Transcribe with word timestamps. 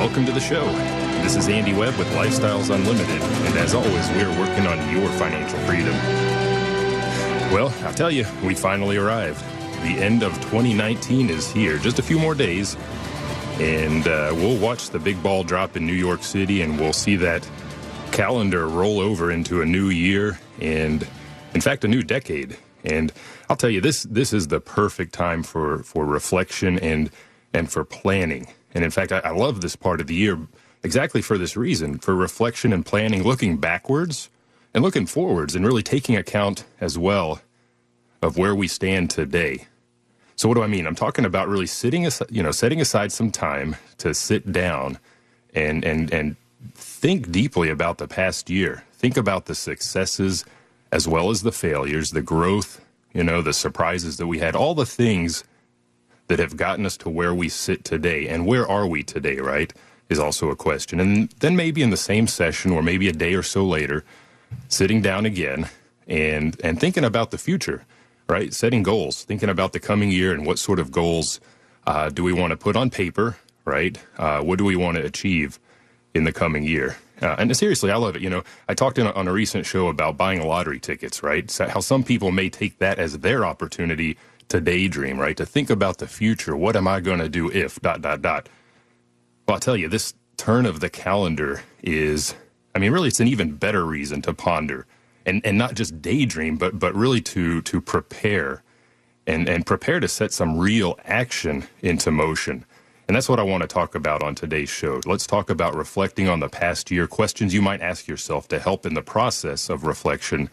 Welcome 0.00 0.24
to 0.24 0.32
the 0.32 0.40
show. 0.40 0.64
This 1.22 1.36
is 1.36 1.46
Andy 1.48 1.74
Webb 1.74 1.94
with 1.98 2.08
Lifestyles 2.12 2.74
Unlimited, 2.74 3.20
and 3.20 3.58
as 3.58 3.74
always, 3.74 4.08
we 4.12 4.22
are 4.22 4.40
working 4.40 4.66
on 4.66 4.78
your 4.90 5.06
financial 5.18 5.58
freedom. 5.60 5.92
Well, 7.52 7.68
I'll 7.84 7.92
tell 7.92 8.10
you, 8.10 8.24
we 8.42 8.54
finally 8.54 8.96
arrived. 8.96 9.44
The 9.82 10.02
end 10.02 10.22
of 10.22 10.32
2019 10.36 11.28
is 11.28 11.52
here. 11.52 11.76
Just 11.76 11.98
a 11.98 12.02
few 12.02 12.18
more 12.18 12.34
days, 12.34 12.78
and 13.58 14.08
uh, 14.08 14.32
we'll 14.36 14.58
watch 14.58 14.88
the 14.88 14.98
big 14.98 15.22
ball 15.22 15.44
drop 15.44 15.76
in 15.76 15.86
New 15.86 15.92
York 15.92 16.22
City, 16.22 16.62
and 16.62 16.80
we'll 16.80 16.94
see 16.94 17.16
that 17.16 17.46
calendar 18.10 18.68
roll 18.68 19.00
over 19.00 19.30
into 19.30 19.60
a 19.60 19.66
new 19.66 19.90
year, 19.90 20.40
and 20.62 21.06
in 21.52 21.60
fact, 21.60 21.84
a 21.84 21.88
new 21.88 22.02
decade. 22.02 22.56
And 22.84 23.12
I'll 23.50 23.56
tell 23.56 23.68
you, 23.68 23.82
this 23.82 24.04
this 24.04 24.32
is 24.32 24.48
the 24.48 24.60
perfect 24.60 25.12
time 25.12 25.42
for 25.42 25.82
for 25.82 26.06
reflection 26.06 26.78
and 26.78 27.10
and 27.52 27.70
for 27.70 27.84
planning. 27.84 28.46
And 28.74 28.84
in 28.84 28.90
fact, 28.90 29.12
I, 29.12 29.18
I 29.18 29.30
love 29.30 29.60
this 29.60 29.76
part 29.76 30.00
of 30.00 30.06
the 30.06 30.14
year 30.14 30.38
exactly 30.82 31.22
for 31.22 31.36
this 31.36 31.56
reason 31.56 31.98
for 31.98 32.14
reflection 32.14 32.72
and 32.72 32.84
planning, 32.84 33.22
looking 33.22 33.56
backwards 33.56 34.30
and 34.72 34.82
looking 34.82 35.06
forwards, 35.06 35.54
and 35.54 35.66
really 35.66 35.82
taking 35.82 36.16
account 36.16 36.64
as 36.80 36.96
well 36.96 37.40
of 38.22 38.38
where 38.38 38.54
we 38.54 38.68
stand 38.68 39.10
today. 39.10 39.66
So, 40.36 40.48
what 40.48 40.54
do 40.54 40.62
I 40.62 40.68
mean? 40.68 40.86
I'm 40.86 40.94
talking 40.94 41.24
about 41.24 41.48
really 41.48 41.66
sitting, 41.66 42.08
you 42.30 42.42
know, 42.42 42.52
setting 42.52 42.80
aside 42.80 43.12
some 43.12 43.30
time 43.30 43.76
to 43.98 44.14
sit 44.14 44.52
down 44.52 44.98
and 45.54 45.84
and 45.84 46.12
and 46.12 46.36
think 46.74 47.30
deeply 47.30 47.68
about 47.68 47.98
the 47.98 48.08
past 48.08 48.48
year. 48.48 48.84
Think 48.92 49.16
about 49.16 49.46
the 49.46 49.54
successes 49.54 50.44
as 50.92 51.06
well 51.06 51.30
as 51.30 51.42
the 51.42 51.52
failures, 51.52 52.10
the 52.10 52.22
growth, 52.22 52.84
you 53.12 53.24
know, 53.24 53.42
the 53.42 53.52
surprises 53.52 54.16
that 54.16 54.26
we 54.26 54.38
had, 54.38 54.56
all 54.56 54.74
the 54.74 54.86
things 54.86 55.44
that 56.30 56.38
have 56.38 56.56
gotten 56.56 56.86
us 56.86 56.96
to 56.96 57.10
where 57.10 57.34
we 57.34 57.48
sit 57.48 57.84
today. 57.84 58.28
And 58.28 58.46
where 58.46 58.66
are 58.66 58.86
we 58.86 59.02
today, 59.02 59.38
right? 59.38 59.72
Is 60.08 60.20
also 60.20 60.48
a 60.48 60.54
question. 60.54 61.00
And 61.00 61.28
then 61.40 61.56
maybe 61.56 61.82
in 61.82 61.90
the 61.90 61.96
same 61.96 62.28
session 62.28 62.70
or 62.70 62.84
maybe 62.84 63.08
a 63.08 63.12
day 63.12 63.34
or 63.34 63.42
so 63.42 63.66
later, 63.66 64.04
sitting 64.68 65.02
down 65.02 65.26
again 65.26 65.68
and 66.06 66.56
and 66.62 66.78
thinking 66.78 67.04
about 67.04 67.32
the 67.32 67.38
future, 67.38 67.84
right? 68.28 68.54
Setting 68.54 68.84
goals, 68.84 69.24
thinking 69.24 69.48
about 69.48 69.72
the 69.72 69.80
coming 69.80 70.12
year 70.12 70.32
and 70.32 70.46
what 70.46 70.60
sort 70.60 70.78
of 70.78 70.92
goals 70.92 71.40
uh, 71.88 72.10
do 72.10 72.22
we 72.22 72.32
want 72.32 72.52
to 72.52 72.56
put 72.56 72.76
on 72.76 72.90
paper, 72.90 73.36
right? 73.64 73.98
Uh, 74.16 74.40
what 74.40 74.56
do 74.58 74.64
we 74.64 74.76
want 74.76 74.98
to 74.98 75.04
achieve 75.04 75.58
in 76.14 76.22
the 76.22 76.32
coming 76.32 76.62
year? 76.62 76.96
Uh, 77.20 77.34
and 77.38 77.56
seriously, 77.56 77.90
I 77.90 77.96
love 77.96 78.14
it. 78.14 78.22
You 78.22 78.30
know, 78.30 78.44
I 78.68 78.74
talked 78.74 78.98
a, 78.98 79.12
on 79.14 79.26
a 79.26 79.32
recent 79.32 79.66
show 79.66 79.88
about 79.88 80.16
buying 80.16 80.46
lottery 80.46 80.78
tickets, 80.78 81.24
right? 81.24 81.50
So 81.50 81.66
how 81.68 81.80
some 81.80 82.04
people 82.04 82.30
may 82.30 82.48
take 82.48 82.78
that 82.78 83.00
as 83.00 83.18
their 83.18 83.44
opportunity 83.44 84.16
to 84.50 84.60
daydream, 84.60 85.18
right? 85.20 85.36
To 85.38 85.46
think 85.46 85.70
about 85.70 85.98
the 85.98 86.08
future. 86.08 86.56
What 86.56 86.76
am 86.76 86.88
I 86.88 87.00
going 87.00 87.20
to 87.20 87.30
do 87.30 87.50
if 87.50 87.80
dot 87.80 88.02
dot 88.02 88.22
dot? 88.22 88.48
Well, 89.48 89.56
I'll 89.56 89.60
tell 89.60 89.76
you, 89.76 89.88
this 89.88 90.14
turn 90.36 90.66
of 90.66 90.80
the 90.80 90.90
calendar 90.90 91.62
is, 91.82 92.34
I 92.74 92.80
mean, 92.80 92.92
really, 92.92 93.08
it's 93.08 93.20
an 93.20 93.28
even 93.28 93.56
better 93.56 93.84
reason 93.86 94.22
to 94.22 94.34
ponder 94.34 94.86
and 95.26 95.44
and 95.46 95.58
not 95.58 95.74
just 95.74 96.02
daydream, 96.02 96.56
but 96.56 96.78
but 96.78 96.94
really 96.94 97.20
to 97.22 97.62
to 97.62 97.80
prepare 97.80 98.62
and 99.26 99.48
and 99.48 99.66
prepare 99.66 100.00
to 100.00 100.08
set 100.08 100.32
some 100.32 100.58
real 100.58 100.98
action 101.04 101.64
into 101.82 102.10
motion. 102.10 102.64
And 103.08 103.16
that's 103.16 103.28
what 103.28 103.40
I 103.40 103.44
want 103.44 103.62
to 103.62 103.68
talk 103.68 103.94
about 103.96 104.22
on 104.22 104.34
today's 104.36 104.70
show. 104.70 105.00
Let's 105.06 105.26
talk 105.26 105.50
about 105.50 105.74
reflecting 105.76 106.28
on 106.28 106.40
the 106.40 106.48
past 106.48 106.90
year, 106.90 107.06
questions 107.08 107.54
you 107.54 107.62
might 107.62 107.82
ask 107.82 108.08
yourself 108.08 108.48
to 108.48 108.58
help 108.60 108.86
in 108.86 108.94
the 108.94 109.02
process 109.02 109.68
of 109.68 109.84
reflection. 109.84 110.50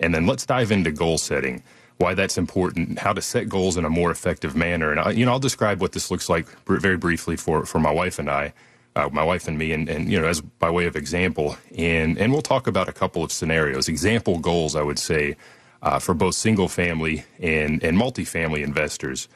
And 0.00 0.14
then 0.14 0.26
let's 0.26 0.46
dive 0.46 0.72
into 0.72 0.92
goal 0.92 1.18
setting, 1.18 1.62
why 2.00 2.14
that's 2.14 2.38
important, 2.38 2.98
how 2.98 3.12
to 3.12 3.20
set 3.20 3.48
goals 3.48 3.76
in 3.76 3.84
a 3.84 3.90
more 3.90 4.10
effective 4.10 4.56
manner. 4.56 4.90
And, 4.90 5.00
I, 5.00 5.10
you 5.10 5.26
know, 5.26 5.32
I'll 5.32 5.38
describe 5.38 5.82
what 5.82 5.92
this 5.92 6.10
looks 6.10 6.30
like 6.30 6.46
very 6.66 6.96
briefly 6.96 7.36
for, 7.36 7.66
for 7.66 7.78
my 7.78 7.90
wife 7.90 8.18
and 8.18 8.30
I, 8.30 8.54
uh, 8.96 9.10
my 9.12 9.22
wife 9.22 9.46
and 9.46 9.58
me, 9.58 9.72
and, 9.72 9.86
and, 9.86 10.10
you 10.10 10.18
know, 10.18 10.26
as 10.26 10.40
by 10.40 10.70
way 10.70 10.86
of 10.86 10.96
example. 10.96 11.58
And, 11.76 12.16
and 12.16 12.32
we'll 12.32 12.40
talk 12.40 12.66
about 12.66 12.88
a 12.88 12.92
couple 12.92 13.22
of 13.22 13.30
scenarios, 13.30 13.86
example 13.86 14.38
goals, 14.38 14.74
I 14.74 14.82
would 14.82 14.98
say, 14.98 15.36
uh, 15.82 15.98
for 15.98 16.14
both 16.14 16.34
single 16.34 16.68
family 16.68 17.24
and, 17.38 17.84
and 17.84 17.98
multifamily 17.98 18.64
investors. 18.64 19.28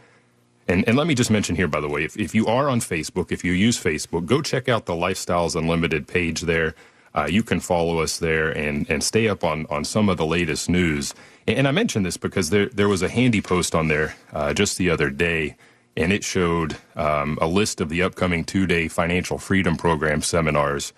And, 0.67 0.89
and 0.89 0.97
let 0.97 1.07
me 1.07 1.15
just 1.15 1.31
mention 1.31 1.57
here, 1.57 1.69
by 1.69 1.81
the 1.81 1.89
way, 1.89 2.05
if, 2.05 2.17
if 2.17 2.35
you 2.35 2.47
are 2.47 2.71
on 2.71 2.81
Facebook, 2.81 3.31
if 3.31 3.45
you 3.45 3.53
use 3.53 3.79
Facebook, 3.79 4.25
go 4.25 4.41
check 4.41 4.71
out 4.71 4.87
the 4.87 4.95
Lifestyles 4.95 5.55
Unlimited 5.55 6.09
page 6.09 6.43
there. 6.43 6.75
Uh, 7.15 7.27
you 7.31 7.43
can 7.43 7.61
follow 7.61 7.99
us 7.99 8.19
there 8.19 8.51
and, 8.51 8.89
and 8.91 9.05
stay 9.05 9.29
up 9.29 9.45
on, 9.45 9.67
on 9.69 9.85
some 9.85 10.09
of 10.09 10.17
the 10.17 10.27
latest 10.27 10.71
news. 10.71 11.15
And, 11.47 11.69
I 11.69 11.73
mentioned 11.73 12.07
this 12.07 12.17
because 12.17 12.51
there, 12.51 12.67
there 12.67 12.89
was 12.89 13.03
a 13.03 13.09
handy 13.09 13.43
post 13.43 13.75
on 13.75 13.89
there 13.89 14.15
uh, 14.33 14.55
just 14.55 14.79
the 14.79 14.89
other 14.91 15.11
day, 15.11 15.57
and 15.97 16.13
it 16.13 16.25
showed 16.25 16.77
um, 16.97 17.39
a 17.41 17.47
list 17.47 17.81
of 17.81 17.89
the 17.89 18.03
upcoming 18.03 18.45
two 18.45 18.67
day 18.67 18.89
financial 18.89 19.39
freedom 19.39 19.77
program 19.77 20.23
seminars 20.23 20.93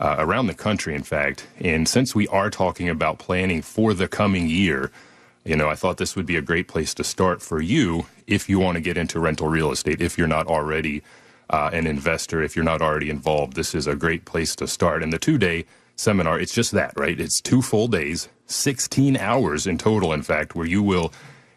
uh, 0.00 0.16
around 0.18 0.48
the 0.48 0.54
country, 0.54 0.94
in 0.94 1.02
fact. 1.02 1.46
And 1.60 1.88
since 1.88 2.14
we 2.14 2.26
are 2.28 2.50
talking 2.50 2.88
about 2.88 3.18
planning 3.18 3.62
for 3.62 3.94
the 3.94 4.08
coming 4.08 4.48
year, 4.48 4.90
you 5.44 5.56
know, 5.56 5.68
I 5.68 5.74
thought 5.74 5.98
this 5.98 6.16
would 6.16 6.26
be 6.26 6.36
a 6.36 6.42
great 6.42 6.68
place 6.68 6.94
to 6.94 7.04
start 7.04 7.40
for 7.42 7.60
you 7.60 8.06
if 8.26 8.48
you 8.48 8.58
want 8.58 8.76
to 8.76 8.80
get 8.80 8.96
into 8.96 9.20
rental 9.20 9.48
real 9.48 9.70
estate, 9.70 10.00
if 10.00 10.18
you're 10.18 10.26
not 10.26 10.46
already 10.46 11.02
uh, 11.50 11.70
an 11.72 11.86
investor, 11.86 12.42
if 12.42 12.56
you're 12.56 12.64
not 12.64 12.80
already 12.80 13.10
involved, 13.10 13.54
this 13.54 13.74
is 13.74 13.86
a 13.86 13.94
great 13.94 14.24
place 14.24 14.56
to 14.56 14.66
start. 14.66 15.02
And 15.02 15.12
the 15.12 15.18
two 15.18 15.38
day 15.38 15.66
seminar, 15.96 16.38
it's 16.38 16.54
just 16.54 16.72
that, 16.72 16.92
right? 16.96 17.18
It's 17.18 17.40
two 17.40 17.62
full 17.62 17.88
days, 17.88 18.28
16 18.46 19.16
hours 19.16 19.66
in 19.66 19.78
total, 19.78 20.12
in 20.12 20.22
fact, 20.22 20.54
where 20.54 20.66
you 20.66 20.82
will 20.82 21.12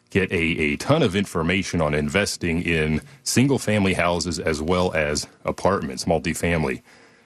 get 0.10 0.32
a, 0.32 0.36
a 0.36 0.76
ton 0.78 1.04
of 1.04 1.16
information 1.16 1.82
on 1.82 1.94
investing 1.94 2.62
in 2.62 3.02
single 3.24 3.60
family 3.60 3.94
houses 3.94 4.40
as 4.40 4.62
well 4.62 4.94
as 4.94 5.28
apartments, 5.44 6.06
multifamily. 6.06 6.82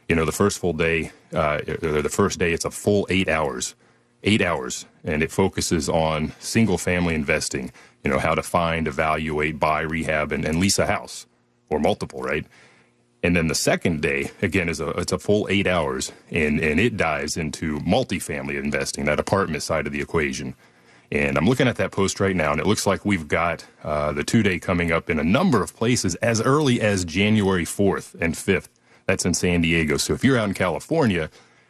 You 0.10 0.16
know, 0.16 0.26
the 0.26 0.32
first 0.32 0.60
full 0.60 0.74
day, 0.74 1.12
uh, 1.34 1.60
the 1.66 2.10
first 2.12 2.40
day, 2.40 2.54
it's 2.54 2.66
a 2.66 2.72
full 2.72 3.08
eight 3.10 3.30
hours 3.30 3.76
eight 4.24 4.42
hours, 4.42 4.86
and 5.04 5.24
it 5.24 5.32
focuses 5.32 5.90
on 5.90 6.34
single 6.40 6.78
family 6.78 7.16
investing. 7.16 7.72
You 8.04 8.12
know, 8.12 8.20
how 8.20 8.36
to 8.36 8.44
find, 8.44 8.88
evaluate, 8.88 9.60
buy, 9.60 9.82
rehab, 9.82 10.32
and, 10.32 10.46
and 10.46 10.60
lease 10.60 10.80
a 10.80 10.88
house 10.88 11.26
or 11.70 11.80
multiple, 11.80 12.22
right? 12.22 12.46
And 13.24 13.36
then 13.36 13.48
the 13.48 13.56
second 13.56 14.02
day, 14.02 14.32
again, 14.42 14.68
is 14.68 14.80
a 14.80 14.90
it's 14.92 15.12
a 15.12 15.20
full 15.20 15.48
eight 15.50 15.68
hours, 15.68 16.12
and 16.32 16.60
and 16.60 16.80
it 16.80 16.98
dives 16.98 17.38
into 17.38 17.78
multifamily 17.80 18.62
investing, 18.62 19.06
that 19.06 19.20
apartment 19.20 19.64
side 19.64 19.86
of 19.86 19.94
the 19.94 20.02
equation. 20.02 20.56
And 21.12 21.38
I'm 21.38 21.46
looking 21.46 21.68
at 21.68 21.76
that 21.76 21.92
post 21.92 22.20
right 22.20 22.36
now, 22.36 22.52
and 22.52 22.62
it 22.62 22.66
looks 22.66 22.88
like 22.88 23.04
we've 23.04 23.28
got 23.28 23.66
uh, 23.84 24.14
the 24.14 24.24
two 24.24 24.44
day 24.44 24.60
coming 24.60 24.92
up 24.92 25.10
in 25.10 25.20
a 25.20 25.24
number 25.24 25.62
of 25.62 25.76
places 25.76 26.16
as 26.16 26.42
early 26.42 26.80
as 26.80 27.04
January 27.04 27.66
4th 27.66 28.16
and 28.22 28.34
5th. 28.34 28.70
That's 29.08 29.26
in 29.26 29.34
San 29.34 29.62
Diego. 29.62 29.98
So 29.98 30.14
if 30.14 30.24
you're 30.24 30.38
out 30.38 30.48
in 30.48 30.54
California, 30.54 31.30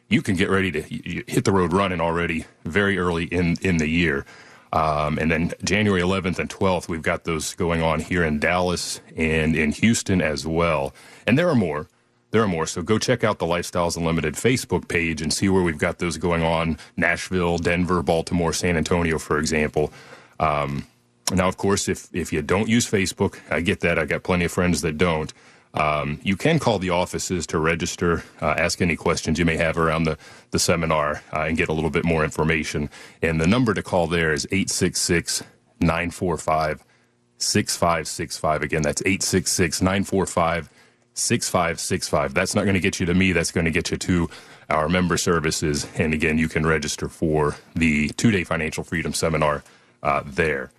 you 0.09 0.21
can 0.21 0.35
get 0.35 0.49
ready 0.49 0.71
to 0.71 0.81
hit 0.81 1.43
the 1.43 1.51
road 1.51 1.73
running 1.73 1.99
already 1.99 2.45
very 2.65 2.99
early 2.99 3.25
in, 3.25 3.55
in 3.61 3.77
the 3.77 3.87
year. 3.87 4.25
Um, 4.73 5.17
and 5.17 5.31
then 5.31 5.53
January 5.63 6.01
11th 6.01 6.37
and 6.37 6.49
12th, 6.49 6.87
we've 6.87 7.01
got 7.01 7.23
those 7.23 7.55
going 7.55 7.81
on 7.81 7.99
here 7.99 8.23
in 8.23 8.39
Dallas 8.39 9.01
and 9.17 9.55
in 9.55 9.71
Houston 9.71 10.21
as 10.21 10.45
well. 10.45 10.93
And 11.27 11.37
there 11.37 11.49
are 11.49 11.55
more. 11.55 11.87
there 12.31 12.41
are 12.41 12.47
more. 12.47 12.65
So 12.65 12.81
go 12.81 12.97
check 12.97 13.23
out 13.23 13.39
the 13.39 13.45
Lifestyles 13.45 13.97
Unlimited 13.97 14.35
Facebook 14.35 14.87
page 14.87 15.21
and 15.21 15.33
see 15.33 15.49
where 15.49 15.63
we've 15.63 15.77
got 15.77 15.99
those 15.99 16.17
going 16.17 16.43
on 16.43 16.77
Nashville, 16.97 17.57
Denver, 17.57 18.01
Baltimore, 18.01 18.53
San 18.53 18.77
Antonio, 18.77 19.19
for 19.19 19.37
example. 19.37 19.91
Um, 20.39 20.87
now, 21.33 21.47
of 21.47 21.57
course, 21.57 21.87
if, 21.87 22.09
if 22.13 22.33
you 22.33 22.41
don't 22.41 22.69
use 22.69 22.89
Facebook, 22.89 23.39
I 23.49 23.61
get 23.61 23.81
that. 23.81 23.99
I 23.99 24.05
got 24.05 24.23
plenty 24.23 24.45
of 24.45 24.51
friends 24.51 24.81
that 24.81 24.97
don't. 24.97 25.33
Um, 25.73 26.19
you 26.23 26.35
can 26.35 26.59
call 26.59 26.79
the 26.79 26.89
offices 26.89 27.47
to 27.47 27.59
register, 27.59 28.23
uh, 28.41 28.55
ask 28.57 28.81
any 28.81 28.97
questions 28.97 29.39
you 29.39 29.45
may 29.45 29.55
have 29.55 29.77
around 29.77 30.03
the, 30.03 30.17
the 30.51 30.59
seminar, 30.59 31.23
uh, 31.33 31.41
and 31.41 31.55
get 31.57 31.69
a 31.69 31.73
little 31.73 31.89
bit 31.89 32.03
more 32.03 32.25
information. 32.25 32.89
And 33.21 33.39
the 33.39 33.47
number 33.47 33.73
to 33.73 33.81
call 33.81 34.07
there 34.07 34.33
is 34.33 34.45
866 34.51 35.43
945 35.79 36.83
6565. 37.37 38.61
Again, 38.61 38.81
that's 38.81 39.01
866 39.01 39.81
945 39.81 40.69
6565. 41.13 42.33
That's 42.33 42.55
not 42.55 42.63
going 42.63 42.73
to 42.73 42.79
get 42.79 42.99
you 42.99 43.05
to 43.05 43.13
me, 43.13 43.31
that's 43.31 43.51
going 43.51 43.65
to 43.65 43.71
get 43.71 43.91
you 43.91 43.97
to 43.97 44.29
our 44.69 44.87
member 44.87 45.17
services. 45.17 45.87
And 45.97 46.13
again, 46.13 46.37
you 46.37 46.47
can 46.47 46.65
register 46.65 47.09
for 47.09 47.57
the 47.75 48.09
two 48.09 48.31
day 48.31 48.43
financial 48.43 48.83
freedom 48.83 49.13
seminar 49.13 49.63
uh, 50.01 50.23
there. 50.25 50.71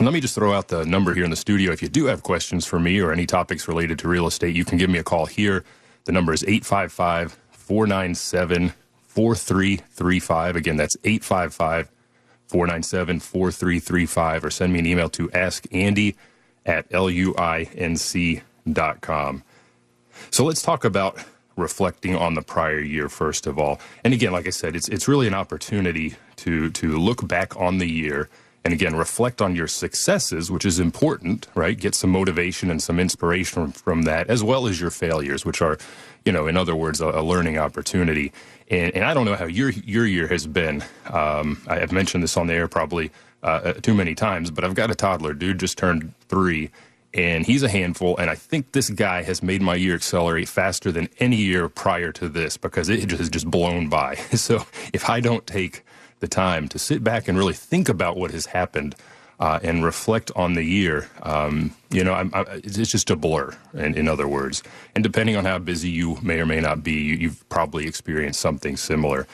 let 0.00 0.12
me 0.12 0.20
just 0.20 0.34
throw 0.34 0.52
out 0.52 0.68
the 0.68 0.84
number 0.84 1.14
here 1.14 1.24
in 1.24 1.30
the 1.30 1.36
studio. 1.36 1.72
If 1.72 1.82
you 1.82 1.88
do 1.88 2.06
have 2.06 2.22
questions 2.22 2.66
for 2.66 2.80
me 2.80 3.00
or 3.00 3.12
any 3.12 3.26
topics 3.26 3.68
related 3.68 3.98
to 4.00 4.08
real 4.08 4.26
estate, 4.26 4.56
you 4.56 4.64
can 4.64 4.78
give 4.78 4.90
me 4.90 4.98
a 4.98 5.04
call 5.04 5.26
here. 5.26 5.64
The 6.04 6.12
number 6.12 6.32
is 6.32 6.42
855 6.42 7.38
497 7.50 8.72
4335. 9.06 10.56
Again, 10.56 10.76
that's 10.76 10.96
855 11.04 11.90
497 12.48 13.20
4335, 13.20 14.44
or 14.44 14.50
send 14.50 14.72
me 14.72 14.78
an 14.80 14.86
email 14.86 15.08
to 15.10 15.28
askandy 15.28 16.16
at 16.66 16.88
luinc.com. 16.90 18.42
So 20.30 20.44
let's 20.44 20.62
talk 20.62 20.84
about 20.84 21.18
reflecting 21.56 22.16
on 22.16 22.34
the 22.34 22.42
prior 22.42 22.80
year 22.80 23.08
first 23.08 23.46
of 23.46 23.58
all. 23.58 23.80
And 24.02 24.12
again, 24.12 24.32
like 24.32 24.46
I 24.46 24.50
said, 24.50 24.74
it's 24.74 24.88
it's 24.88 25.08
really 25.08 25.26
an 25.26 25.34
opportunity 25.34 26.16
to 26.36 26.70
to 26.70 26.98
look 26.98 27.26
back 27.26 27.56
on 27.56 27.78
the 27.78 27.88
year 27.88 28.28
and 28.64 28.72
again 28.72 28.96
reflect 28.96 29.42
on 29.42 29.54
your 29.54 29.68
successes, 29.68 30.50
which 30.50 30.64
is 30.64 30.80
important, 30.80 31.46
right? 31.54 31.78
Get 31.78 31.94
some 31.94 32.10
motivation 32.10 32.70
and 32.70 32.82
some 32.82 32.98
inspiration 32.98 33.72
from 33.72 34.02
that, 34.02 34.28
as 34.28 34.42
well 34.42 34.66
as 34.66 34.80
your 34.80 34.90
failures, 34.90 35.44
which 35.44 35.60
are, 35.60 35.78
you 36.24 36.32
know, 36.32 36.46
in 36.46 36.56
other 36.56 36.74
words, 36.74 37.00
a, 37.00 37.08
a 37.08 37.22
learning 37.22 37.58
opportunity. 37.58 38.32
And, 38.70 38.94
and, 38.94 39.04
I 39.04 39.12
don't 39.12 39.26
know 39.26 39.36
how 39.36 39.44
your 39.44 39.70
your 39.70 40.06
year 40.06 40.26
has 40.28 40.46
been. 40.46 40.82
Um, 41.10 41.60
I 41.68 41.78
have 41.78 41.92
mentioned 41.92 42.24
this 42.24 42.36
on 42.36 42.46
the 42.46 42.54
air 42.54 42.66
probably 42.66 43.10
uh, 43.42 43.74
too 43.74 43.94
many 43.94 44.14
times, 44.14 44.50
but 44.50 44.64
I've 44.64 44.74
got 44.74 44.90
a 44.90 44.94
toddler. 44.94 45.34
Dude 45.34 45.60
just 45.60 45.76
turned 45.76 46.14
three 46.28 46.70
and 47.14 47.46
he's 47.46 47.62
a 47.62 47.68
handful. 47.68 48.16
And 48.16 48.28
I 48.28 48.34
think 48.34 48.72
this 48.72 48.90
guy 48.90 49.22
has 49.22 49.42
made 49.42 49.62
my 49.62 49.76
year 49.76 49.94
accelerate 49.94 50.48
faster 50.48 50.90
than 50.90 51.08
any 51.18 51.36
year 51.36 51.68
prior 51.68 52.10
to 52.12 52.28
this 52.28 52.56
because 52.56 52.88
it 52.88 53.10
has 53.12 53.30
just 53.30 53.50
blown 53.50 53.88
by. 53.88 54.18
So 54.44 54.66
if 54.92 55.08
I 55.08 55.20
don't 55.20 55.46
take 55.46 55.84
the 56.20 56.28
time 56.28 56.68
to 56.68 56.78
sit 56.78 57.02
back 57.02 57.28
and 57.28 57.38
really 57.38 57.54
think 57.54 57.88
about 57.88 58.16
what 58.16 58.30
has 58.32 58.46
happened 58.46 58.94
uh, 59.38 59.60
and 59.62 59.82
reflect 59.82 60.30
on 60.36 60.54
the 60.54 60.64
year, 60.64 61.08
um, 61.22 61.74
you 61.90 62.04
know, 62.04 62.12
I'm, 62.12 62.30
I, 62.34 62.42
it's 62.62 62.76
just 62.76 63.08
a 63.10 63.16
blur. 63.16 63.56
In, 63.72 63.94
in, 63.94 64.08
other 64.08 64.28
words, 64.28 64.62
and 64.94 65.02
depending 65.02 65.36
on 65.36 65.44
how 65.44 65.58
busy 65.58 65.88
you 65.88 66.18
may 66.20 66.40
or 66.40 66.46
may 66.46 66.60
not 66.60 66.82
be, 66.82 66.92
you, 66.92 67.28
have 67.28 67.48
probably 67.48 67.86
experienced 67.86 68.40
something 68.40 68.76
similar. 68.76 69.26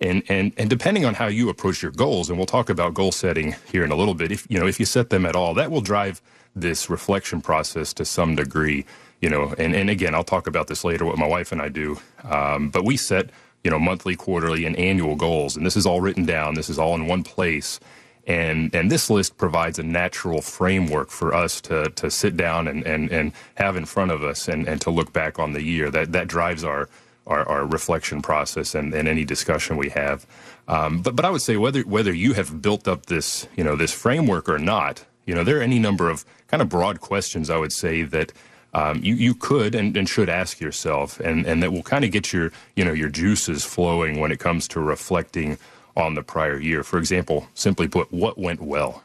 And, 0.00 0.22
and 0.28 0.52
and 0.56 0.68
depending 0.68 1.04
on 1.04 1.14
how 1.14 1.26
you 1.26 1.48
approach 1.48 1.82
your 1.82 1.92
goals, 1.92 2.28
and 2.28 2.38
we'll 2.38 2.46
talk 2.46 2.68
about 2.68 2.94
goal 2.94 3.12
setting 3.12 3.54
here 3.70 3.84
in 3.84 3.92
a 3.92 3.96
little 3.96 4.14
bit. 4.14 4.32
If 4.32 4.46
you 4.50 4.58
know 4.58 4.66
if 4.66 4.80
you 4.80 4.86
set 4.86 5.10
them 5.10 5.24
at 5.24 5.36
all, 5.36 5.54
that 5.54 5.70
will 5.70 5.80
drive 5.80 6.20
this 6.56 6.90
reflection 6.90 7.40
process 7.40 7.92
to 7.92 8.04
some 8.04 8.34
degree, 8.34 8.84
you 9.20 9.28
know, 9.28 9.54
and, 9.58 9.74
and 9.76 9.90
again, 9.90 10.14
I'll 10.14 10.24
talk 10.24 10.46
about 10.46 10.66
this 10.66 10.82
later, 10.82 11.04
what 11.04 11.18
my 11.18 11.26
wife 11.26 11.52
and 11.52 11.62
I 11.62 11.68
do. 11.68 11.98
Um, 12.24 12.70
but 12.70 12.84
we 12.84 12.96
set, 12.96 13.30
you 13.62 13.70
know, 13.70 13.78
monthly, 13.78 14.16
quarterly, 14.16 14.64
and 14.64 14.74
annual 14.76 15.14
goals. 15.14 15.56
And 15.56 15.64
this 15.64 15.76
is 15.76 15.86
all 15.86 16.00
written 16.00 16.24
down. 16.24 16.54
This 16.54 16.70
is 16.70 16.78
all 16.78 16.94
in 16.94 17.06
one 17.06 17.22
place. 17.22 17.78
And, 18.26 18.74
and 18.74 18.90
this 18.90 19.08
list 19.08 19.36
provides 19.36 19.78
a 19.78 19.84
natural 19.84 20.40
framework 20.40 21.10
for 21.10 21.32
us 21.32 21.60
to, 21.62 21.90
to 21.90 22.10
sit 22.10 22.36
down 22.36 22.66
and, 22.66 22.84
and, 22.84 23.10
and 23.12 23.32
have 23.54 23.76
in 23.76 23.84
front 23.84 24.10
of 24.10 24.24
us 24.24 24.48
and, 24.48 24.66
and 24.66 24.80
to 24.80 24.90
look 24.90 25.12
back 25.12 25.38
on 25.38 25.52
the 25.52 25.62
year. 25.62 25.90
That, 25.90 26.10
that 26.12 26.26
drives 26.26 26.64
our, 26.64 26.88
our, 27.26 27.48
our 27.48 27.66
reflection 27.66 28.22
process 28.22 28.74
and, 28.74 28.92
and 28.94 29.06
any 29.06 29.24
discussion 29.24 29.76
we 29.76 29.90
have. 29.90 30.26
Um, 30.66 31.02
but, 31.02 31.14
but 31.14 31.24
I 31.24 31.30
would 31.30 31.42
say 31.42 31.56
whether, 31.56 31.82
whether 31.82 32.12
you 32.12 32.32
have 32.32 32.60
built 32.60 32.88
up 32.88 33.06
this, 33.06 33.46
you 33.56 33.62
know, 33.62 33.76
this 33.76 33.92
framework 33.92 34.48
or 34.48 34.58
not, 34.58 35.04
you 35.24 35.34
know, 35.34 35.44
there 35.44 35.58
are 35.58 35.62
any 35.62 35.78
number 35.78 36.08
of 36.08 36.24
kind 36.48 36.62
of 36.62 36.68
broad 36.68 37.00
questions 37.00 37.50
I 37.50 37.56
would 37.56 37.72
say 37.72 38.02
that 38.02 38.32
um, 38.74 39.02
you, 39.02 39.14
you 39.14 39.34
could 39.34 39.74
and, 39.74 39.96
and 39.96 40.08
should 40.08 40.28
ask 40.28 40.60
yourself, 40.60 41.18
and, 41.20 41.46
and 41.46 41.62
that 41.62 41.72
will 41.72 41.82
kind 41.82 42.04
of 42.04 42.10
get 42.10 42.32
your, 42.32 42.52
you 42.74 42.84
know, 42.84 42.92
your 42.92 43.08
juices 43.08 43.64
flowing 43.64 44.20
when 44.20 44.30
it 44.30 44.38
comes 44.38 44.68
to 44.68 44.80
reflecting 44.80 45.56
on 45.96 46.14
the 46.14 46.22
prior 46.22 46.60
year. 46.60 46.82
For 46.82 46.98
example, 46.98 47.48
simply 47.54 47.88
put, 47.88 48.12
what 48.12 48.36
went 48.36 48.60
well? 48.60 49.02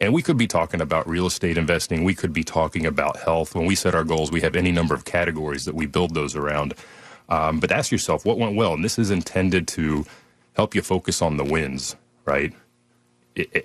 And 0.00 0.12
we 0.12 0.22
could 0.22 0.36
be 0.36 0.46
talking 0.46 0.80
about 0.80 1.08
real 1.08 1.26
estate 1.26 1.58
investing. 1.58 2.04
We 2.04 2.14
could 2.14 2.32
be 2.32 2.44
talking 2.44 2.86
about 2.86 3.16
health. 3.16 3.54
When 3.54 3.66
we 3.66 3.74
set 3.74 3.94
our 3.94 4.04
goals, 4.04 4.30
we 4.30 4.42
have 4.42 4.54
any 4.54 4.70
number 4.70 4.94
of 4.94 5.04
categories 5.04 5.64
that 5.64 5.74
we 5.74 5.86
build 5.86 6.14
those 6.14 6.36
around. 6.36 6.74
Um, 7.28 7.58
but 7.58 7.72
ask 7.72 7.90
yourself, 7.90 8.24
what 8.24 8.38
went 8.38 8.56
well? 8.56 8.74
And 8.74 8.84
this 8.84 8.98
is 8.98 9.10
intended 9.10 9.66
to 9.68 10.04
help 10.54 10.74
you 10.74 10.82
focus 10.82 11.22
on 11.22 11.38
the 11.38 11.44
wins, 11.44 11.96
right? 12.24 12.52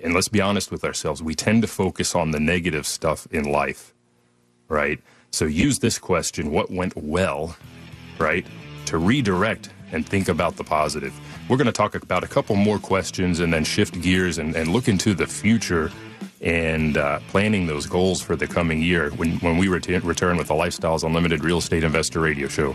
And 0.02 0.14
let's 0.14 0.28
be 0.28 0.40
honest 0.40 0.70
with 0.70 0.84
ourselves, 0.84 1.22
we 1.22 1.34
tend 1.34 1.62
to 1.62 1.68
focus 1.68 2.14
on 2.14 2.30
the 2.30 2.40
negative 2.40 2.86
stuff 2.86 3.26
in 3.30 3.50
life, 3.50 3.94
right? 4.68 5.00
So 5.30 5.44
use 5.46 5.78
this 5.78 5.98
question, 5.98 6.50
what 6.50 6.70
went 6.70 6.96
well, 6.96 7.56
right, 8.18 8.46
to 8.86 8.98
redirect 8.98 9.70
and 9.92 10.06
think 10.06 10.28
about 10.28 10.56
the 10.56 10.64
positive. 10.64 11.12
We're 11.48 11.56
going 11.56 11.66
to 11.66 11.72
talk 11.72 11.94
about 11.94 12.24
a 12.24 12.28
couple 12.28 12.56
more 12.56 12.78
questions 12.78 13.40
and 13.40 13.52
then 13.52 13.64
shift 13.64 14.00
gears 14.00 14.38
and, 14.38 14.54
and 14.56 14.72
look 14.72 14.88
into 14.88 15.14
the 15.14 15.26
future 15.26 15.90
and 16.40 16.96
uh, 16.96 17.20
planning 17.28 17.66
those 17.66 17.86
goals 17.86 18.20
for 18.20 18.36
the 18.36 18.46
coming 18.46 18.82
year 18.82 19.10
when, 19.10 19.38
when 19.38 19.58
we 19.58 19.68
ret- 19.68 19.86
return 20.02 20.36
with 20.36 20.48
the 20.48 20.54
Lifestyles 20.54 21.04
Unlimited 21.04 21.44
Real 21.44 21.58
Estate 21.58 21.84
Investor 21.84 22.20
Radio 22.20 22.48
Show. 22.48 22.74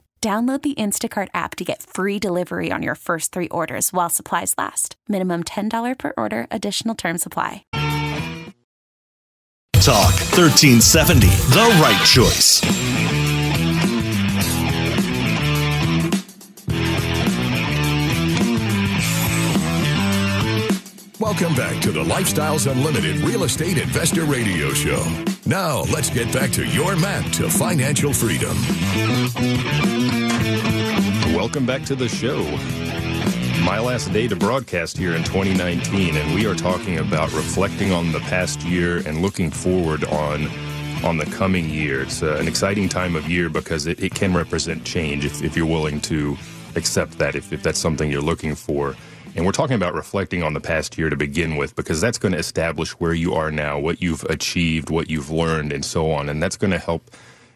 Download 0.21 0.61
the 0.61 0.75
Instacart 0.75 1.29
app 1.33 1.55
to 1.55 1.65
get 1.65 1.81
free 1.81 2.19
delivery 2.19 2.71
on 2.71 2.83
your 2.83 2.93
first 2.93 3.31
three 3.31 3.47
orders 3.49 3.91
while 3.91 4.07
supplies 4.07 4.53
last. 4.55 4.95
Minimum 5.09 5.45
$10 5.45 5.97
per 5.97 6.13
order, 6.15 6.45
additional 6.51 6.93
term 6.93 7.17
supply. 7.17 7.65
Talk 9.81 10.13
1370, 10.37 11.25
the 11.25 11.79
right 11.81 12.05
choice. 12.05 12.61
Welcome 21.19 21.55
back 21.55 21.81
to 21.81 21.91
the 21.91 22.03
Lifestyles 22.03 22.71
Unlimited 22.71 23.15
Real 23.21 23.43
Estate 23.45 23.79
Investor 23.79 24.25
Radio 24.25 24.69
Show. 24.69 25.30
Now, 25.45 25.81
let's 25.85 26.11
get 26.11 26.31
back 26.31 26.51
to 26.51 26.65
your 26.65 26.95
map 26.95 27.31
to 27.33 27.49
financial 27.49 28.13
freedom. 28.13 28.55
Welcome 31.35 31.65
back 31.65 31.83
to 31.85 31.95
the 31.95 32.07
show. 32.07 32.43
My 33.65 33.79
last 33.79 34.13
day 34.13 34.27
to 34.27 34.35
broadcast 34.35 34.97
here 34.97 35.15
in 35.15 35.23
2019, 35.23 36.15
and 36.15 36.35
we 36.35 36.45
are 36.45 36.53
talking 36.53 36.99
about 36.99 37.33
reflecting 37.33 37.91
on 37.91 38.11
the 38.11 38.19
past 38.19 38.61
year 38.61 38.97
and 39.07 39.23
looking 39.23 39.49
forward 39.49 40.03
on 40.05 40.47
on 41.03 41.17
the 41.17 41.25
coming 41.25 41.67
year. 41.67 42.03
It's 42.03 42.21
uh, 42.21 42.35
an 42.39 42.47
exciting 42.47 42.87
time 42.87 43.15
of 43.15 43.27
year 43.27 43.49
because 43.49 43.87
it, 43.87 43.99
it 43.99 44.13
can 44.13 44.35
represent 44.35 44.83
change 44.83 45.25
if, 45.25 45.41
if 45.43 45.57
you're 45.57 45.65
willing 45.65 45.99
to 46.01 46.37
accept 46.75 47.17
that, 47.17 47.35
if, 47.35 47.51
if 47.51 47.63
that's 47.63 47.79
something 47.79 48.11
you're 48.11 48.21
looking 48.21 48.53
for. 48.53 48.95
And 49.35 49.45
we're 49.45 49.53
talking 49.53 49.75
about 49.75 49.93
reflecting 49.93 50.43
on 50.43 50.53
the 50.53 50.59
past 50.59 50.97
year 50.97 51.09
to 51.09 51.15
begin 51.15 51.55
with, 51.55 51.75
because 51.75 52.01
that's 52.01 52.17
going 52.17 52.33
to 52.33 52.37
establish 52.37 52.91
where 52.91 53.13
you 53.13 53.33
are 53.33 53.49
now, 53.49 53.79
what 53.79 54.01
you've 54.01 54.23
achieved, 54.25 54.89
what 54.89 55.09
you've 55.09 55.29
learned, 55.29 55.71
and 55.71 55.85
so 55.85 56.11
on. 56.11 56.27
And 56.27 56.43
that's 56.43 56.57
going 56.57 56.71
to 56.71 56.79
help 56.79 57.11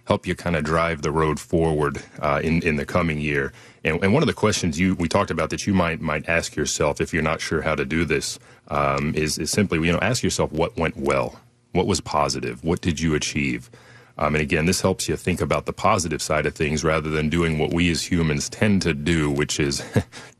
help 0.06 0.28
you 0.28 0.36
kind 0.36 0.56
of 0.56 0.64
drive 0.64 1.02
the 1.02 1.12
road 1.12 1.40
forward 1.40 2.02
uh, 2.20 2.40
in 2.44 2.62
in 2.64 2.78
the 2.78 2.86
coming 2.86 3.20
year. 3.20 3.52
And, 3.84 4.02
and, 4.04 4.14
one 4.14 4.24
of 4.24 4.28
the 4.28 4.34
questions 4.34 4.80
you 4.80 4.96
we 4.96 5.08
talked 5.08 5.32
about 5.32 5.50
that 5.50 5.68
you 5.68 5.74
might 5.74 6.00
might 6.00 6.30
ask 6.30 6.56
yourself 6.56 7.02
if 7.02 7.14
you're 7.14 7.24
not 7.24 7.42
sure 7.42 7.62
how 7.62 7.76
to 7.76 7.86
do 7.86 8.06
this 8.06 8.40
um, 8.70 9.14
is 9.16 9.38
is 9.38 9.52
simply 9.52 9.86
you 9.86 9.92
know 9.92 10.00
ask 10.02 10.24
yourself 10.24 10.52
what 10.52 10.78
went 10.78 10.96
well, 10.96 11.40
what 11.74 11.88
was 11.88 12.00
positive, 12.00 12.64
what 12.64 12.82
did 12.82 13.00
you 13.00 13.16
achieve, 13.16 13.70
um, 14.18 14.34
and 14.36 14.42
again 14.42 14.66
this 14.66 14.82
helps 14.82 15.10
you 15.10 15.18
think 15.18 15.42
about 15.42 15.66
the 15.66 15.74
positive 15.74 16.22
side 16.22 16.46
of 16.46 16.56
things 16.56 16.84
rather 16.84 17.10
than 17.10 17.28
doing 17.28 17.60
what 17.60 17.74
we 17.74 17.92
as 17.92 18.10
humans 18.10 18.48
tend 18.48 18.82
to 18.84 18.94
do, 18.94 19.30
which 19.30 19.60
is 19.60 19.84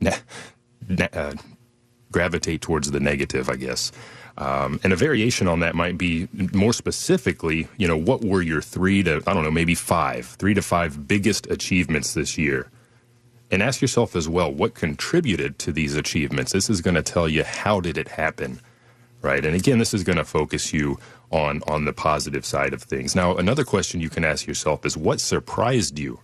uh, 1.12 1.34
gravitate 2.12 2.60
towards 2.60 2.90
the 2.90 3.00
negative, 3.00 3.48
I 3.50 3.56
guess. 3.56 3.92
Um, 4.38 4.80
and 4.84 4.92
a 4.92 4.96
variation 4.96 5.48
on 5.48 5.60
that 5.60 5.74
might 5.74 5.96
be 5.96 6.28
more 6.52 6.72
specifically, 6.72 7.68
you 7.78 7.88
know, 7.88 7.96
what 7.96 8.22
were 8.22 8.42
your 8.42 8.60
three 8.60 9.02
to, 9.02 9.22
I 9.26 9.32
don't 9.32 9.44
know, 9.44 9.50
maybe 9.50 9.74
five, 9.74 10.26
three 10.26 10.54
to 10.54 10.62
five 10.62 11.08
biggest 11.08 11.46
achievements 11.50 12.14
this 12.14 12.36
year? 12.36 12.70
And 13.50 13.62
ask 13.62 13.80
yourself 13.80 14.14
as 14.16 14.28
well, 14.28 14.52
what 14.52 14.74
contributed 14.74 15.58
to 15.60 15.72
these 15.72 15.94
achievements? 15.94 16.52
This 16.52 16.68
is 16.68 16.80
going 16.80 16.96
to 16.96 17.02
tell 17.02 17.28
you 17.28 17.44
how 17.44 17.80
did 17.80 17.96
it 17.96 18.08
happen, 18.08 18.60
right? 19.22 19.44
And 19.44 19.54
again, 19.54 19.78
this 19.78 19.94
is 19.94 20.04
going 20.04 20.18
to 20.18 20.24
focus 20.24 20.72
you 20.72 20.98
on, 21.30 21.62
on 21.66 21.84
the 21.84 21.92
positive 21.92 22.44
side 22.44 22.74
of 22.74 22.82
things. 22.82 23.14
Now, 23.14 23.36
another 23.36 23.64
question 23.64 24.00
you 24.00 24.10
can 24.10 24.24
ask 24.24 24.46
yourself 24.46 24.84
is 24.84 24.96
what 24.96 25.20
surprised 25.20 25.98
you, 25.98 26.20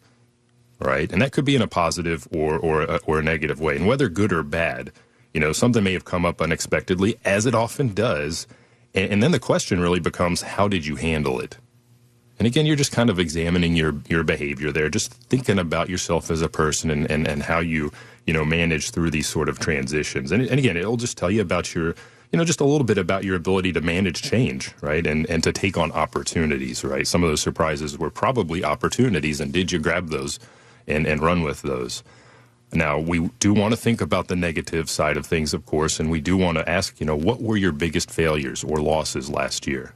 right? 0.85 1.11
And 1.13 1.23
that 1.23 1.33
could 1.33 1.45
be 1.45 1.57
in 1.57 1.63
a 1.63 1.69
positive 1.69 2.27
or, 2.33 2.59
or, 2.59 2.83
uh, 2.83 2.99
or 3.07 3.19
a 3.19 3.23
negative 3.23 3.61
way. 3.61 3.77
And 3.77 3.87
whether 3.87 4.09
good 4.09 4.33
or 4.33 4.43
bad, 4.43 4.93
you 5.33 5.41
know, 5.41 5.53
something 5.53 5.83
may 5.83 5.93
have 5.93 6.05
come 6.05 6.25
up 6.25 6.41
unexpectedly, 6.41 7.17
as 7.25 7.47
it 7.47 7.55
often 7.55 7.95
does. 7.95 8.47
And, 8.95 9.13
and, 9.13 9.23
then 9.23 9.33
the 9.33 9.39
question 9.39 9.81
really 9.81 10.01
becomes, 10.01 10.43
how 10.43 10.69
did 10.69 10.87
you 10.87 10.97
handle 10.97 11.41
it? 11.41 11.57
And 12.39 12.47
again, 12.47 12.67
you're 12.67 12.77
just 12.77 12.93
kind 12.93 13.09
of 13.09 13.19
examining 13.19 13.77
your, 13.77 13.95
your 14.09 14.25
behavior 14.25 14.73
there, 14.73 14.89
just 14.89 15.13
thinking 15.13 15.59
about 15.59 15.89
yourself 15.89 16.31
as 16.31 16.43
a 16.43 16.49
person 16.49 16.91
and, 16.91 17.11
and, 17.11 17.27
and 17.29 17.43
how 17.43 17.61
you, 17.61 17.93
you 18.27 18.33
know, 18.33 18.45
manage 18.45 18.91
through 18.91 19.11
these 19.11 19.29
sort 19.29 19.49
of 19.49 19.59
transitions. 19.59 20.33
And, 20.33 20.43
and 20.43 20.59
again, 20.59 20.77
it'll 20.77 20.97
just 20.97 21.17
tell 21.17 21.31
you 21.31 21.41
about 21.41 21.75
your, 21.75 21.95
you 22.33 22.39
know, 22.39 22.45
just 22.45 22.61
a 22.61 22.65
little 22.65 22.87
bit 22.87 22.99
about 22.99 23.25
your 23.25 23.37
ability 23.37 23.73
to 23.75 23.81
manage 23.81 24.23
change, 24.23 24.73
right? 24.81 25.07
And, 25.07 25.29
and 25.29 25.43
to 25.45 25.53
take 25.53 25.77
on 25.77 25.93
opportunities, 25.93 26.83
right? 26.83 27.07
Some 27.07 27.23
of 27.23 27.31
those 27.31 27.43
surprises 27.43 27.99
were 27.99 28.11
probably 28.11 28.65
opportunities, 28.65 29.41
and 29.41 29.53
did 29.53 29.71
you 29.71 29.79
grab 29.79 30.09
those 30.09 30.39
and, 30.87 31.07
and 31.07 31.23
run 31.23 31.43
with 31.43 31.63
those? 31.63 32.03
Now, 32.73 32.99
we 32.99 33.29
do 33.39 33.53
want 33.53 33.73
to 33.73 33.77
think 33.77 34.01
about 34.01 34.29
the 34.29 34.37
negative 34.37 34.89
side 34.89 35.19
of 35.19 35.27
things, 35.27 35.53
of 35.53 35.67
course, 35.67 36.01
and 36.01 36.11
we 36.11 36.21
do 36.21 36.37
want 36.39 36.57
to 36.57 36.69
ask, 36.69 36.99
you 37.01 37.07
know, 37.07 37.17
what 37.17 37.43
were 37.43 37.57
your 37.57 37.73
biggest 37.73 38.11
failures 38.11 38.65
or 38.65 38.79
losses 38.79 39.29
last 39.29 39.67
year? 39.67 39.95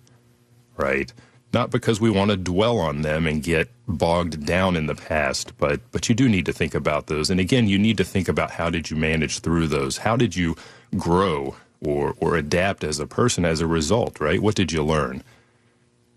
Right? 0.77 1.11
Not 1.55 1.71
because 1.71 2.01
we 2.01 2.11
want 2.11 2.31
to 2.33 2.37
dwell 2.37 2.79
on 2.79 3.01
them 3.01 3.27
and 3.27 3.43
get 3.43 3.71
bogged 3.89 4.45
down 4.45 4.77
in 4.77 4.87
the 4.87 4.95
past, 4.95 5.57
but 5.57 5.81
but 5.91 6.09
you 6.09 6.15
do 6.15 6.29
need 6.29 6.45
to 6.47 6.53
think 6.53 6.75
about 6.75 7.07
those. 7.07 7.31
And 7.31 7.41
again, 7.41 7.67
you 7.67 7.79
need 7.79 7.97
to 7.97 8.05
think 8.05 8.29
about 8.29 8.51
how 8.51 8.69
did 8.69 8.91
you 8.91 8.97
manage 8.97 9.39
through 9.39 9.69
those? 9.69 9.99
How 9.99 10.17
did 10.17 10.37
you 10.37 10.57
grow 10.99 11.57
or 11.81 12.15
or 12.19 12.37
adapt 12.37 12.85
as 12.85 12.99
a 12.99 13.07
person 13.07 13.47
as 13.47 13.63
a 13.63 13.67
result, 13.67 14.21
right? 14.21 14.43
What 14.43 14.55
did 14.55 14.71
you 14.71 14.83
learn? 14.83 15.23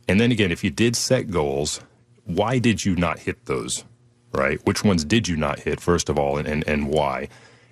And 0.09 0.19
then 0.19 0.31
again, 0.31 0.51
if 0.51 0.63
you 0.63 0.71
did 0.71 0.95
set 0.97 1.29
goals, 1.29 1.79
why 2.25 2.59
did 2.59 2.83
you 2.83 2.95
not 2.95 3.19
hit 3.19 3.45
those? 3.45 3.85
Right? 4.33 4.59
Which 4.65 4.83
ones 4.83 5.03
did 5.03 5.27
you 5.27 5.35
not 5.35 5.59
hit, 5.59 5.79
first 5.79 6.09
of 6.09 6.17
all, 6.17 6.37
and, 6.37 6.47
and, 6.47 6.67
and 6.67 6.87
why? 6.87 7.29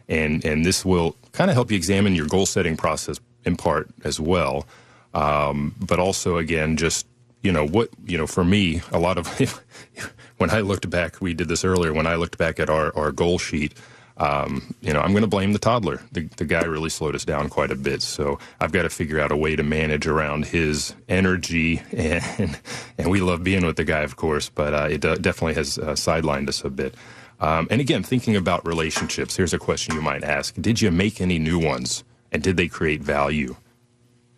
And, 0.09 0.43
and 0.45 0.65
this 0.65 0.85
will 0.85 1.15
kind 1.31 1.49
of 1.49 1.55
help 1.55 1.71
you 1.71 1.77
examine 1.77 2.15
your 2.15 2.27
goal 2.27 2.45
setting 2.45 2.77
process 2.77 3.19
in 3.45 3.55
part 3.57 3.89
as 4.03 4.19
well. 4.19 4.65
Um, 5.13 5.75
but 5.79 5.99
also, 5.99 6.37
again, 6.37 6.77
just, 6.77 7.07
you 7.41 7.51
know, 7.51 7.65
what, 7.65 7.89
you 8.05 8.17
know, 8.17 8.27
for 8.27 8.43
me, 8.43 8.81
a 8.91 8.99
lot 8.99 9.17
of, 9.17 9.27
when 10.37 10.49
I 10.49 10.61
looked 10.61 10.89
back, 10.89 11.21
we 11.21 11.33
did 11.33 11.47
this 11.47 11.63
earlier, 11.63 11.93
when 11.93 12.07
I 12.07 12.15
looked 12.15 12.37
back 12.37 12.59
at 12.59 12.69
our, 12.69 12.95
our 12.95 13.11
goal 13.11 13.37
sheet, 13.37 13.73
um, 14.17 14.75
you 14.81 14.93
know, 14.93 15.01
I'm 15.01 15.11
going 15.11 15.21
to 15.21 15.27
blame 15.27 15.53
the 15.53 15.59
toddler. 15.59 16.01
The, 16.11 16.21
the 16.37 16.45
guy 16.45 16.63
really 16.65 16.89
slowed 16.89 17.15
us 17.15 17.23
down 17.23 17.49
quite 17.49 17.71
a 17.71 17.75
bit. 17.75 18.01
So 18.01 18.39
I've 18.59 18.71
got 18.71 18.83
to 18.83 18.89
figure 18.89 19.19
out 19.19 19.31
a 19.31 19.37
way 19.37 19.55
to 19.55 19.63
manage 19.63 20.07
around 20.07 20.45
his 20.45 20.93
energy. 21.07 21.81
And, 21.97 22.59
and 22.97 23.09
we 23.09 23.21
love 23.21 23.43
being 23.43 23.65
with 23.65 23.75
the 23.75 23.83
guy, 23.83 24.01
of 24.01 24.15
course, 24.15 24.49
but 24.49 24.73
uh, 24.73 24.87
it 24.89 25.03
uh, 25.03 25.15
definitely 25.15 25.55
has 25.55 25.77
uh, 25.77 25.93
sidelined 25.93 26.47
us 26.47 26.63
a 26.63 26.69
bit. 26.69 26.95
Um, 27.39 27.67
and 27.69 27.81
again, 27.81 28.03
thinking 28.03 28.35
about 28.35 28.65
relationships, 28.65 29.35
here's 29.35 29.53
a 29.53 29.59
question 29.59 29.95
you 29.95 30.01
might 30.01 30.23
ask 30.23 30.55
Did 30.55 30.81
you 30.81 30.91
make 30.91 31.19
any 31.21 31.39
new 31.39 31.59
ones? 31.59 32.03
And 32.31 32.43
did 32.43 32.57
they 32.57 32.67
create 32.67 33.01
value? 33.01 33.55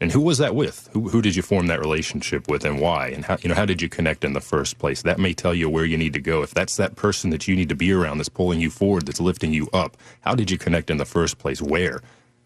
And 0.02 0.12
who 0.12 0.22
was 0.22 0.38
that 0.38 0.56
with? 0.56 0.90
Who, 0.94 1.10
who 1.10 1.22
did 1.22 1.36
you 1.36 1.42
form 1.42 1.68
that 1.68 1.80
relationship 1.80 2.48
with 2.48 2.64
and 2.64 2.80
why? 2.80 3.10
And 3.10 3.26
how, 3.26 3.38
you 3.42 3.50
know, 3.50 3.56
how 3.56 3.66
did 3.66 3.82
you 3.82 3.90
connect 3.90 4.24
in 4.24 4.32
the 4.32 4.42
first 4.42 4.78
place? 4.78 5.02
That 5.02 5.20
may 5.20 5.34
tell 5.34 5.54
you 5.54 5.70
where 5.70 5.84
you 5.84 5.98
need 5.98 6.14
to 6.14 6.22
go. 6.22 6.42
If 6.42 6.54
that's 6.54 6.78
that 6.78 6.96
person 6.96 7.32
that 7.32 7.48
you 7.48 7.56
need 7.56 7.68
to 7.70 7.76
be 7.76 7.92
around 7.92 8.18
that's 8.18 8.30
pulling 8.30 8.62
you 8.62 8.70
forward, 8.70 9.06
that's 9.06 9.20
lifting 9.20 9.52
you 9.52 9.70
up, 9.74 9.98
how 10.22 10.36
did 10.36 10.50
you 10.50 10.58
connect 10.58 10.90
in 10.90 10.98
the 10.98 11.06
first 11.06 11.38
place? 11.38 11.62
Where? 11.62 12.02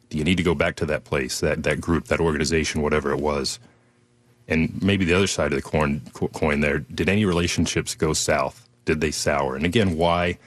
Do 0.09 0.17
you 0.17 0.23
need 0.23 0.37
to 0.37 0.43
go 0.43 0.55
back 0.55 0.75
to 0.77 0.85
that 0.87 1.03
place, 1.03 1.39
that, 1.41 1.61
that 1.63 1.79
group, 1.79 2.05
that 2.05 2.19
organization, 2.19 2.81
whatever 2.81 3.11
it 3.11 3.19
was? 3.19 3.59
And 4.47 4.81
maybe 4.81 5.05
the 5.05 5.13
other 5.13 5.27
side 5.27 5.53
of 5.53 5.57
the 5.57 5.69
coin, 5.69 6.01
coin 6.33 6.61
there, 6.61 6.79
did 6.79 7.07
any 7.07 7.23
relationships 7.23 7.93
go 7.93 8.13
south? 8.13 8.67
Did 8.85 8.99
they 8.99 9.11
sour? 9.11 9.55
And 9.55 9.65
again, 9.65 9.95
why? 9.95 10.39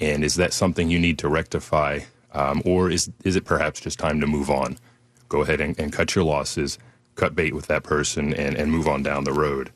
And 0.00 0.24
is 0.24 0.36
that 0.36 0.52
something 0.52 0.88
you 0.88 0.98
need 0.98 1.18
to 1.18 1.28
rectify? 1.28 2.00
Um, 2.32 2.62
or 2.64 2.90
is, 2.90 3.10
is 3.24 3.36
it 3.36 3.44
perhaps 3.44 3.80
just 3.80 3.98
time 3.98 4.20
to 4.20 4.26
move 4.26 4.50
on? 4.50 4.78
Go 5.28 5.42
ahead 5.42 5.60
and, 5.60 5.78
and 5.78 5.92
cut 5.92 6.14
your 6.14 6.24
losses, 6.24 6.78
cut 7.14 7.34
bait 7.34 7.54
with 7.54 7.66
that 7.66 7.82
person, 7.82 8.34
and, 8.34 8.56
and 8.56 8.70
move 8.70 8.88
on 8.88 9.02
down 9.02 9.24
the 9.24 9.32
road. 9.32 9.72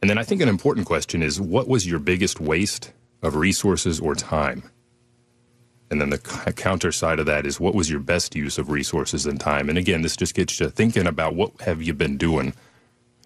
And 0.00 0.10
then 0.10 0.18
I 0.18 0.22
think 0.22 0.40
an 0.40 0.48
important 0.48 0.86
question 0.86 1.22
is 1.22 1.40
what 1.40 1.68
was 1.68 1.86
your 1.86 1.98
biggest 1.98 2.40
waste 2.40 2.92
of 3.22 3.36
resources 3.36 3.98
or 4.00 4.14
time? 4.14 4.70
And 5.90 6.00
then 6.00 6.10
the 6.10 6.18
counter 6.56 6.90
side 6.90 7.20
of 7.20 7.26
that 7.26 7.46
is 7.46 7.60
what 7.60 7.74
was 7.74 7.88
your 7.88 8.00
best 8.00 8.34
use 8.34 8.58
of 8.58 8.70
resources 8.70 9.24
and 9.24 9.38
time? 9.38 9.68
And 9.68 9.78
again, 9.78 10.02
this 10.02 10.16
just 10.16 10.34
gets 10.34 10.58
you 10.58 10.68
thinking 10.68 11.06
about 11.06 11.34
what 11.34 11.60
have 11.60 11.80
you 11.80 11.94
been 11.94 12.16
doing 12.16 12.54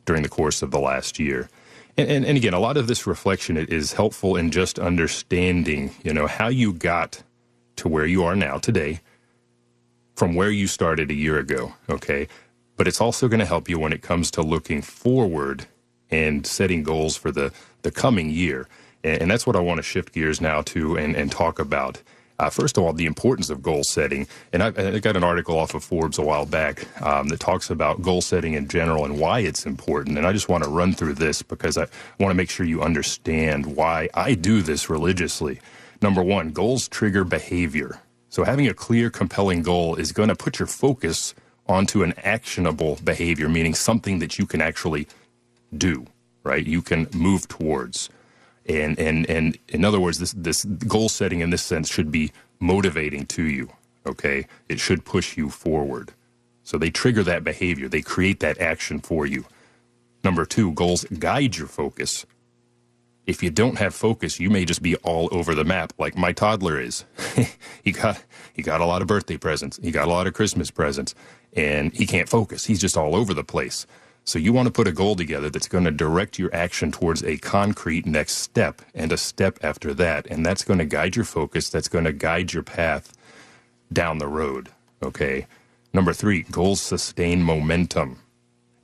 during 0.05 0.23
the 0.23 0.29
course 0.29 0.63
of 0.63 0.71
the 0.71 0.79
last 0.79 1.19
year. 1.19 1.49
And, 1.97 2.11
and, 2.11 2.25
and 2.25 2.37
again, 2.37 2.53
a 2.53 2.61
lot 2.61 2.77
of 2.77 2.87
this 2.87 3.07
reflection 3.07 3.57
is 3.57 3.95
helpful 3.95 4.37
in 4.37 4.51
just 4.51 4.79
understanding, 4.79 5.95
you 6.03 6.13
know, 6.13 6.27
how 6.27 6.49
you 6.49 6.73
got 6.73 7.23
to 7.77 7.89
where 7.89 8.07
you 8.07 8.25
are 8.25 8.37
now 8.37 8.59
today 8.59 9.01
from 10.15 10.35
where 10.35 10.51
you 10.51 10.67
started 10.67 11.11
a 11.11 11.15
year 11.15 11.39
ago, 11.39 11.75
okay? 11.89 12.29
But 12.77 12.89
it's 12.89 13.01
also 13.01 13.29
going 13.29 13.41
to 13.41 13.47
help 13.47 13.69
you 13.69 13.79
when 13.79 13.93
it 13.93 14.03
comes 14.03 14.31
to 14.33 14.43
looking 14.43 14.83
forward 14.83 15.67
and 16.11 16.47
setting 16.47 16.83
goals 16.83 17.17
for 17.17 17.31
the, 17.31 17.53
the 17.83 17.91
coming 17.91 18.31
year. 18.31 18.69
And, 19.05 19.23
and 19.23 19.31
that's 19.31 19.47
what 19.47 19.57
I 19.57 19.61
want 19.61 19.79
to 19.79 19.83
shift 19.83 20.13
gears 20.13 20.41
now 20.41 20.63
to 20.63 20.97
and, 20.97 21.15
and 21.15 21.31
talk 21.31 21.59
about. 21.59 22.03
Uh, 22.41 22.49
first 22.49 22.79
of 22.79 22.85
all, 22.85 22.95
the 22.95 23.05
importance 23.05 23.51
of 23.51 23.63
goal 23.63 23.85
setting. 23.85 24.27
And 24.55 24.63
I, 24.63 24.69
I, 24.69 24.99
got 24.99 25.15
an 25.15 25.23
article 25.23 25.59
off 25.59 25.75
of 25.75 25.85
Forbes 25.85 26.19
a 26.19 26.23
while 26.23 26.47
back 26.47 26.87
um, 27.03 27.29
that 27.29 27.39
talks 27.39 27.69
about 27.69 28.01
goal 28.01 28.23
setting 28.23 28.55
in 28.55 28.67
general 28.67 29.05
and 29.05 29.21
why 29.21 29.41
it's 29.41 29.67
important. 29.67 30.17
And 30.17 30.27
I 30.27 30.33
just 30.33 30.49
want 30.49 30.65
to 30.65 30.71
run 30.71 30.95
through 30.95 31.15
this 31.15 31.43
because 31.43 31.77
I 31.77 31.87
want 32.19 32.31
to 32.31 32.35
make 32.35 32.49
sure 32.49 32.65
you 32.65 32.83
understand 32.83 33.77
why 33.77 34.09
I 34.15 34.33
do 34.33 34.63
this 34.63 34.89
religiously. 34.89 35.61
Number 36.01 36.23
one, 36.23 36.51
goals 36.53 36.89
trigger 36.89 37.25
behavior. 37.25 38.01
So 38.31 38.45
having 38.45 38.69
a 38.69 38.75
clear, 38.75 39.11
compelling 39.11 39.63
goal 39.63 39.97
is 39.97 40.13
going 40.13 40.29
to 40.29 40.37
put 40.37 40.61
your 40.61 40.69
focus 40.69 41.35
onto 41.67 42.05
an 42.05 42.15
actionable 42.19 42.99
behavior, 43.03 43.49
meaning 43.49 43.75
something 43.75 44.21
that 44.21 44.39
you 44.39 44.47
can 44.47 44.61
actually 44.61 45.09
do, 45.77 46.07
right? 46.45 46.65
You 46.65 46.81
can 46.81 47.09
move 47.13 47.49
towards. 47.49 48.09
And, 48.67 48.99
and, 49.01 49.29
and 49.29 49.59
in 49.69 49.85
other 49.85 49.99
words, 49.99 50.21
this, 50.21 50.33
this 50.33 50.65
goal 50.65 51.09
setting 51.09 51.41
in 51.41 51.51
this 51.51 51.63
sense 51.63 51.91
should 51.91 52.13
be 52.13 52.31
motivating 52.61 53.27
to 53.27 53.43
you, 53.43 53.71
okay? 54.07 54.47
It 54.69 54.79
should 54.79 55.05
push 55.05 55.37
you 55.37 55.51
forward. 55.51 56.13
So 56.63 56.79
they 56.79 56.91
trigger 56.91 57.25
that 57.25 57.43
behavior, 57.43 57.89
they 57.89 58.03
create 58.03 58.39
that 58.41 58.61
action 58.61 59.01
for 59.01 59.27
you. 59.27 59.45
Number 60.23 60.45
two, 60.45 60.73
goals 60.73 61.05
guide 61.05 61.57
your 61.57 61.67
focus 61.67 62.27
if 63.27 63.43
you 63.43 63.51
don't 63.51 63.79
have 63.79 63.95
focus, 63.95 64.41
you 64.41 64.51
may 64.51 64.65
just 64.65 64.83
be 64.83 64.97
all 64.97 65.29
over 65.33 65.55
the 65.55 65.65
map, 65.65 65.93
like 65.99 66.17
my 66.17 66.33
toddler 66.33 66.81
is. 66.81 67.05
he 67.85 67.93
got 67.93 68.23
he 68.53 68.63
got 68.63 68.81
a 68.81 68.87
lot 68.87 69.03
of 69.03 69.09
birthday 69.09 69.37
presents, 69.37 69.79
he 69.83 69.91
got 69.91 70.09
a 70.09 70.11
lot 70.11 70.27
of 70.27 70.35
Christmas 70.35 70.71
presents, 70.71 71.15
and 71.53 71.93
he 71.93 72.07
can't 72.07 72.29
focus. 72.29 72.65
He's 72.67 72.81
just 72.81 72.97
all 72.97 73.15
over 73.15 73.35
the 73.35 73.45
place. 73.45 73.87
So 74.25 74.39
you 74.39 74.53
want 74.53 74.67
to 74.67 74.73
put 74.73 74.87
a 74.87 74.93
goal 74.93 75.17
together 75.17 75.51
that's 75.51 75.69
going 75.69 75.85
to 75.85 75.91
direct 75.91 76.39
your 76.39 76.55
action 76.55 76.93
towards 76.93 77.25
a 77.25 77.39
concrete 77.39 78.07
next 78.07 78.37
step 78.37 78.83
and 78.95 79.13
a 79.13 79.17
step 79.17 79.59
after 79.63 79.95
that, 79.95 80.27
and 80.27 80.45
that's 80.45 80.65
going 80.65 80.79
to 80.79 80.85
guide 80.85 81.17
your 81.17 81.25
focus. 81.25 81.71
That's 81.71 81.89
going 81.89 82.05
to 82.05 82.13
guide 82.13 82.53
your 82.53 82.63
path 82.63 83.13
down 83.93 84.19
the 84.19 84.29
road. 84.29 84.69
Okay. 85.03 85.47
Number 85.93 86.13
three, 86.13 86.43
goals 86.43 86.81
sustain 86.81 87.43
momentum. 87.43 88.21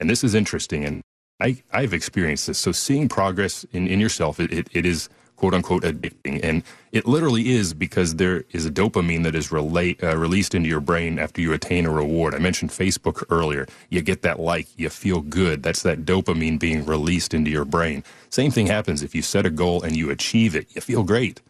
And 0.00 0.10
this 0.10 0.24
is 0.24 0.34
interesting, 0.34 0.84
and 0.84 1.02
I, 1.40 1.62
I've 1.72 1.92
experienced 1.92 2.46
this. 2.46 2.58
So 2.58 2.72
seeing 2.72 3.08
progress 3.08 3.64
in, 3.72 3.86
in 3.88 4.00
yourself, 4.00 4.40
it, 4.40 4.52
it, 4.52 4.68
it 4.72 4.86
is 4.86 5.08
quote 5.36 5.52
unquote 5.52 5.82
addicting. 5.82 6.40
And 6.42 6.62
it 6.92 7.06
literally 7.06 7.50
is 7.50 7.74
because 7.74 8.16
there 8.16 8.44
is 8.52 8.64
a 8.64 8.70
dopamine 8.70 9.22
that 9.24 9.34
is 9.34 9.52
relate, 9.52 10.02
uh, 10.02 10.16
released 10.16 10.54
into 10.54 10.68
your 10.68 10.80
brain 10.80 11.18
after 11.18 11.42
you 11.42 11.52
attain 11.52 11.84
a 11.84 11.90
reward. 11.90 12.34
I 12.34 12.38
mentioned 12.38 12.70
Facebook 12.70 13.22
earlier. 13.28 13.66
You 13.90 14.00
get 14.00 14.22
that 14.22 14.40
like, 14.40 14.66
you 14.78 14.88
feel 14.88 15.20
good. 15.20 15.62
That's 15.62 15.82
that 15.82 16.06
dopamine 16.06 16.58
being 16.58 16.86
released 16.86 17.34
into 17.34 17.50
your 17.50 17.66
brain. 17.66 18.02
Same 18.30 18.50
thing 18.50 18.66
happens 18.66 19.02
if 19.02 19.14
you 19.14 19.22
set 19.22 19.44
a 19.44 19.50
goal 19.50 19.82
and 19.82 19.94
you 19.94 20.10
achieve 20.10 20.56
it. 20.56 20.74
You 20.74 20.80
feel 20.80 21.02
great. 21.02 21.42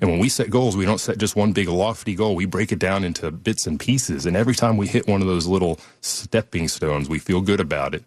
And 0.00 0.10
when 0.10 0.18
we 0.18 0.28
set 0.28 0.50
goals, 0.50 0.76
we 0.76 0.84
don't 0.84 1.00
set 1.00 1.18
just 1.18 1.36
one 1.36 1.52
big 1.52 1.68
lofty 1.68 2.14
goal. 2.14 2.34
We 2.34 2.46
break 2.46 2.72
it 2.72 2.78
down 2.78 3.04
into 3.04 3.30
bits 3.30 3.66
and 3.66 3.78
pieces. 3.78 4.26
And 4.26 4.36
every 4.36 4.54
time 4.54 4.76
we 4.76 4.86
hit 4.86 5.06
one 5.06 5.20
of 5.22 5.28
those 5.28 5.46
little 5.46 5.80
stepping 6.00 6.68
stones, 6.68 7.08
we 7.08 7.18
feel 7.18 7.40
good 7.40 7.60
about 7.60 7.94
it 7.94 8.04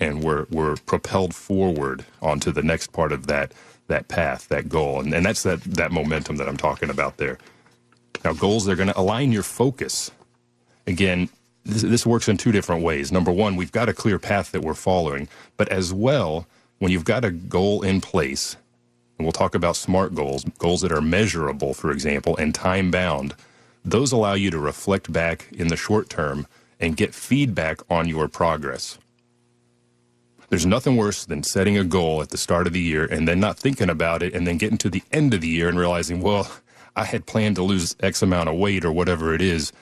and 0.00 0.22
we're 0.22 0.46
we're 0.50 0.76
propelled 0.76 1.34
forward 1.34 2.04
onto 2.20 2.50
the 2.50 2.62
next 2.62 2.92
part 2.92 3.12
of 3.12 3.26
that 3.26 3.52
that 3.86 4.08
path, 4.08 4.48
that 4.48 4.68
goal. 4.68 5.00
And 5.00 5.12
and 5.14 5.24
that's 5.24 5.42
that 5.42 5.62
that 5.64 5.92
momentum 5.92 6.36
that 6.36 6.48
I'm 6.48 6.56
talking 6.56 6.90
about 6.90 7.16
there. 7.16 7.38
Now 8.24 8.32
goals 8.32 8.64
they're 8.64 8.76
going 8.76 8.88
to 8.88 8.98
align 8.98 9.32
your 9.32 9.42
focus. 9.42 10.10
Again, 10.86 11.28
this, 11.64 11.82
this 11.82 12.06
works 12.06 12.28
in 12.28 12.36
two 12.36 12.52
different 12.52 12.82
ways. 12.82 13.10
Number 13.10 13.32
one, 13.32 13.56
we've 13.56 13.72
got 13.72 13.88
a 13.88 13.94
clear 13.94 14.18
path 14.18 14.52
that 14.52 14.62
we're 14.62 14.74
following, 14.74 15.28
but 15.56 15.68
as 15.70 15.92
well, 15.92 16.46
when 16.78 16.92
you've 16.92 17.04
got 17.04 17.24
a 17.24 17.30
goal 17.30 17.82
in 17.82 18.00
place, 18.00 18.56
we'll 19.20 19.32
talk 19.32 19.54
about 19.54 19.76
SMART 19.76 20.14
goals, 20.14 20.44
goals 20.58 20.80
that 20.80 20.92
are 20.92 21.00
measurable, 21.00 21.74
for 21.74 21.90
example, 21.90 22.36
and 22.36 22.54
time 22.54 22.90
bound, 22.90 23.34
those 23.84 24.12
allow 24.12 24.34
you 24.34 24.50
to 24.50 24.58
reflect 24.58 25.12
back 25.12 25.48
in 25.52 25.68
the 25.68 25.76
short 25.76 26.08
term 26.08 26.46
and 26.80 26.96
get 26.96 27.14
feedback 27.14 27.80
on 27.90 28.08
your 28.08 28.28
progress. 28.28 28.98
There's 30.48 30.66
nothing 30.66 30.96
worse 30.96 31.24
than 31.24 31.42
setting 31.42 31.78
a 31.78 31.84
goal 31.84 32.22
at 32.22 32.30
the 32.30 32.38
start 32.38 32.66
of 32.66 32.72
the 32.72 32.80
year 32.80 33.04
and 33.04 33.26
then 33.26 33.40
not 33.40 33.58
thinking 33.58 33.90
about 33.90 34.22
it 34.22 34.34
and 34.34 34.46
then 34.46 34.58
getting 34.58 34.78
to 34.78 34.90
the 34.90 35.02
end 35.12 35.34
of 35.34 35.40
the 35.40 35.48
year 35.48 35.68
and 35.68 35.78
realizing, 35.78 36.20
well, 36.20 36.50
I 36.96 37.04
had 37.04 37.26
planned 37.26 37.56
to 37.56 37.62
lose 37.62 37.96
X 38.00 38.22
amount 38.22 38.48
of 38.48 38.56
weight 38.56 38.84
or 38.84 38.92
whatever 38.92 39.34
it 39.34 39.42
is, 39.42 39.72